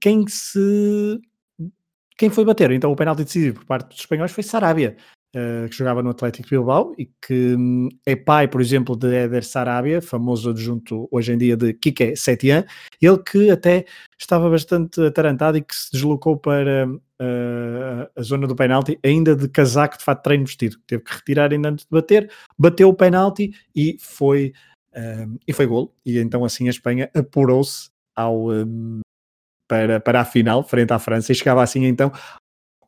quem 0.00 0.26
se 0.26 1.20
quem 2.20 2.28
foi 2.28 2.44
bater? 2.44 2.70
Então 2.70 2.92
o 2.92 2.96
penalti 2.96 3.24
decisivo 3.24 3.60
por 3.60 3.64
parte 3.64 3.88
dos 3.88 4.00
espanhóis 4.00 4.30
foi 4.30 4.42
Sarabia, 4.42 4.94
uh, 5.34 5.66
que 5.68 5.74
jogava 5.74 6.02
no 6.02 6.10
Atlético 6.10 6.50
Bilbao 6.50 6.94
e 6.98 7.06
que 7.06 7.54
um, 7.56 7.88
é 8.04 8.14
pai, 8.14 8.46
por 8.46 8.60
exemplo, 8.60 8.94
de 8.94 9.08
Eder 9.24 9.42
Sarabia, 9.42 10.02
famoso 10.02 10.50
adjunto 10.50 11.08
hoje 11.10 11.32
em 11.32 11.38
dia 11.38 11.56
de 11.56 11.72
Kike 11.72 12.14
Setien, 12.16 12.64
ele 13.00 13.18
que 13.18 13.50
até 13.50 13.86
estava 14.18 14.50
bastante 14.50 15.00
atarantado 15.00 15.56
e 15.56 15.62
que 15.62 15.74
se 15.74 15.92
deslocou 15.92 16.36
para 16.36 16.86
uh, 16.86 18.10
a 18.14 18.22
zona 18.22 18.46
do 18.46 18.54
penalti, 18.54 18.98
ainda 19.04 19.34
de 19.34 19.48
casaco 19.48 19.96
de 19.96 20.04
fato 20.04 20.22
treino 20.22 20.44
vestido, 20.44 20.76
teve 20.86 21.02
que 21.02 21.14
retirar 21.14 21.52
ainda 21.52 21.70
antes 21.70 21.84
de 21.84 21.90
bater, 21.90 22.30
bateu 22.58 22.88
o 22.90 22.94
penalti 22.94 23.50
e 23.74 23.96
foi, 23.98 24.52
uh, 24.94 25.38
e 25.46 25.52
foi 25.52 25.66
golo, 25.66 25.94
e 26.04 26.18
então 26.18 26.44
assim 26.44 26.66
a 26.66 26.70
Espanha 26.70 27.10
apurou-se 27.14 27.88
ao, 28.14 28.50
um, 28.50 29.00
para, 29.70 30.00
para 30.00 30.20
a 30.22 30.24
final, 30.24 30.64
frente 30.64 30.92
à 30.92 30.98
França, 30.98 31.30
e 31.30 31.34
chegava 31.34 31.62
assim 31.62 31.84
então 31.84 32.10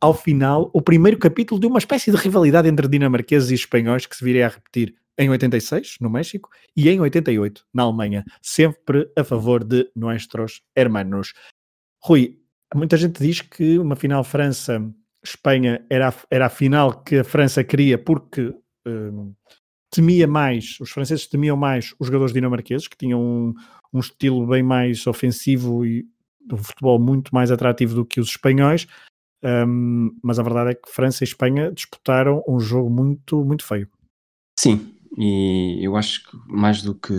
ao 0.00 0.12
final 0.12 0.68
o 0.74 0.82
primeiro 0.82 1.16
capítulo 1.16 1.60
de 1.60 1.66
uma 1.68 1.78
espécie 1.78 2.10
de 2.10 2.16
rivalidade 2.16 2.68
entre 2.68 2.88
dinamarqueses 2.88 3.52
e 3.52 3.54
espanhóis 3.54 4.04
que 4.04 4.16
se 4.16 4.24
viria 4.24 4.46
a 4.46 4.48
repetir 4.48 4.96
em 5.16 5.30
86, 5.30 5.98
no 6.00 6.10
México, 6.10 6.48
e 6.76 6.88
em 6.88 6.98
88, 6.98 7.64
na 7.72 7.84
Alemanha, 7.84 8.24
sempre 8.40 9.08
a 9.16 9.22
favor 9.22 9.62
de 9.62 9.88
nossos 9.94 10.62
hermanos. 10.74 11.34
Rui, 12.02 12.38
muita 12.74 12.96
gente 12.96 13.22
diz 13.22 13.42
que 13.42 13.78
uma 13.78 13.94
final 13.94 14.24
França-Espanha 14.24 15.86
era, 15.88 16.12
era 16.28 16.46
a 16.46 16.50
final 16.50 17.04
que 17.04 17.18
a 17.18 17.24
França 17.24 17.62
queria 17.62 17.96
porque 17.96 18.52
hum, 18.84 19.34
temia 19.88 20.26
mais, 20.26 20.78
os 20.80 20.90
franceses 20.90 21.28
temiam 21.28 21.56
mais 21.56 21.94
os 22.00 22.06
jogadores 22.08 22.32
dinamarqueses, 22.32 22.88
que 22.88 22.96
tinham 22.96 23.20
um, 23.20 23.54
um 23.92 24.00
estilo 24.00 24.46
bem 24.46 24.62
mais 24.62 25.06
ofensivo 25.06 25.84
e 25.84 26.06
um 26.50 26.56
futebol 26.56 26.98
muito 26.98 27.34
mais 27.34 27.50
atrativo 27.50 27.94
do 27.94 28.04
que 28.04 28.20
os 28.20 28.28
espanhóis, 28.28 28.86
um, 29.44 30.16
mas 30.22 30.38
a 30.38 30.42
verdade 30.42 30.70
é 30.70 30.74
que 30.74 30.90
França 30.90 31.24
e 31.24 31.26
Espanha 31.26 31.72
disputaram 31.72 32.42
um 32.46 32.60
jogo 32.60 32.88
muito, 32.88 33.44
muito 33.44 33.64
feio. 33.64 33.88
Sim, 34.58 34.94
e 35.18 35.80
eu 35.82 35.96
acho 35.96 36.30
que 36.30 36.36
mais 36.46 36.82
do 36.82 36.94
que. 36.94 37.14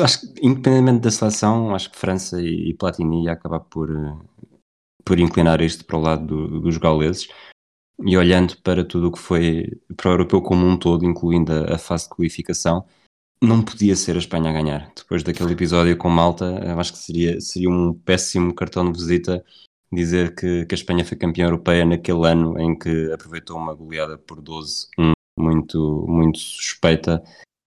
Acho 0.00 0.20
que, 0.20 0.46
independentemente 0.46 1.00
da 1.00 1.10
seleção, 1.10 1.74
acho 1.74 1.90
que 1.90 1.98
França 1.98 2.40
e, 2.40 2.72
Platini 2.74 3.24
ia 3.24 3.32
acabar 3.32 3.60
por, 3.60 3.88
por 5.04 5.18
inclinar 5.18 5.60
isto 5.60 5.84
para 5.84 5.96
o 5.96 6.00
lado 6.00 6.26
do, 6.26 6.60
dos 6.60 6.76
gauleses. 6.76 7.28
E 8.04 8.16
olhando 8.16 8.56
para 8.58 8.84
tudo 8.84 9.08
o 9.08 9.12
que 9.12 9.18
foi 9.18 9.80
para 9.96 10.10
o 10.10 10.12
europeu 10.12 10.40
como 10.42 10.66
um 10.66 10.78
todo, 10.78 11.04
incluindo 11.04 11.52
a, 11.52 11.74
a 11.74 11.78
fase 11.78 12.04
de 12.04 12.10
qualificação, 12.10 12.84
não 13.42 13.62
podia 13.62 13.94
ser 13.94 14.16
a 14.16 14.18
Espanha 14.18 14.50
a 14.50 14.52
ganhar. 14.52 14.92
Depois 14.96 15.22
daquele 15.22 15.52
episódio 15.52 15.96
com 15.96 16.08
Malta, 16.08 16.74
acho 16.78 16.92
que 16.92 16.98
seria, 16.98 17.40
seria 17.40 17.70
um 17.70 17.92
péssimo 17.92 18.54
cartão 18.54 18.90
de 18.90 18.98
visita 18.98 19.44
dizer 19.92 20.34
que, 20.34 20.66
que 20.66 20.74
a 20.74 20.78
Espanha 20.78 21.04
foi 21.04 21.16
campeã 21.16 21.44
europeia 21.44 21.84
naquele 21.84 22.26
ano 22.26 22.58
em 22.58 22.76
que 22.76 23.12
aproveitou 23.12 23.56
uma 23.56 23.74
goleada 23.74 24.18
por 24.18 24.42
12-1 24.42 25.12
muito, 25.38 26.04
muito 26.08 26.38
suspeita 26.38 27.22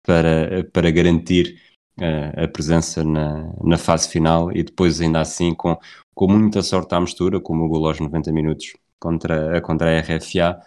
para, 0.06 0.64
para 0.72 0.90
garantir 0.90 1.60
uh, 2.00 2.44
a 2.44 2.48
presença 2.48 3.04
na, 3.04 3.54
na 3.62 3.78
fase 3.78 4.08
final 4.10 4.52
e 4.52 4.64
depois 4.64 5.02
ainda 5.02 5.20
assim 5.20 5.54
com, 5.54 5.78
com 6.16 6.28
muita 6.28 6.62
sorte 6.62 6.96
à 6.96 7.02
mistura, 7.02 7.40
como 7.40 7.66
o 7.66 7.68
gol 7.68 7.88
aos 7.88 8.00
90 8.00 8.32
minutos 8.32 8.74
contra, 9.00 9.62
contra 9.62 9.98
a 9.98 10.02
RFA, 10.02 10.62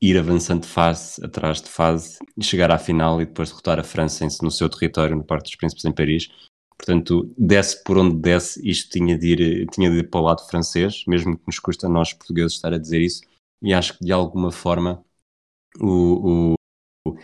ir 0.00 0.18
avançando 0.18 0.62
de 0.62 0.68
fase 0.68 1.24
atrás 1.24 1.60
de 1.60 1.68
fase 1.68 2.18
chegar 2.40 2.70
à 2.70 2.78
final 2.78 3.20
e 3.20 3.26
depois 3.26 3.50
derrotar 3.50 3.78
a 3.78 3.84
França 3.84 4.26
no 4.42 4.50
seu 4.50 4.68
território, 4.68 5.16
no 5.16 5.24
Parque 5.24 5.44
dos 5.44 5.56
Príncipes 5.56 5.84
em 5.84 5.92
Paris. 5.92 6.28
Portanto, 6.76 7.32
desce 7.36 7.82
por 7.82 7.98
onde 7.98 8.16
desce, 8.16 8.60
isto 8.68 8.90
tinha 8.90 9.18
de, 9.18 9.26
ir, 9.26 9.66
tinha 9.66 9.90
de 9.90 9.98
ir 9.98 10.08
para 10.08 10.20
o 10.20 10.24
lado 10.24 10.46
francês, 10.46 11.02
mesmo 11.08 11.36
que 11.36 11.42
nos 11.46 11.58
custa 11.58 11.86
a 11.88 11.90
nós 11.90 12.12
portugueses 12.12 12.52
estar 12.52 12.72
a 12.72 12.78
dizer 12.78 13.00
isso, 13.00 13.22
e 13.60 13.74
acho 13.74 13.98
que 13.98 14.04
de 14.04 14.12
alguma 14.12 14.52
forma 14.52 15.04
o, 15.80 16.54
o, 17.04 17.16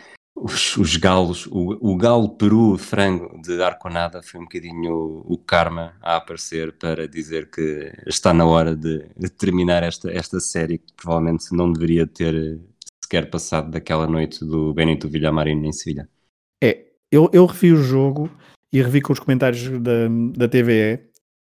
os, 0.44 0.76
os, 0.76 0.96
galos, 0.98 1.46
o, 1.46 1.78
o 1.80 1.96
galo 1.96 2.28
peru 2.28 2.76
frango 2.76 3.40
de 3.40 3.62
Arconada 3.62 4.22
foi 4.22 4.38
um 4.38 4.44
bocadinho 4.44 4.92
o, 4.92 5.32
o, 5.32 5.38
karma 5.38 5.94
a 6.02 6.16
aparecer 6.16 6.74
para 6.74 7.08
dizer 7.08 7.50
que 7.50 7.90
está 8.06 8.34
na 8.34 8.44
hora 8.44 8.76
de, 8.76 9.08
terminar 9.38 9.82
esta, 9.82 10.10
esta 10.10 10.38
série 10.40 10.76
que 10.76 10.92
provavelmente 10.94 11.46
não 11.50 11.72
deveria 11.72 12.06
ter 12.06 12.60
sequer 13.02 13.30
passado 13.30 13.70
daquela 13.70 14.06
noite 14.06 14.44
do 14.44 14.74
Benito 14.74 15.08
Villamarín 15.08 15.64
em 15.64 15.72
Sevilha. 15.72 16.06
É, 16.62 16.88
eu, 17.10 17.30
eu 17.32 17.46
revi 17.46 17.72
o 17.72 17.82
jogo 17.82 18.30
e 18.70 18.82
revi 18.82 19.00
com 19.00 19.14
os 19.14 19.20
comentários 19.20 19.66
da, 19.80 20.08
da 20.36 20.46
TVE. 20.46 21.00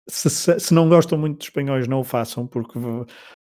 Se, 0.08 0.30
se, 0.30 0.60
se 0.60 0.74
não 0.76 0.88
gostam 0.88 1.18
muito 1.18 1.40
de 1.40 1.46
espanhóis, 1.46 1.88
não 1.88 2.02
o 2.02 2.04
façam, 2.04 2.46
porque 2.46 2.78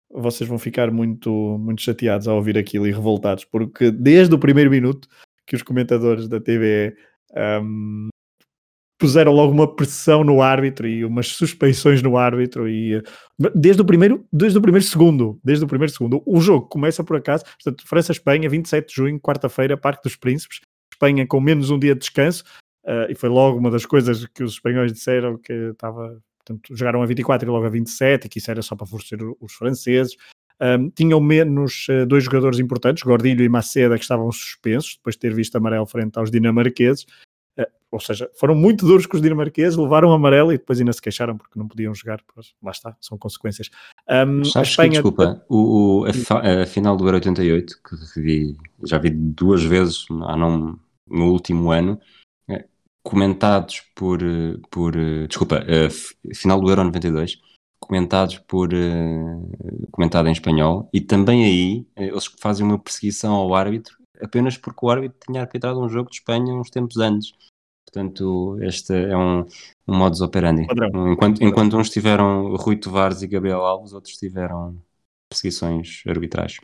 vocês 0.09 0.47
vão 0.47 0.57
ficar 0.57 0.89
muito, 0.89 1.29
muito 1.59 1.81
chateados 1.81 2.29
ao 2.29 2.37
ouvir 2.37 2.57
aquilo 2.57 2.87
e 2.87 2.93
revoltados, 2.93 3.43
porque 3.43 3.91
desde 3.91 4.33
o 4.33 4.39
primeiro 4.39 4.71
minuto 4.71 5.09
que 5.49 5.55
os 5.55 5.63
comentadores 5.63 6.27
da 6.27 6.39
TV 6.39 6.95
um, 7.63 8.09
puseram 8.99 9.31
logo 9.31 9.51
uma 9.51 9.75
pressão 9.75 10.23
no 10.23 10.43
árbitro 10.43 10.87
e 10.87 11.03
umas 11.03 11.29
suspeições 11.29 12.03
no 12.03 12.17
árbitro 12.17 12.69
e 12.69 13.01
desde 13.55 13.81
o 13.81 13.85
primeiro 13.85 14.23
desde 14.31 14.59
o 14.59 14.61
primeiro 14.61 14.85
segundo 14.85 15.39
desde 15.43 15.65
o 15.65 15.67
primeiro 15.67 15.91
segundo 15.91 16.21
o 16.23 16.39
jogo 16.39 16.67
começa 16.67 17.03
por 17.03 17.17
acaso 17.17 17.45
portanto 17.45 17.87
França 17.87 18.11
Espanha 18.11 18.47
27 18.47 18.87
de 18.87 18.93
junho 18.93 19.19
quarta-feira 19.19 19.75
Parque 19.75 20.03
dos 20.03 20.15
Príncipes 20.15 20.59
Espanha 20.93 21.25
com 21.25 21.41
menos 21.41 21.71
um 21.71 21.79
dia 21.79 21.95
de 21.95 22.01
descanso 22.01 22.43
uh, 22.85 23.09
e 23.09 23.15
foi 23.15 23.29
logo 23.29 23.57
uma 23.57 23.71
das 23.71 23.87
coisas 23.87 24.27
que 24.27 24.43
os 24.43 24.53
espanhóis 24.53 24.93
disseram 24.93 25.35
que 25.37 25.51
estava 25.51 26.21
portanto, 26.49 26.75
jogaram 26.75 27.01
a 27.01 27.05
24 27.05 27.47
e 27.47 27.51
logo 27.51 27.65
a 27.65 27.69
27, 27.69 28.25
e 28.25 28.29
que 28.29 28.39
isso 28.39 28.49
era 28.49 28.61
só 28.61 28.75
para 28.75 28.87
favorecer 28.87 29.19
os 29.39 29.53
franceses. 29.53 30.15
Um, 30.61 30.89
tinham 30.89 31.21
menos 31.21 31.87
uh, 31.87 32.05
dois 32.05 32.25
jogadores 32.25 32.59
importantes, 32.59 33.03
Gordilho 33.03 33.43
e 33.43 33.49
Maceda, 33.49 33.95
que 33.95 34.03
estavam 34.03 34.29
suspensos, 34.31 34.95
depois 34.97 35.15
de 35.15 35.19
ter 35.19 35.33
visto 35.33 35.55
amarelo 35.55 35.85
frente 35.85 36.19
aos 36.19 36.29
dinamarqueses. 36.29 37.03
Uh, 37.57 37.65
ou 37.89 37.99
seja, 37.99 38.29
foram 38.37 38.55
muito 38.55 38.85
duros 38.85 39.05
com 39.05 39.15
os 39.15 39.23
dinamarqueses, 39.23 39.77
levaram 39.77 40.11
amarelo 40.11 40.51
e 40.51 40.57
depois 40.57 40.79
ainda 40.79 40.91
se 40.91 41.01
queixaram 41.01 41.37
porque 41.37 41.57
não 41.57 41.67
podiam 41.67 41.95
jogar. 41.95 42.21
Pois, 42.33 42.53
lá 42.61 42.71
está, 42.71 42.95
são 42.99 43.17
consequências. 43.17 43.69
Um, 44.09 44.41
a 44.55 44.61
Espanha... 44.61 44.89
Que, 44.89 44.95
desculpa, 44.95 45.45
o, 45.47 46.01
o 46.01 46.05
a, 46.05 46.63
a, 46.63 46.65
final 46.65 46.97
do 46.97 47.05
Euro 47.05 47.15
88, 47.15 47.75
que 47.81 48.21
vi, 48.21 48.57
já 48.83 48.97
vi 48.97 49.11
duas 49.11 49.63
vezes 49.63 50.05
não, 50.09 50.77
no 51.07 51.31
último 51.31 51.71
ano, 51.71 51.99
comentados 53.01 53.81
por, 53.95 54.21
eh, 54.21 54.57
por 54.69 54.95
eh, 54.95 55.25
desculpa, 55.27 55.65
final 56.35 56.59
do 56.61 56.69
Euro 56.69 56.83
92, 56.83 57.39
comentados 57.79 58.37
por, 58.39 58.73
uh, 58.73 59.87
comentado 59.91 60.27
em 60.27 60.31
espanhol, 60.31 60.89
e 60.93 61.01
também 61.01 61.43
aí 61.45 61.87
eles 61.95 62.25
fazem 62.39 62.65
uma 62.65 62.77
perseguição 62.77 63.33
ao 63.33 63.53
árbitro 63.55 63.99
apenas 64.21 64.57
porque 64.57 64.85
o 64.85 64.89
árbitro 64.89 65.17
tinha 65.25 65.41
arbitrado 65.41 65.79
um 65.79 65.89
jogo 65.89 66.09
de 66.09 66.17
Espanha 66.17 66.53
uns 66.53 66.69
tempos 66.69 66.97
antes. 66.97 67.31
Portanto, 67.85 68.57
este 68.61 68.93
é 68.93 69.17
um, 69.17 69.45
um 69.87 69.95
modus 69.95 70.21
operandi. 70.21 70.67
Enquanto, 71.11 71.43
enquanto 71.43 71.77
uns 71.77 71.89
tiveram 71.89 72.55
Rui 72.55 72.75
Tovares 72.75 73.23
e 73.23 73.27
Gabriel 73.27 73.65
Alves, 73.65 73.93
outros 73.93 74.15
tiveram 74.15 74.77
perseguições 75.27 76.03
arbitrais. 76.07 76.57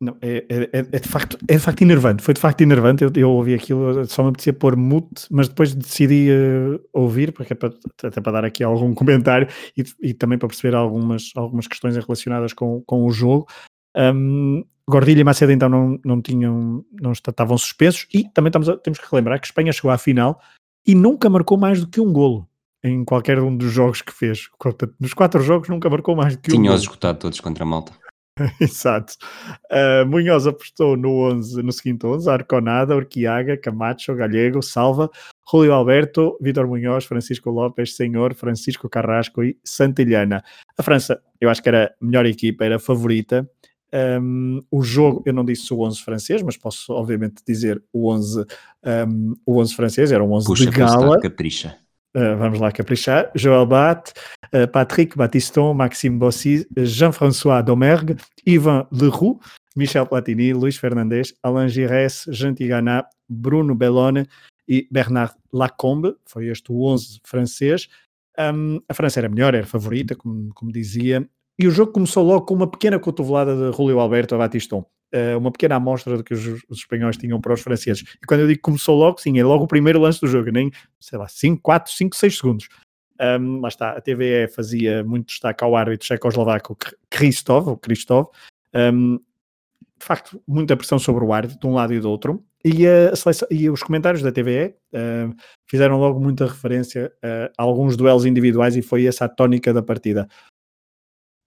Não, 0.00 0.16
é, 0.22 0.44
é, 0.48 0.62
é, 0.72 0.78
é, 0.78 1.00
de 1.00 1.08
facto, 1.08 1.36
é 1.48 1.54
de 1.54 1.58
facto 1.58 1.82
enervante. 1.82 2.22
Foi 2.22 2.32
de 2.32 2.40
facto 2.40 2.60
enervante. 2.60 3.02
Eu, 3.02 3.10
eu 3.16 3.30
ouvi 3.30 3.54
aquilo, 3.54 4.06
só 4.06 4.22
me 4.22 4.28
apetecia 4.28 4.52
pôr 4.52 4.76
mute, 4.76 5.26
mas 5.30 5.48
depois 5.48 5.74
decidi 5.74 6.28
uh, 6.30 6.80
ouvir, 6.92 7.32
porque 7.32 7.52
é 7.52 7.56
para, 7.56 7.74
até 8.04 8.20
para 8.20 8.32
dar 8.32 8.44
aqui 8.44 8.62
algum 8.62 8.94
comentário 8.94 9.48
e, 9.76 9.84
e, 10.00 10.14
também 10.14 10.38
para 10.38 10.48
perceber 10.48 10.76
algumas, 10.76 11.32
algumas 11.34 11.66
questões 11.66 11.96
relacionadas 11.96 12.52
com, 12.52 12.80
com 12.86 13.04
o 13.04 13.10
jogo. 13.10 13.48
Um, 13.96 14.64
Gordilha 14.88 15.20
e 15.20 15.24
Macedo 15.24 15.52
então 15.52 15.68
não, 15.68 15.98
não 16.04 16.22
tinham, 16.22 16.84
não 16.92 17.12
estavam 17.12 17.58
suspensos 17.58 18.06
e 18.14 18.24
também 18.30 18.48
estamos 18.48 18.68
a, 18.68 18.76
temos 18.76 18.98
que 18.98 19.06
relembrar 19.10 19.38
que 19.40 19.46
Espanha 19.46 19.72
chegou 19.72 19.90
à 19.90 19.98
final 19.98 20.40
e 20.86 20.94
nunca 20.94 21.28
marcou 21.28 21.58
mais 21.58 21.80
do 21.80 21.88
que 21.88 22.00
um 22.00 22.10
golo 22.10 22.48
em 22.82 23.04
qualquer 23.04 23.38
um 23.40 23.54
dos 23.54 23.70
jogos 23.70 24.00
que 24.00 24.12
fez. 24.12 24.48
Nos 24.98 25.12
quatro 25.12 25.42
jogos 25.42 25.68
nunca 25.68 25.90
marcou 25.90 26.14
mais 26.16 26.36
do 26.36 26.42
que 26.42 26.50
Tinha 26.50 26.60
um 26.60 26.64
Tinha-os 26.64 26.82
escutado 26.82 27.18
todos 27.18 27.40
contra 27.40 27.64
a 27.64 27.66
Malta. 27.66 27.92
Exato. 28.60 29.14
Uh, 29.70 30.06
Munhoz 30.06 30.46
apostou 30.46 30.96
no, 30.96 31.30
11, 31.30 31.62
no 31.62 31.72
seguinte 31.72 32.06
11: 32.06 32.28
Arconada, 32.30 32.96
Urquiaga, 32.96 33.56
Camacho, 33.56 34.14
Galego, 34.14 34.62
Salva, 34.62 35.10
Julio 35.50 35.72
Alberto, 35.72 36.36
Vitor 36.40 36.66
Munhoz, 36.66 37.04
Francisco 37.04 37.50
Lopes, 37.50 37.96
Senhor, 37.96 38.34
Francisco 38.34 38.88
Carrasco 38.88 39.42
e 39.42 39.56
Santillana. 39.64 40.42
A 40.76 40.82
França, 40.82 41.20
eu 41.40 41.48
acho 41.48 41.62
que 41.62 41.68
era 41.68 41.86
a 42.00 42.04
melhor 42.04 42.26
equipa, 42.26 42.64
era 42.64 42.76
a 42.76 42.80
favorita. 42.80 43.48
Um, 43.90 44.60
o 44.70 44.82
jogo, 44.82 45.22
eu 45.24 45.32
não 45.32 45.44
disse 45.44 45.72
o 45.72 45.80
11 45.80 46.02
francês, 46.02 46.42
mas 46.42 46.58
posso 46.58 46.92
obviamente 46.92 47.42
dizer 47.46 47.82
o 47.92 48.10
11, 48.12 48.44
um, 49.08 49.34
o 49.46 49.60
11 49.60 49.74
francês, 49.74 50.12
era 50.12 50.22
um 50.22 50.32
11 50.32 50.46
Puxa, 50.46 50.64
de 50.66 50.70
gala. 50.70 51.20
Capricha. 51.20 51.76
Uh, 52.18 52.36
vamos 52.36 52.58
lá 52.58 52.72
caprichar. 52.72 53.30
Joël 53.36 53.64
Bat, 53.64 54.12
uh, 54.52 54.66
Patrick 54.72 55.16
Battiston, 55.16 55.72
Maxime 55.72 56.18
Bossy, 56.18 56.66
Jean-François 56.76 57.62
Domergue, 57.62 58.16
Ivan 58.44 58.88
Leroux, 58.90 59.38
Michel 59.76 60.04
Platini, 60.04 60.52
Luís 60.52 60.76
Fernandes, 60.76 61.32
Alain 61.44 61.68
Giresse, 61.68 62.32
Jean 62.32 62.54
Tigana, 62.54 63.06
Bruno 63.28 63.72
Bellone 63.76 64.26
e 64.66 64.88
Bernard 64.90 65.32
Lacombe. 65.52 66.16
Foi 66.26 66.48
este 66.48 66.72
o 66.72 66.82
11 66.82 67.20
francês. 67.22 67.88
Um, 68.36 68.80
a 68.88 68.94
França 68.94 69.20
era 69.20 69.28
melhor, 69.28 69.54
era 69.54 69.64
favorita, 69.64 70.16
como, 70.16 70.52
como 70.54 70.72
dizia. 70.72 71.24
E 71.56 71.68
o 71.68 71.70
jogo 71.70 71.92
começou 71.92 72.24
logo 72.24 72.46
com 72.46 72.54
uma 72.54 72.68
pequena 72.68 72.98
cotovelada 72.98 73.54
de 73.54 73.76
Julio 73.76 74.00
Alberto 74.00 74.34
a 74.34 74.38
Battiston. 74.38 74.84
Uh, 75.14 75.38
uma 75.38 75.50
pequena 75.50 75.76
amostra 75.76 76.18
do 76.18 76.22
que 76.22 76.34
os, 76.34 76.46
os, 76.68 76.78
espanhóis 76.78 77.16
tinham 77.16 77.40
para 77.40 77.54
os 77.54 77.62
franceses. 77.62 78.04
E 78.22 78.26
quando 78.26 78.40
eu 78.40 78.46
digo 78.46 78.60
começou 78.60 78.94
logo, 78.94 79.18
sim, 79.18 79.38
é 79.38 79.44
logo 79.44 79.64
o 79.64 79.68
primeiro 79.68 79.98
lance 79.98 80.20
do 80.20 80.26
jogo, 80.26 80.50
nem, 80.50 80.70
sei 81.00 81.18
lá, 81.18 81.26
5, 81.26 81.62
4, 81.62 81.92
5, 81.92 82.14
6 82.14 82.36
segundos. 82.36 82.68
Um, 83.20 83.60
lá 83.60 83.68
está, 83.68 83.92
a 83.92 84.00
TVE 84.00 84.48
fazia 84.54 85.02
muito 85.02 85.28
destaque 85.28 85.64
ao 85.64 85.74
árbitro 85.74 86.06
checoslovaco 86.06 86.76
Kristov, 87.08 87.76
Kristov. 87.78 88.28
Um, 88.74 89.16
de 89.98 90.06
facto, 90.06 90.40
muita 90.46 90.76
pressão 90.76 90.98
sobre 90.98 91.24
o 91.24 91.32
árbitro, 91.32 91.58
de 91.58 91.66
um 91.66 91.74
lado 91.74 91.94
e 91.94 92.00
do 92.00 92.10
outro. 92.10 92.44
E, 92.64 92.86
a 92.86 93.16
seleção, 93.16 93.48
e 93.50 93.70
os 93.70 93.82
comentários 93.82 94.22
da 94.22 94.30
TVE 94.30 94.74
uh, 94.92 95.34
fizeram 95.66 95.98
logo 95.98 96.20
muita 96.20 96.46
referência 96.46 97.10
a 97.22 97.62
alguns 97.62 97.96
duelos 97.96 98.26
individuais 98.26 98.76
e 98.76 98.82
foi 98.82 99.06
essa 99.06 99.24
a 99.24 99.28
tónica 99.28 99.72
da 99.72 99.82
partida 99.82 100.28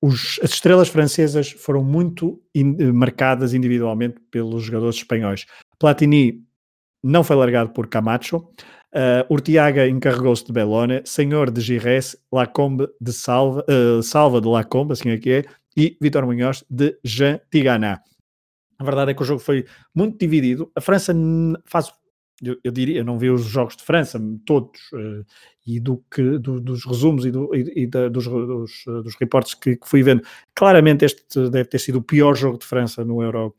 os, 0.02 0.39
as 0.43 0.52
estrelas 0.52 0.89
francesas 0.89 1.52
foram 1.52 1.84
muito 1.84 2.41
in, 2.56 2.76
eh, 2.80 2.91
marcadas 2.91 3.54
individualmente 3.54 4.16
pelos 4.32 4.64
jogadores 4.64 4.95
espanhóis. 4.95 5.45
Platini 5.78 6.43
não 7.04 7.24
foi 7.24 7.36
largado 7.36 7.70
por 7.72 7.88
Camacho, 7.88 8.38
uh, 8.38 9.26
Urtiaga 9.30 9.88
encarregou-se 9.88 10.45
de 10.45 10.52
Bellone, 10.52 11.02
Senhor 11.06 11.49
de 11.52 11.62
Gires, 11.62 12.16
Lacombe 12.32 12.88
de 12.99 13.14
Salva, 13.14 13.66
uh, 13.70 14.04
Salva 14.04 14.41
de 14.41 14.47
Lacombe, 14.47 14.93
assim 14.93 15.10
é 15.10 15.18
que 15.18 15.32
é, 15.32 15.45
e 15.76 15.97
Vitor 16.02 16.26
Munhoz 16.26 16.64
de 16.70 16.97
Jean 17.04 17.39
Tigana. 17.49 18.02
A 18.78 18.84
verdade 18.84 19.12
é 19.12 19.14
que 19.14 19.22
o 19.22 19.26
jogo 19.26 19.39
foi 19.39 19.66
muito 19.93 20.18
dividido. 20.18 20.72
A 20.76 20.82
França 20.82 21.14
faz 21.66 21.91
eu, 22.42 22.58
eu, 22.64 22.72
diria, 22.72 23.00
eu 23.00 23.06
não 23.06 23.20
vi 23.20 23.30
os 23.30 23.44
jogos 23.46 23.76
de 23.76 23.84
França 23.84 24.20
todos 24.46 24.80
uh, 24.94 25.26
e 25.66 25.80
do 25.80 26.04
que 26.12 26.39
do, 26.39 26.60
dos 26.60 26.86
resumos 26.86 27.26
e, 27.26 27.32
do, 27.32 27.54
e, 27.56 27.84
e 27.84 27.88
da, 27.88 28.10
dos, 28.10 28.26
dos, 28.26 28.86
uh, 28.88 29.04
dos 29.04 29.16
reportes 29.16 29.54
que, 29.54 29.76
que, 29.76 29.88
fui 29.88 30.02
vendo, 30.02 30.24
claramente 30.56 31.06
este 31.06 31.50
deve 31.50 31.66
ter 31.66 31.80
sido 31.80 32.00
o 32.00 32.04
pior 32.04 32.36
jogo 32.36 32.58
de 32.58 32.66
França 32.66 33.06
no 33.06 33.22
Euro 33.22 33.56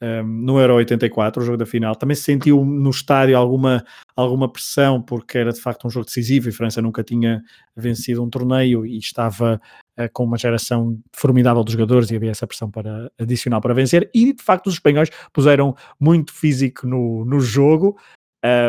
um, 0.00 0.06
ehm, 0.06 0.26
no 0.44 0.60
Euro 0.60 0.74
84, 0.74 1.42
o 1.42 1.46
jogo 1.46 1.58
da 1.58 1.66
final. 1.66 1.96
Também 1.96 2.14
se 2.14 2.22
sentiu 2.22 2.64
no 2.64 2.90
estádio 2.90 3.36
alguma, 3.36 3.84
alguma 4.14 4.50
pressão 4.50 5.00
porque 5.00 5.38
era 5.38 5.52
de 5.52 5.60
facto 5.60 5.86
um 5.86 5.90
jogo 5.90 6.06
decisivo 6.06 6.48
e 6.48 6.52
França 6.52 6.82
nunca 6.82 7.02
tinha 7.02 7.42
vencido 7.74 8.22
um 8.22 8.30
torneio 8.30 8.84
e 8.84 8.98
estava 8.98 9.60
uh, 9.98 10.08
com 10.12 10.24
uma 10.24 10.38
geração 10.38 10.98
formidável 11.12 11.64
de 11.64 11.72
jogadores 11.72 12.10
e 12.10 12.16
havia 12.16 12.30
essa 12.30 12.46
pressão 12.46 12.70
para 12.70 13.10
adicional 13.18 13.60
para 13.60 13.74
vencer 13.74 14.10
e 14.14 14.32
de 14.32 14.42
facto 14.42 14.66
os 14.66 14.74
espanhóis 14.74 15.10
puseram 15.32 15.74
muito 15.98 16.32
físico 16.32 16.86
no, 16.86 17.24
no 17.24 17.40
jogo 17.40 17.96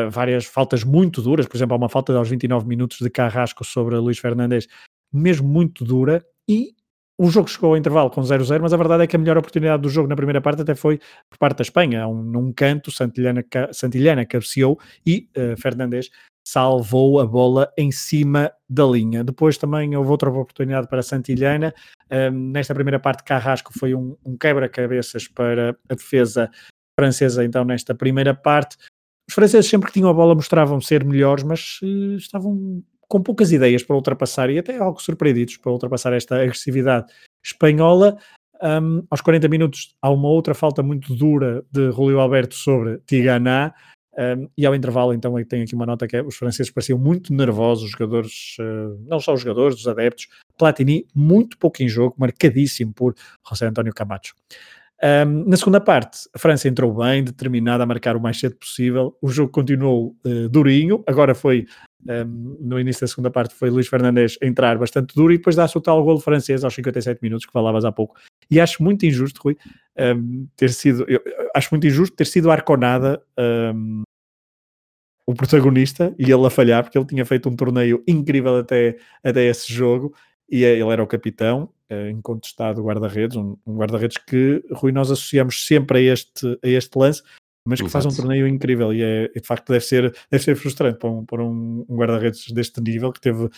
várias 0.09 0.45
faltas 0.45 0.84
muito 0.84 1.21
duras, 1.21 1.45
por 1.47 1.57
exemplo, 1.57 1.75
há 1.75 1.78
uma 1.78 1.89
falta 1.89 2.15
aos 2.17 2.30
29 2.30 2.67
minutos 2.67 2.99
de 2.99 3.09
Carrasco 3.09 3.63
sobre 3.63 3.95
Luís 3.97 4.19
Fernandes, 4.19 4.67
mesmo 5.11 5.47
muito 5.47 5.84
dura, 5.84 6.25
e 6.47 6.75
o 7.19 7.30
jogo 7.32 7.49
chegou 7.49 7.71
ao 7.71 7.78
intervalo 7.78 8.11
com 8.11 8.21
0-0, 8.21 8.61
mas 8.61 8.73
a 8.73 8.78
verdade 8.78 9.03
é 9.03 9.07
que 9.07 9.15
a 9.15 9.19
melhor 9.19 9.38
oportunidade 9.38 9.82
do 9.82 9.89
jogo 9.89 10.07
na 10.07 10.15
primeira 10.15 10.39
parte 10.39 10.61
até 10.61 10.75
foi 10.75 10.99
por 11.30 11.39
parte 11.39 11.57
da 11.57 11.61
Espanha. 11.63 12.07
Um, 12.07 12.21
num 12.21 12.53
canto, 12.53 12.91
Santilhana, 12.91 13.43
Santilhana 13.71 14.25
cabeceou 14.25 14.80
e 15.05 15.28
uh, 15.36 15.59
Fernandes 15.59 16.11
salvou 16.47 17.19
a 17.19 17.25
bola 17.25 17.73
em 17.75 17.91
cima 17.91 18.51
da 18.69 18.86
linha. 18.86 19.23
Depois 19.23 19.57
também 19.57 19.95
houve 19.97 20.11
outra 20.11 20.30
oportunidade 20.30 20.88
para 20.88 21.01
Santilhana. 21.01 21.73
Um, 22.11 22.51
nesta 22.51 22.75
primeira 22.75 22.99
parte, 22.99 23.23
Carrasco 23.23 23.73
foi 23.78 23.95
um, 23.95 24.15
um 24.23 24.38
quebra-cabeças 24.38 25.28
para 25.28 25.75
a 25.89 25.95
defesa 25.95 26.51
francesa, 26.97 27.43
então, 27.43 27.65
nesta 27.65 27.95
primeira 27.95 28.34
parte. 28.34 28.78
Os 29.30 29.36
franceses 29.36 29.69
sempre 29.69 29.88
que 29.88 29.93
tinham 29.93 30.09
a 30.09 30.13
bola 30.13 30.34
mostravam 30.34 30.80
ser 30.80 31.03
melhores, 31.03 31.43
mas 31.43 31.80
uh, 31.82 32.15
estavam 32.15 32.82
com 33.07 33.21
poucas 33.21 33.51
ideias 33.51 33.84
para 33.84 33.95
ultrapassar 33.95 34.49
e 34.49 34.59
até 34.59 34.78
algo 34.78 35.01
surpreendidos 35.01 35.57
para 35.57 35.71
ultrapassar 35.71 36.13
esta 36.13 36.36
agressividade 36.41 37.11
espanhola. 37.43 38.17
Um, 38.61 39.03
aos 39.09 39.21
40 39.21 39.47
minutos 39.47 39.95
há 40.01 40.09
uma 40.09 40.30
outra 40.30 40.53
falta 40.53 40.82
muito 40.82 41.15
dura 41.15 41.63
de 41.71 41.91
Julio 41.91 42.19
Alberto 42.19 42.55
sobre 42.55 42.99
Tiganá. 43.05 43.73
Um, 44.17 44.49
e 44.57 44.65
ao 44.65 44.73
intervalo, 44.73 45.13
então, 45.13 45.38
eu 45.38 45.47
tenho 45.47 45.63
aqui 45.63 45.75
uma 45.75 45.86
nota 45.86 46.07
que 46.07 46.17
é, 46.17 46.23
os 46.23 46.36
franceses 46.36 46.71
pareciam 46.71 46.97
muito 46.97 47.32
nervosos, 47.32 47.84
os 47.84 47.91
jogadores, 47.91 48.55
uh, 48.59 48.99
não 49.05 49.19
só 49.19 49.34
os 49.34 49.41
jogadores, 49.41 49.78
os 49.78 49.88
adeptos. 49.88 50.28
Platini, 50.57 51.05
muito 51.13 51.55
pouco 51.57 51.84
em 51.84 51.88
jogo, 51.88 52.15
marcadíssimo 52.17 52.91
por 52.93 53.13
José 53.47 53.67
António 53.67 53.93
Camacho. 53.93 54.34
Um, 55.03 55.47
na 55.47 55.55
segunda 55.57 55.79
parte, 55.79 56.27
a 56.33 56.39
França 56.39 56.67
entrou 56.67 56.91
bem, 56.93 57.23
determinada 57.23 57.83
a 57.83 57.85
marcar 57.85 58.15
o 58.15 58.19
mais 58.19 58.39
cedo 58.39 58.55
possível. 58.55 59.15
O 59.21 59.29
jogo 59.29 59.51
continuou 59.51 60.15
uh, 60.25 60.49
durinho. 60.49 61.03
Agora 61.05 61.35
foi, 61.35 61.67
um, 62.07 62.57
no 62.59 62.79
início 62.79 63.01
da 63.01 63.07
segunda 63.07 63.29
parte, 63.29 63.53
foi 63.53 63.69
Luís 63.69 63.87
Fernandes 63.87 64.37
entrar 64.41 64.77
bastante 64.77 65.13
duro 65.13 65.31
e 65.33 65.37
depois 65.37 65.55
dá-se 65.55 65.77
o 65.77 65.81
tal 65.81 66.03
golo 66.03 66.19
francês 66.19 66.63
aos 66.63 66.73
57 66.73 67.19
minutos 67.21 67.45
que 67.45 67.51
falavas 67.51 67.85
há 67.85 67.91
pouco. 67.91 68.15
E 68.49 68.59
acho 68.59 68.81
muito 68.81 69.05
injusto, 69.05 69.39
Rui, 69.43 69.57
um, 69.99 70.47
ter 70.55 70.71
sido, 70.71 71.05
eu, 71.07 71.21
acho 71.55 71.69
muito 71.71 71.85
injusto 71.85 72.15
ter 72.15 72.25
sido 72.25 72.49
Arconada 72.49 73.21
o 75.27 75.33
protagonista 75.35 76.15
e 76.17 76.31
ele 76.31 76.45
a 76.45 76.49
falhar, 76.49 76.81
porque 76.81 76.97
ele 76.97 77.05
tinha 77.05 77.25
feito 77.25 77.49
um 77.49 77.55
torneio 77.55 78.01
incrível 78.07 78.55
até, 78.55 78.95
até 79.21 79.43
esse 79.43 79.71
jogo 79.71 80.15
e 80.49 80.63
é, 80.63 80.73
ele 80.79 80.89
era 80.89 81.03
o 81.03 81.07
capitão, 81.07 81.69
é, 81.89 82.09
incontestado 82.09 82.81
guarda-redes, 82.83 83.37
um, 83.37 83.57
guarda-redes 83.67 84.17
que, 84.17 84.63
Rui, 84.71 84.91
nós 84.91 85.11
associamos 85.11 85.65
sempre 85.65 85.99
a 85.99 86.13
este, 86.13 86.59
a 86.63 86.67
este 86.67 86.97
lance, 86.97 87.23
mas 87.65 87.79
que 87.79 87.87
Exato. 87.87 88.03
faz 88.03 88.13
um 88.13 88.21
torneio 88.21 88.47
incrível 88.47 88.93
e, 88.93 89.03
é, 89.03 89.27
de 89.27 89.45
facto 89.45 89.71
deve 89.71 89.83
ser, 89.83 90.15
deve 90.31 90.43
ser 90.43 90.55
frustrante 90.55 90.99
para 90.99 91.09
um, 91.09 91.25
para 91.25 91.43
um, 91.43 91.85
guarda-redes 91.89 92.51
deste 92.51 92.79
nível, 92.81 93.11
que 93.11 93.19
teve 93.19 93.49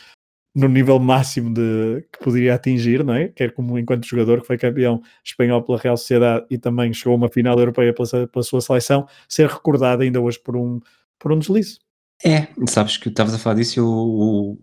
no 0.55 0.67
nível 0.67 0.99
máximo 0.99 1.53
de, 1.53 2.03
que 2.11 2.23
poderia 2.23 2.55
atingir, 2.55 3.03
não 3.03 3.13
é? 3.13 3.27
Quer 3.27 3.53
como 3.53 3.77
enquanto 3.77 4.07
jogador 4.07 4.41
que 4.41 4.47
foi 4.47 4.57
campeão 4.57 5.01
espanhol 5.23 5.61
pela 5.61 5.77
Real 5.77 5.95
Sociedade 5.95 6.47
e 6.49 6.57
também 6.57 6.91
chegou 6.91 7.13
a 7.13 7.17
uma 7.17 7.29
final 7.29 7.57
europeia 7.59 7.93
pela, 7.93 8.27
pela 8.27 8.43
sua 8.43 8.59
seleção, 8.59 9.07
ser 9.27 9.47
recordado 9.47 10.01
ainda 10.01 10.19
hoje 10.19 10.39
por 10.39 10.55
um, 10.55 10.79
por 11.19 11.31
um 11.31 11.37
deslize. 11.37 11.77
É, 12.25 12.47
sabes 12.67 12.97
que 12.97 13.09
estavas 13.09 13.33
a 13.33 13.37
falar 13.37 13.55
disso, 13.55 13.85
o 13.85 14.57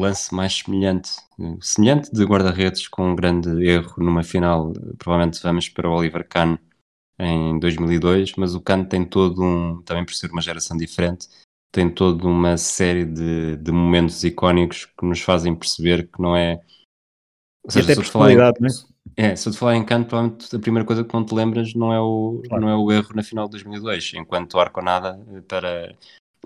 lance 0.00 0.34
mais 0.34 0.54
semelhante, 0.58 1.10
semelhante 1.60 2.10
de 2.12 2.24
guarda-redes 2.24 2.88
com 2.88 3.10
um 3.10 3.16
grande 3.16 3.48
erro 3.64 3.94
numa 3.98 4.22
final, 4.22 4.72
provavelmente 4.98 5.42
vamos 5.42 5.68
para 5.68 5.88
o 5.88 5.92
Oliver 5.92 6.26
Kahn 6.28 6.56
em 7.18 7.58
2002, 7.58 8.34
mas 8.36 8.54
o 8.54 8.60
Kahn 8.60 8.84
tem 8.84 9.04
todo 9.04 9.42
um, 9.42 9.82
também 9.82 10.04
por 10.04 10.14
ser 10.14 10.30
uma 10.30 10.42
geração 10.42 10.76
diferente, 10.76 11.28
tem 11.70 11.88
toda 11.88 12.26
uma 12.26 12.56
série 12.56 13.04
de, 13.04 13.56
de 13.56 13.72
momentos 13.72 14.22
icónicos 14.24 14.86
que 14.86 15.06
nos 15.06 15.20
fazem 15.20 15.54
perceber 15.54 16.08
que 16.08 16.20
não 16.20 16.36
é. 16.36 16.60
Ou 17.64 17.70
seja, 17.70 17.94
se 17.94 18.00
eu, 18.00 18.04
te 18.04 18.10
falar 18.10 18.32
em, 18.32 18.36
né? 18.36 18.68
é, 19.16 19.36
se 19.36 19.48
eu 19.48 19.52
te 19.52 19.58
falar 19.58 19.76
em 19.76 19.84
Kahn, 19.84 20.04
provavelmente 20.04 20.54
a 20.54 20.58
primeira 20.58 20.86
coisa 20.86 21.04
que 21.04 21.14
não 21.14 21.24
te 21.24 21.34
lembras 21.34 21.74
não 21.74 21.92
é 21.92 22.00
o, 22.00 22.42
claro. 22.48 22.62
não 22.62 22.68
é 22.68 22.76
o 22.76 22.90
erro 22.90 23.14
na 23.14 23.22
final 23.22 23.46
de 23.46 23.52
2002, 23.52 24.12
enquanto 24.16 24.58
Arconada 24.58 25.18
para 25.46 25.94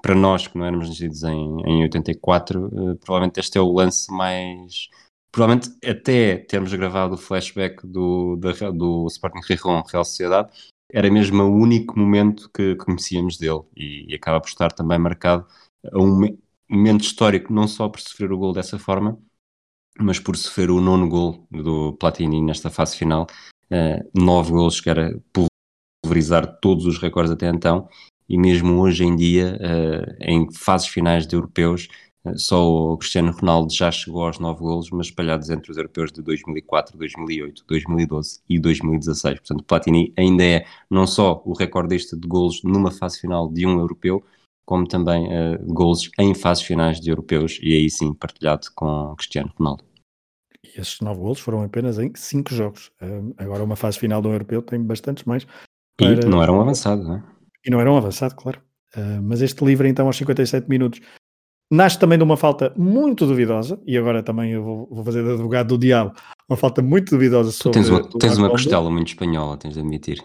para 0.03 0.15
nós 0.15 0.47
que 0.47 0.57
não 0.59 0.67
éramos 0.67 0.89
nascidos 0.89 1.23
em, 1.23 1.61
em 1.65 1.83
84, 1.83 2.67
uh, 2.67 2.91
eh, 2.93 2.95
provavelmente 2.97 3.41
este 3.41 3.59
é 3.59 3.61
o 3.61 3.73
lance 3.73 4.11
mais. 4.13 4.89
Provavelmente 5.33 5.71
até 5.85 6.37
termos 6.39 6.73
gravado 6.73 7.15
o 7.15 7.19
flashback 7.19 7.87
do, 7.87 8.37
da, 8.37 8.53
do 8.71 9.07
Sporting 9.09 9.41
Rijon 9.47 9.83
Real 9.83 10.05
Sociedade, 10.05 10.51
era 10.91 11.11
mesmo 11.11 11.43
o 11.43 11.55
único 11.55 11.99
momento 11.99 12.51
que 12.55 12.77
conhecíamos 12.77 13.37
dele 13.37 13.63
e, 13.77 14.13
e 14.13 14.15
acaba 14.15 14.41
por 14.41 14.49
estar 14.49 14.73
também 14.73 14.99
marcado 14.99 15.47
a 15.93 15.99
um 15.99 16.37
momento 16.69 17.03
histórico, 17.03 17.53
não 17.53 17.69
só 17.69 17.89
por 17.89 18.01
sofrer 18.01 18.33
o 18.33 18.39
gol 18.39 18.53
dessa 18.53 18.79
forma, 18.79 19.19
mas 19.99 20.19
por 20.19 20.37
sofrer 20.37 20.71
o 20.71 20.81
nono 20.81 21.09
gol 21.09 21.47
do 21.51 21.95
Platini 21.95 22.43
nesta 22.43 22.71
fase 22.71 22.97
final. 22.97 23.27
Uh, 23.71 24.09
nove 24.15 24.53
gols 24.53 24.81
que 24.81 24.89
era 24.89 25.21
pulverizar 26.05 26.61
todos 26.61 26.87
os 26.87 26.99
recordes 26.99 27.33
até 27.33 27.49
então 27.49 27.89
e 28.29 28.37
mesmo 28.39 28.81
hoje 28.81 29.05
em 29.05 29.15
dia, 29.15 29.59
uh, 29.61 30.17
em 30.21 30.53
fases 30.53 30.89
finais 30.89 31.27
de 31.27 31.37
europeus, 31.37 31.89
uh, 32.25 32.39
só 32.39 32.93
o 32.93 32.99
Cristiano 32.99 33.33
Ronaldo 33.33 33.73
já 33.73 33.91
chegou 33.91 34.25
aos 34.25 34.39
9 34.39 34.59
golos, 34.59 34.91
mas 34.91 35.07
espalhados 35.07 35.49
entre 35.49 35.71
os 35.71 35.77
europeus 35.77 36.11
de 36.11 36.23
2004, 36.23 36.99
2008, 36.99 37.65
2012 37.67 38.41
e 38.49 38.59
2016. 38.59 39.41
Portanto, 39.41 39.65
Platini 39.65 40.13
ainda 40.17 40.45
é 40.45 40.65
não 40.91 41.07
só 41.07 41.41
o 41.45 41.53
recordista 41.53 42.17
de 42.17 42.27
golos 42.27 42.63
numa 42.65 42.91
fase 42.91 43.21
final 43.21 43.49
de 43.49 43.67
um 43.67 43.79
europeu, 43.79 44.23
como 44.65 44.87
também 44.87 45.27
uh, 45.27 45.73
golos 45.73 46.11
em 46.19 46.35
fases 46.35 46.65
finais 46.65 47.01
de 47.01 47.11
europeus, 47.11 47.61
e 47.63 47.73
aí 47.73 47.89
sim 47.89 48.13
partilhado 48.13 48.67
com 48.75 49.15
Cristiano 49.17 49.53
Ronaldo. 49.57 49.85
E 50.65 50.81
esses 50.81 51.01
9 51.01 51.21
golos 51.21 51.39
foram 51.39 51.63
apenas 51.63 51.97
em 52.01 52.13
5 52.13 52.53
jogos. 52.53 52.91
Agora, 53.39 53.63
uma 53.63 53.77
fase 53.77 54.01
final 54.01 54.21
de 54.21 54.27
um 54.27 54.33
europeu 54.33 54.61
tem 54.61 54.83
bastantes 54.83 55.23
mais. 55.23 55.47
Para... 55.97 56.27
E 56.27 56.29
não 56.29 56.43
era 56.43 56.53
um 56.53 56.61
avançado, 56.61 57.05
não 57.05 57.15
é? 57.15 57.36
E 57.67 57.71
não 57.71 57.81
era 57.81 57.91
um 57.91 57.97
avançado, 57.97 58.35
claro. 58.37 58.61
Uh, 58.97 59.21
mas 59.23 59.43
este 59.43 59.65
livro, 59.65 59.87
então, 59.87 60.07
aos 60.07 60.17
57 60.17 60.69
minutos, 60.69 61.01
nasce 61.71 61.99
também 61.99 62.17
de 62.17 62.25
uma 62.25 62.37
falta 62.37 62.73
muito 62.77 63.27
duvidosa, 63.27 63.81
e 63.85 63.99
agora 63.99 64.23
também 64.23 64.53
eu 64.53 64.63
vou, 64.63 64.89
vou 64.91 65.05
fazer 65.05 65.25
de 65.25 65.33
advogado 65.33 65.69
do 65.69 65.79
diabo, 65.79 66.15
uma 66.49 66.57
falta 66.57 66.81
muito 66.81 67.11
duvidosa 67.11 67.51
sobre. 67.51 67.81
Tens 67.81 67.89
uma, 67.89 68.09
tens 68.09 68.39
uma 68.39 68.51
costela 68.51 68.89
muito 68.89 69.09
espanhola, 69.09 69.57
tens 69.57 69.75
de 69.75 69.81
admitir. 69.81 70.23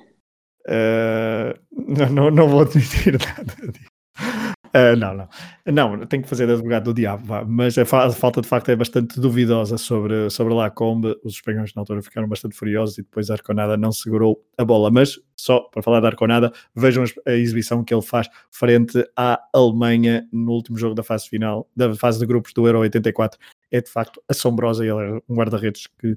Uh, 0.68 1.58
não, 1.72 2.10
não, 2.10 2.32
não, 2.32 2.48
vou 2.48 2.62
admitir 2.62 3.18
nada 3.20 3.72
disso. 3.72 4.51
Uh, 4.74 4.96
não, 4.98 5.14
não. 5.14 5.30
Não, 5.66 6.06
tenho 6.06 6.24
que 6.24 6.30
fazer 6.30 6.48
de 6.48 6.54
advogado 6.54 6.86
do 6.86 6.94
diabo, 6.94 7.26
vá. 7.26 7.44
mas 7.44 7.78
a, 7.78 7.86
fa 7.86 8.06
a, 8.06 8.12
falta 8.12 8.42
de 8.42 8.48
facto 8.48 8.70
é 8.70 8.76
bastante 8.76 9.20
duvidosa 9.20 9.78
sobre, 9.78 10.30
sobre 10.30 10.54
Lacombe. 10.54 11.16
Os 11.24 11.34
espanhóis 11.34 11.74
na 11.76 11.82
altura 11.82 12.02
ficaram 12.02 12.28
bastante 12.28 12.56
furiosos 12.56 12.98
e 12.98 13.02
depois 13.02 13.30
a 13.30 13.34
Arconada 13.34 13.76
não 13.76 13.92
segurou 13.92 14.44
a 14.58 14.64
bola. 14.64 14.90
Mas 14.90 15.20
só 15.36 15.60
para 15.60 15.82
falar 15.82 16.00
da 16.00 16.08
Arconada, 16.08 16.52
vejam 16.76 17.04
a 17.26 17.32
exibição 17.32 17.84
que 17.84 17.94
ele 17.94 18.02
faz 18.02 18.30
frente 18.50 19.04
à 19.16 19.42
Alemanha 19.54 20.28
no 20.32 20.54
último 20.54 20.78
jogo 20.78 20.96
da 20.96 21.04
fase 21.04 21.28
final, 21.28 21.70
da 21.76 21.94
fase 21.94 22.20
de 22.20 22.26
grupos 22.26 22.54
do 22.54 22.66
Euro 22.66 22.80
84. 22.80 23.40
É 23.70 23.82
de 23.82 23.90
facto 23.90 24.22
assombrosa. 24.30 24.86
Ele 24.86 25.18
é 25.18 25.22
um 25.28 25.36
guarda-redes 25.36 25.88
que 26.00 26.16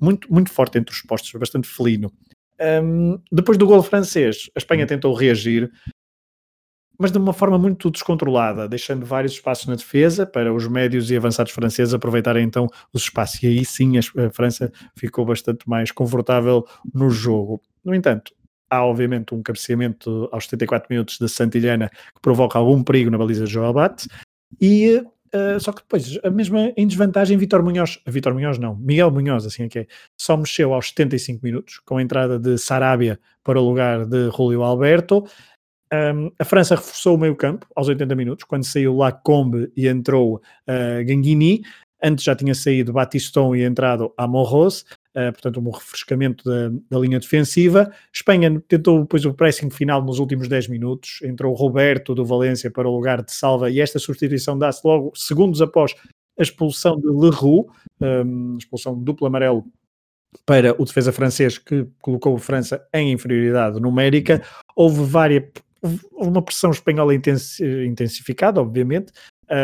muito, 0.00 0.32
muito 0.32 0.50
forte 0.50 0.78
entre 0.78 0.94
os 0.94 1.02
postos, 1.02 1.32
bastante 1.32 1.66
felino. 1.68 2.12
Um, 2.60 3.20
depois 3.30 3.56
do 3.56 3.66
gol 3.66 3.82
francês, 3.82 4.50
a 4.54 4.58
Espanha 4.58 4.86
tentou 4.86 5.14
reagir, 5.14 5.70
mas 6.98 7.12
de 7.12 7.18
uma 7.18 7.32
forma 7.32 7.56
muito 7.56 7.90
descontrolada, 7.90 8.68
deixando 8.68 9.06
vários 9.06 9.32
espaços 9.32 9.66
na 9.66 9.76
defesa 9.76 10.26
para 10.26 10.52
os 10.52 10.66
médios 10.66 11.10
e 11.10 11.16
avançados 11.16 11.52
franceses 11.52 11.94
aproveitarem 11.94 12.44
então 12.44 12.66
os 12.92 13.02
espaços. 13.02 13.42
E 13.42 13.46
aí 13.46 13.64
sim 13.64 13.92
a 13.98 14.30
França 14.30 14.72
ficou 14.96 15.24
bastante 15.24 15.68
mais 15.68 15.92
confortável 15.92 16.66
no 16.92 17.08
jogo. 17.08 17.62
No 17.84 17.94
entanto, 17.94 18.34
há 18.68 18.84
obviamente 18.84 19.34
um 19.34 19.42
cabeceamento 19.42 20.28
aos 20.32 20.44
74 20.44 20.88
minutos 20.90 21.18
da 21.18 21.28
Santillana 21.28 21.88
que 21.88 22.20
provoca 22.20 22.58
algum 22.58 22.82
perigo 22.82 23.10
na 23.10 23.18
baliza 23.18 23.44
de 23.44 23.52
João 23.52 23.68
Abate 23.68 24.08
e 24.60 25.02
Uh, 25.28 25.60
só 25.60 25.72
que 25.72 25.82
depois, 25.82 26.18
a 26.24 26.30
mesma 26.30 26.72
em 26.74 26.86
desvantagem, 26.86 27.36
Vitor 27.36 27.62
Munhoz, 27.62 28.00
Vitor 28.06 28.32
Munhoz 28.32 28.58
não, 28.58 28.74
Miguel 28.76 29.10
Munhoz, 29.10 29.44
assim 29.44 29.64
é 29.64 29.68
que 29.68 29.80
é, 29.80 29.86
só 30.16 30.38
mexeu 30.38 30.72
aos 30.72 30.88
75 30.88 31.44
minutos, 31.44 31.78
com 31.84 31.98
a 31.98 32.02
entrada 32.02 32.38
de 32.38 32.56
Sarabia 32.56 33.20
para 33.44 33.60
o 33.60 33.62
lugar 33.62 34.06
de 34.06 34.30
Julio 34.30 34.62
Alberto, 34.62 35.24
um, 35.92 36.30
a 36.38 36.44
França 36.44 36.74
reforçou 36.74 37.16
o 37.16 37.18
meio 37.18 37.34
campo 37.36 37.66
aos 37.74 37.88
80 37.88 38.14
minutos, 38.14 38.44
quando 38.44 38.64
saiu 38.64 38.96
Lacombe 38.96 39.72
e 39.76 39.86
entrou 39.88 40.36
uh, 40.36 41.04
Ganguini. 41.04 41.62
Antes 42.02 42.24
já 42.24 42.36
tinha 42.36 42.54
saído 42.54 42.92
Batiston 42.92 43.56
e 43.56 43.64
entrado 43.64 44.12
Amorros, 44.16 44.82
uh, 45.16 45.32
portanto 45.32 45.60
um 45.60 45.70
refrescamento 45.70 46.44
da, 46.44 46.68
da, 46.90 46.98
linha 46.98 47.18
defensiva. 47.18 47.90
Espanha 48.12 48.62
tentou 48.68 49.00
depois 49.00 49.24
o 49.24 49.34
pressing 49.34 49.70
final 49.70 50.02
nos 50.04 50.18
últimos 50.18 50.46
10 50.46 50.68
minutos. 50.68 51.20
Entrou 51.22 51.54
Roberto 51.54 52.14
do 52.14 52.24
Valência 52.24 52.70
para 52.70 52.88
o 52.88 52.94
lugar 52.94 53.22
de 53.22 53.32
Salva 53.32 53.70
e 53.70 53.80
esta 53.80 53.98
substituição 53.98 54.56
dá-se 54.56 54.86
logo 54.86 55.12
segundos 55.14 55.60
após 55.60 55.94
a 56.38 56.42
expulsão 56.42 56.96
de 57.00 57.08
Leroux, 57.08 57.66
um, 58.00 58.56
expulsão 58.56 58.96
duplo 58.96 59.26
amarelo 59.26 59.64
para 60.46 60.80
o 60.80 60.84
defesa 60.84 61.12
francês 61.12 61.58
que 61.58 61.86
colocou 62.00 62.36
a 62.36 62.38
França 62.38 62.86
em 62.94 63.12
inferioridade 63.12 63.80
numérica. 63.80 64.42
Houve 64.76 65.02
várias, 65.02 65.44
uma 66.12 66.42
pressão 66.42 66.70
espanhola 66.70 67.14
intensificada, 67.14 68.60
obviamente, 68.60 69.12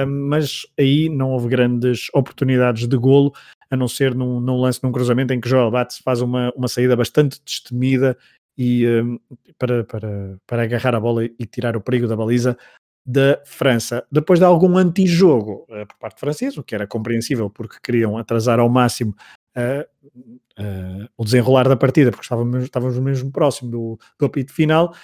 mas 0.07 0.63
aí 0.79 1.09
não 1.09 1.31
houve 1.31 1.49
grandes 1.49 2.09
oportunidades 2.15 2.87
de 2.87 2.97
golo, 2.97 3.33
a 3.71 3.77
não 3.77 3.89
ser 3.89 4.15
num, 4.15 4.41
num 4.41 4.61
lance, 4.61 4.83
num 4.83 4.93
cruzamento 4.93 5.33
em 5.33 5.41
que 5.41 5.49
Joel 5.49 5.71
Bates 5.71 5.99
faz 5.99 6.21
uma, 6.21 6.53
uma 6.57 6.69
saída 6.69 6.97
bastante 6.97 7.41
destemida 7.45 8.17
e 8.57 8.87
um, 8.87 9.19
para, 9.59 9.85
para, 9.85 10.39
para 10.47 10.63
agarrar 10.63 10.95
a 10.95 11.01
bola 11.01 11.25
e 11.25 11.47
tirar 11.47 11.77
o 11.77 11.81
perigo 11.81 12.07
da 12.07 12.17
baliza 12.17 12.57
da 13.05 13.41
França. 13.45 14.07
Depois 14.11 14.39
de 14.39 14.45
algum 14.45 14.79
antijogo 14.79 15.67
uh, 15.69 15.87
por 15.87 15.99
parte 15.99 16.21
francesa, 16.21 16.61
o 16.61 16.65
que 16.65 16.75
era 16.75 16.87
compreensível 16.87 17.51
porque 17.51 17.77
queriam 17.83 18.17
atrasar 18.17 18.59
ao 18.59 18.69
máximo 18.69 19.15
uh, 19.57 19.85
uh, 20.59 21.09
o 21.17 21.25
desenrolar 21.25 21.69
da 21.69 21.77
partida, 21.77 22.11
porque 22.11 22.25
estávamos, 22.25 22.65
estávamos 22.65 22.99
mesmo 22.99 23.31
próximo 23.31 23.71
do, 23.71 23.99
do 24.19 24.27
apito 24.27 24.53
final. 24.53 24.95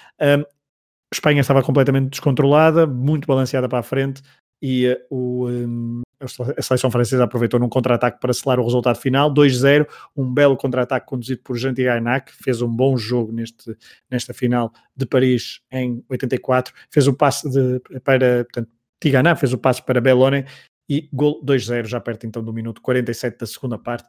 Espanha 1.12 1.40
estava 1.40 1.62
completamente 1.62 2.10
descontrolada, 2.10 2.86
muito 2.86 3.26
balanceada 3.26 3.68
para 3.68 3.80
a 3.80 3.82
frente, 3.82 4.22
e 4.62 4.88
uh, 4.88 5.14
o, 5.14 5.48
um, 5.48 6.02
a 6.20 6.62
seleção 6.62 6.90
francesa 6.90 7.24
aproveitou 7.24 7.58
num 7.58 7.68
contra-ataque 7.68 8.20
para 8.20 8.32
selar 8.32 8.60
o 8.60 8.64
resultado 8.64 8.96
final, 8.96 9.32
2-0, 9.32 9.86
um 10.14 10.32
belo 10.32 10.56
contra-ataque 10.56 11.06
conduzido 11.06 11.40
por 11.42 11.56
Jean 11.56 11.72
que 11.74 12.32
fez 12.32 12.60
um 12.60 12.68
bom 12.68 12.96
jogo 12.96 13.32
neste, 13.32 13.76
nesta 14.10 14.34
final 14.34 14.70
de 14.94 15.06
Paris 15.06 15.60
em 15.72 16.04
84, 16.08 16.74
fez 16.90 17.06
o 17.06 17.14
passe 17.14 17.48
de, 17.48 17.80
para, 18.00 18.44
portanto, 18.44 18.70
Tiganac 19.00 19.40
fez 19.40 19.52
o 19.54 19.58
passe 19.58 19.82
para 19.82 20.00
Bellone 20.00 20.44
e 20.88 21.08
gol 21.12 21.42
2-0, 21.42 21.86
já 21.86 22.00
perto 22.00 22.26
então 22.26 22.44
do 22.44 22.52
minuto 22.52 22.82
47 22.82 23.38
da 23.38 23.46
segunda 23.46 23.78
parte. 23.78 24.06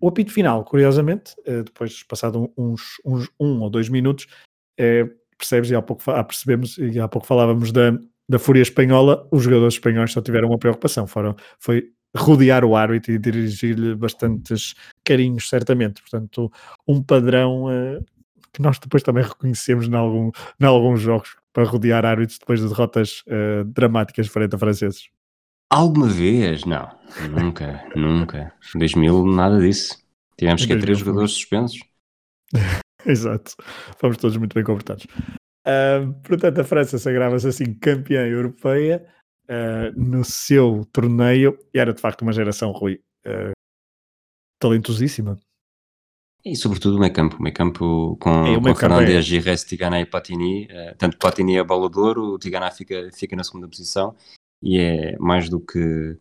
O 0.00 0.08
apito 0.08 0.32
final, 0.32 0.64
curiosamente, 0.64 1.34
uh, 1.46 1.62
depois 1.62 2.02
passado 2.02 2.52
uns, 2.56 3.00
uns 3.04 3.30
um 3.38 3.60
ou 3.60 3.70
dois 3.70 3.88
minutos, 3.88 4.26
uh, 4.80 5.08
percebes, 5.38 5.70
e 5.70 5.74
há 5.74 5.82
pouco 5.82 6.02
percebemos, 6.26 6.76
e 6.78 6.98
há 7.00 7.08
pouco 7.08 7.26
falávamos 7.26 7.72
da 7.72 7.92
da 8.28 8.38
Fúria 8.38 8.62
Espanhola, 8.62 9.26
os 9.30 9.42
jogadores 9.42 9.74
espanhóis 9.74 10.12
só 10.12 10.20
tiveram 10.20 10.48
uma 10.48 10.58
preocupação, 10.58 11.06
foram, 11.06 11.34
foi 11.58 11.90
rodear 12.14 12.64
o 12.64 12.76
árbitro 12.76 13.12
e 13.12 13.18
dirigir-lhe 13.18 13.94
bastantes 13.94 14.74
carinhos, 15.02 15.48
certamente. 15.48 16.02
Portanto, 16.02 16.52
um 16.86 17.02
padrão 17.02 17.64
uh, 17.64 18.04
que 18.52 18.60
nós 18.60 18.78
depois 18.78 19.02
também 19.02 19.24
reconhecemos 19.24 19.88
em, 19.88 19.94
algum, 19.94 20.30
em 20.60 20.64
alguns 20.64 21.00
jogos 21.00 21.36
para 21.52 21.64
rodear 21.64 22.04
árbitros 22.04 22.38
depois 22.38 22.60
de 22.60 22.68
derrotas 22.68 23.22
uh, 23.26 23.64
dramáticas 23.64 24.28
frente 24.28 24.54
a 24.54 24.58
franceses. 24.58 25.08
Alguma 25.70 26.08
vez? 26.08 26.64
Não, 26.64 26.90
nunca, 27.30 27.84
nunca. 27.96 28.52
Em 28.74 28.78
2000, 28.78 29.26
nada 29.26 29.58
disso. 29.58 29.96
Tivemos 30.36 30.62
que 30.62 30.68
ter 30.68 30.80
três 30.80 30.98
jogadores 30.98 31.32
suspensos. 31.32 31.80
Exato, 33.06 33.54
fomos 33.98 34.16
todos 34.16 34.36
muito 34.36 34.54
bem 34.54 34.64
comportados. 34.64 35.06
Uh, 35.66 36.12
portanto, 36.22 36.60
a 36.60 36.64
França 36.64 36.98
sagrava-se 36.98 37.46
assim 37.46 37.74
campeã 37.74 38.26
europeia 38.26 39.06
uh, 39.44 40.00
no 40.00 40.24
seu 40.24 40.86
torneio 40.92 41.58
e 41.74 41.78
era 41.78 41.92
de 41.92 42.00
facto 42.00 42.22
uma 42.22 42.32
geração, 42.32 42.72
Rui, 42.72 43.00
uh, 43.26 43.52
talentosíssima. 44.58 45.38
E 46.44 46.56
sobretudo 46.56 46.96
o 46.96 47.00
meio 47.00 47.12
campo, 47.12 47.36
o 47.36 47.42
meio 47.42 47.54
campo 47.54 48.16
com, 48.20 48.46
é, 48.46 48.60
com 48.60 48.74
Fernandes, 48.74 49.16
é... 49.16 49.22
Gires, 49.22 49.64
Tigana 49.64 50.00
e 50.00 50.06
Platini. 50.06 50.68
tanto 50.96 51.18
Platini 51.18 51.56
é 51.56 51.64
bola 51.64 51.90
de 51.90 51.98
ouro, 51.98 52.34
o 52.34 52.38
Tigana 52.38 52.70
fica, 52.70 53.10
fica 53.12 53.36
na 53.36 53.44
segunda 53.44 53.68
posição 53.68 54.14
e 54.62 54.78
é 54.78 55.18
mais 55.18 55.48
do 55.48 55.60
que. 55.60 56.18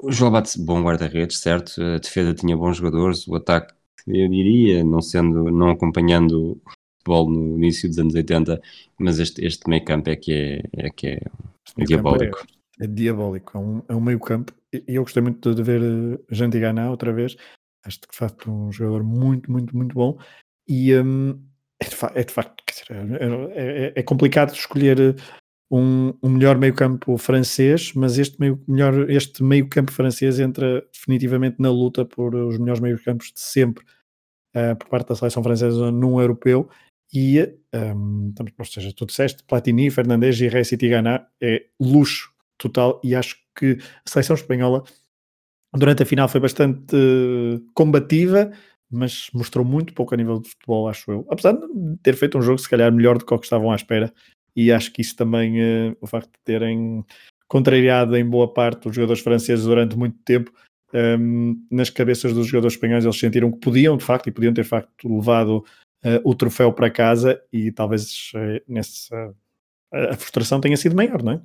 O 0.00 0.12
João 0.12 0.30
Bate, 0.30 0.60
bom 0.60 0.82
guarda-redes, 0.82 1.38
certo? 1.38 1.82
A 1.82 1.98
defesa 1.98 2.34
tinha 2.34 2.56
bons 2.56 2.76
jogadores, 2.76 3.26
o 3.26 3.34
ataque, 3.34 3.74
eu 4.06 4.28
diria, 4.28 4.84
não 4.84 5.00
sendo, 5.00 5.50
não 5.50 5.70
acompanhando 5.70 6.60
futebol 6.98 7.30
no 7.30 7.56
início 7.56 7.88
dos 7.88 7.98
anos 7.98 8.14
80, 8.14 8.60
mas 8.98 9.18
este, 9.18 9.44
este 9.44 9.68
meio 9.68 9.84
campo 9.84 10.10
é 10.10 10.16
que 10.16 10.32
é, 10.32 10.86
é, 10.86 10.90
que 10.90 11.06
é, 11.08 11.20
é 11.78 11.84
diabólico. 11.84 12.46
É, 12.80 12.84
é, 12.84 12.86
diabólico, 12.86 13.56
é 13.56 13.60
um, 13.60 13.82
é 13.88 13.94
um 13.94 14.00
meio 14.00 14.20
campo. 14.20 14.52
E 14.72 14.94
eu 14.94 15.02
gostei 15.02 15.22
muito 15.22 15.54
de 15.54 15.62
ver 15.62 15.80
uh, 15.80 16.24
Janti 16.30 16.60
Gana 16.60 16.90
outra 16.90 17.12
vez. 17.12 17.36
Acho 17.84 18.00
que 18.00 18.10
de 18.10 18.16
facto 18.16 18.50
um 18.50 18.70
jogador 18.70 19.02
muito, 19.02 19.50
muito, 19.50 19.76
muito 19.76 19.94
bom. 19.94 20.18
E 20.68 20.94
um, 20.96 21.40
é, 21.80 21.88
de 21.88 21.96
fa 21.96 22.12
é 22.14 22.22
de 22.22 22.32
facto, 22.32 22.62
dizer, 22.68 22.86
é, 22.92 23.86
é, 23.86 23.92
é, 23.96 24.02
complicado 24.02 24.52
escolher 24.52 24.98
uh, 25.00 25.14
um, 25.70 26.14
um 26.22 26.30
melhor 26.30 26.56
meio 26.56 26.74
campo 26.74 27.16
francês, 27.18 27.92
mas 27.94 28.18
este 28.18 28.40
meio, 28.40 28.62
melhor, 28.66 29.10
este 29.10 29.42
meio 29.42 29.68
campo 29.68 29.92
francês 29.92 30.38
entra 30.40 30.82
definitivamente 30.92 31.56
na 31.58 31.70
luta 31.70 32.04
por 32.04 32.34
os 32.34 32.58
melhores 32.58 32.80
meio 32.80 33.02
campos 33.02 33.32
de 33.32 33.40
sempre 33.40 33.84
uh, 34.56 34.76
por 34.76 34.88
parte 34.88 35.08
da 35.08 35.14
seleção 35.14 35.42
francesa 35.42 35.90
num 35.90 36.20
europeu 36.20 36.68
e, 37.12 37.40
um, 37.74 38.34
ou 38.58 38.64
seja, 38.64 38.92
tu 38.94 39.06
disseste, 39.06 39.42
Platini, 39.44 39.90
Fernandes, 39.90 40.36
Gires 40.36 40.72
e 40.72 40.76
Tigana 40.76 41.26
é 41.40 41.66
luxo 41.80 42.30
total 42.58 43.00
e 43.02 43.14
acho 43.14 43.36
que 43.56 43.78
a 44.06 44.10
seleção 44.10 44.36
espanhola 44.36 44.84
durante 45.74 46.02
a 46.02 46.06
final 46.06 46.28
foi 46.28 46.40
bastante 46.40 46.94
uh, 46.94 47.60
combativa, 47.74 48.50
mas 48.90 49.28
mostrou 49.34 49.64
muito 49.64 49.92
pouco 49.92 50.14
a 50.14 50.16
nível 50.16 50.40
de 50.40 50.48
futebol, 50.48 50.88
acho 50.88 51.10
eu. 51.10 51.26
Apesar 51.30 51.52
de 51.52 51.96
ter 52.02 52.14
feito 52.16 52.38
um 52.38 52.42
jogo 52.42 52.58
se 52.58 52.68
calhar 52.68 52.92
melhor 52.92 53.18
do 53.18 53.24
que 53.24 53.34
o 53.34 53.38
que 53.38 53.44
estavam 53.44 53.70
à 53.70 53.76
espera 53.76 54.12
e 54.58 54.72
acho 54.72 54.92
que 54.92 55.00
isso 55.00 55.14
também, 55.14 55.60
uh, 55.60 55.96
o 56.00 56.06
facto 56.06 56.30
de 56.30 56.38
terem 56.44 57.04
contrariado 57.46 58.16
em 58.16 58.28
boa 58.28 58.52
parte 58.52 58.88
os 58.88 58.94
jogadores 58.94 59.22
franceses 59.22 59.64
durante 59.64 59.96
muito 59.96 60.18
tempo, 60.24 60.52
um, 60.92 61.64
nas 61.70 61.90
cabeças 61.90 62.32
dos 62.32 62.46
jogadores 62.48 62.74
espanhóis 62.74 63.04
eles 63.04 63.18
sentiram 63.18 63.52
que 63.52 63.58
podiam 63.58 63.96
de 63.96 64.04
facto 64.04 64.28
e 64.28 64.32
podiam 64.32 64.52
ter 64.52 64.62
de 64.62 64.68
facto 64.68 65.08
levado 65.08 65.64
uh, 66.04 66.20
o 66.24 66.34
troféu 66.34 66.72
para 66.72 66.90
casa 66.90 67.40
e 67.52 67.70
talvez 67.70 68.32
uh, 68.34 68.60
nessa, 68.66 69.34
a 69.92 70.16
frustração 70.16 70.60
tenha 70.60 70.76
sido 70.76 70.96
maior, 70.96 71.22
não 71.22 71.32
é? 71.32 71.40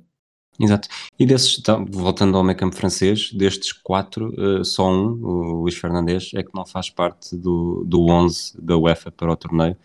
Exato. 0.58 0.88
E 1.18 1.26
desses, 1.26 1.58
então, 1.58 1.84
voltando 1.84 2.36
ao 2.36 2.44
meio 2.44 2.56
campo 2.56 2.76
francês, 2.76 3.32
destes 3.32 3.72
quatro, 3.72 4.34
uh, 4.38 4.64
só 4.64 4.88
um, 4.88 5.22
o 5.22 5.62
Luís 5.62 5.76
Fernandes, 5.76 6.32
é 6.34 6.42
que 6.42 6.54
não 6.54 6.66
faz 6.66 6.90
parte 6.90 7.36
do, 7.36 7.84
do 7.84 8.06
11 8.06 8.60
da 8.60 8.76
UEFA 8.76 9.10
para 9.10 9.32
o 9.32 9.36
torneio. 9.36 9.76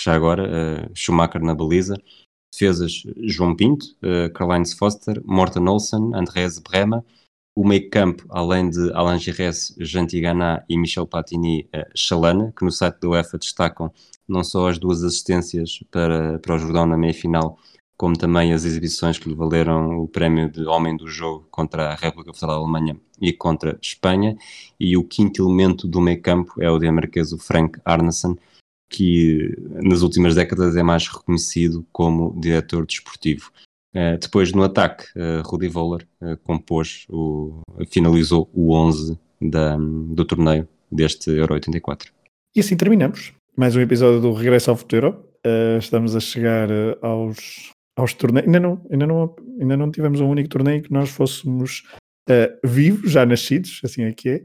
Já 0.00 0.14
agora, 0.14 0.48
uh, 0.48 0.90
Schumacher 0.94 1.42
na 1.42 1.54
baliza, 1.54 1.96
defesas 2.52 3.02
João 3.22 3.56
Pinto, 3.56 3.86
uh, 4.02 4.32
Karl-Heinz 4.32 4.74
Foster, 4.74 5.20
Morten 5.24 5.66
Olsen, 5.68 6.14
Andreas 6.14 6.58
Brema, 6.58 7.04
o 7.54 7.66
meio 7.66 7.88
campo, 7.90 8.24
além 8.28 8.70
de 8.70 8.92
Alain 8.92 9.18
Giresse, 9.18 9.74
Jean 9.78 10.06
Tigana 10.06 10.64
e 10.68 10.78
Michel 10.78 11.06
Platini, 11.06 11.68
uh, 11.74 11.90
Chalana, 11.94 12.52
que 12.56 12.64
no 12.64 12.70
site 12.70 13.00
da 13.00 13.08
UEFA 13.08 13.38
destacam 13.38 13.92
não 14.28 14.44
só 14.44 14.68
as 14.68 14.78
duas 14.78 15.02
assistências 15.02 15.80
para, 15.90 16.38
para 16.38 16.54
o 16.54 16.58
Jordão 16.58 16.86
na 16.86 16.96
meia-final, 16.96 17.58
como 17.96 18.16
também 18.16 18.52
as 18.52 18.64
exibições 18.64 19.18
que 19.18 19.28
lhe 19.28 19.34
valeram 19.34 20.00
o 20.00 20.08
prémio 20.08 20.50
de 20.50 20.64
Homem 20.64 20.96
do 20.96 21.06
Jogo 21.06 21.46
contra 21.50 21.90
a 21.90 21.94
República 21.94 22.32
Federal 22.32 22.56
da 22.56 22.62
Alemanha 22.62 22.96
e 23.20 23.32
contra 23.32 23.78
Espanha. 23.80 24.36
E 24.80 24.96
o 24.96 25.04
quinto 25.04 25.42
elemento 25.42 25.86
do 25.86 26.00
meio 26.00 26.20
campo 26.20 26.54
é 26.60 26.70
o 26.70 26.78
dinamarquês 26.78 27.30
Frank 27.38 27.78
Arneson, 27.84 28.36
que 28.92 29.56
nas 29.82 30.02
últimas 30.02 30.34
décadas 30.34 30.76
é 30.76 30.82
mais 30.82 31.08
reconhecido 31.08 31.84
como 31.90 32.38
diretor 32.38 32.86
desportivo. 32.86 33.50
Uh, 33.94 34.18
depois 34.20 34.52
no 34.52 34.62
ataque, 34.62 35.04
uh, 35.16 35.42
Rudi 35.44 35.68
Voller 35.68 36.06
uh, 36.20 36.36
compôs, 36.44 37.06
o, 37.08 37.60
finalizou 37.90 38.48
o 38.52 38.74
11 38.74 39.18
da, 39.40 39.76
do 39.76 40.24
torneio 40.24 40.68
deste 40.90 41.30
Euro 41.30 41.54
84. 41.54 42.12
E 42.54 42.60
assim 42.60 42.76
terminamos 42.76 43.32
mais 43.56 43.74
um 43.74 43.80
episódio 43.80 44.20
do 44.20 44.32
Regresso 44.32 44.70
ao 44.70 44.76
Futuro. 44.76 45.26
Estamos 45.78 46.14
a 46.14 46.20
chegar 46.20 46.68
aos, 47.02 47.72
aos 47.98 48.14
torneios. 48.14 48.46
Ainda 48.46 48.60
não, 48.60 48.86
ainda, 48.90 49.06
não, 49.06 49.36
ainda 49.60 49.76
não 49.76 49.90
tivemos 49.90 50.20
um 50.20 50.28
único 50.28 50.48
torneio 50.48 50.82
que 50.82 50.92
nós 50.92 51.10
fôssemos 51.10 51.82
vivos, 52.64 53.10
já 53.10 53.26
nascidos, 53.26 53.80
assim 53.82 54.04
é 54.04 54.12
que 54.12 54.28
é. 54.28 54.44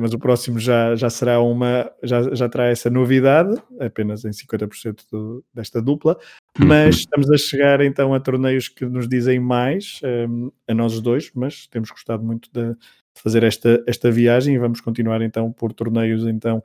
Mas 0.00 0.14
o 0.14 0.18
próximo 0.18 0.58
já, 0.58 0.94
já 0.94 1.10
será 1.10 1.40
uma, 1.40 1.90
já, 2.02 2.34
já 2.34 2.48
terá 2.48 2.66
essa 2.66 2.88
novidade, 2.88 3.60
apenas 3.80 4.24
em 4.24 4.30
50% 4.30 5.02
do, 5.10 5.44
desta 5.52 5.82
dupla, 5.82 6.16
uhum. 6.58 6.66
mas 6.66 6.96
estamos 6.96 7.30
a 7.30 7.36
chegar 7.36 7.80
então 7.80 8.14
a 8.14 8.20
torneios 8.20 8.68
que 8.68 8.84
nos 8.86 9.08
dizem 9.08 9.40
mais, 9.40 10.00
um, 10.28 10.50
a 10.68 10.74
nós 10.74 11.00
dois, 11.00 11.30
mas 11.34 11.66
temos 11.66 11.90
gostado 11.90 12.22
muito 12.22 12.48
de 12.52 12.76
fazer 13.16 13.42
esta, 13.42 13.82
esta 13.86 14.10
viagem 14.10 14.54
e 14.54 14.58
vamos 14.58 14.80
continuar 14.80 15.22
então 15.22 15.50
por 15.52 15.72
torneios 15.72 16.26
então 16.26 16.62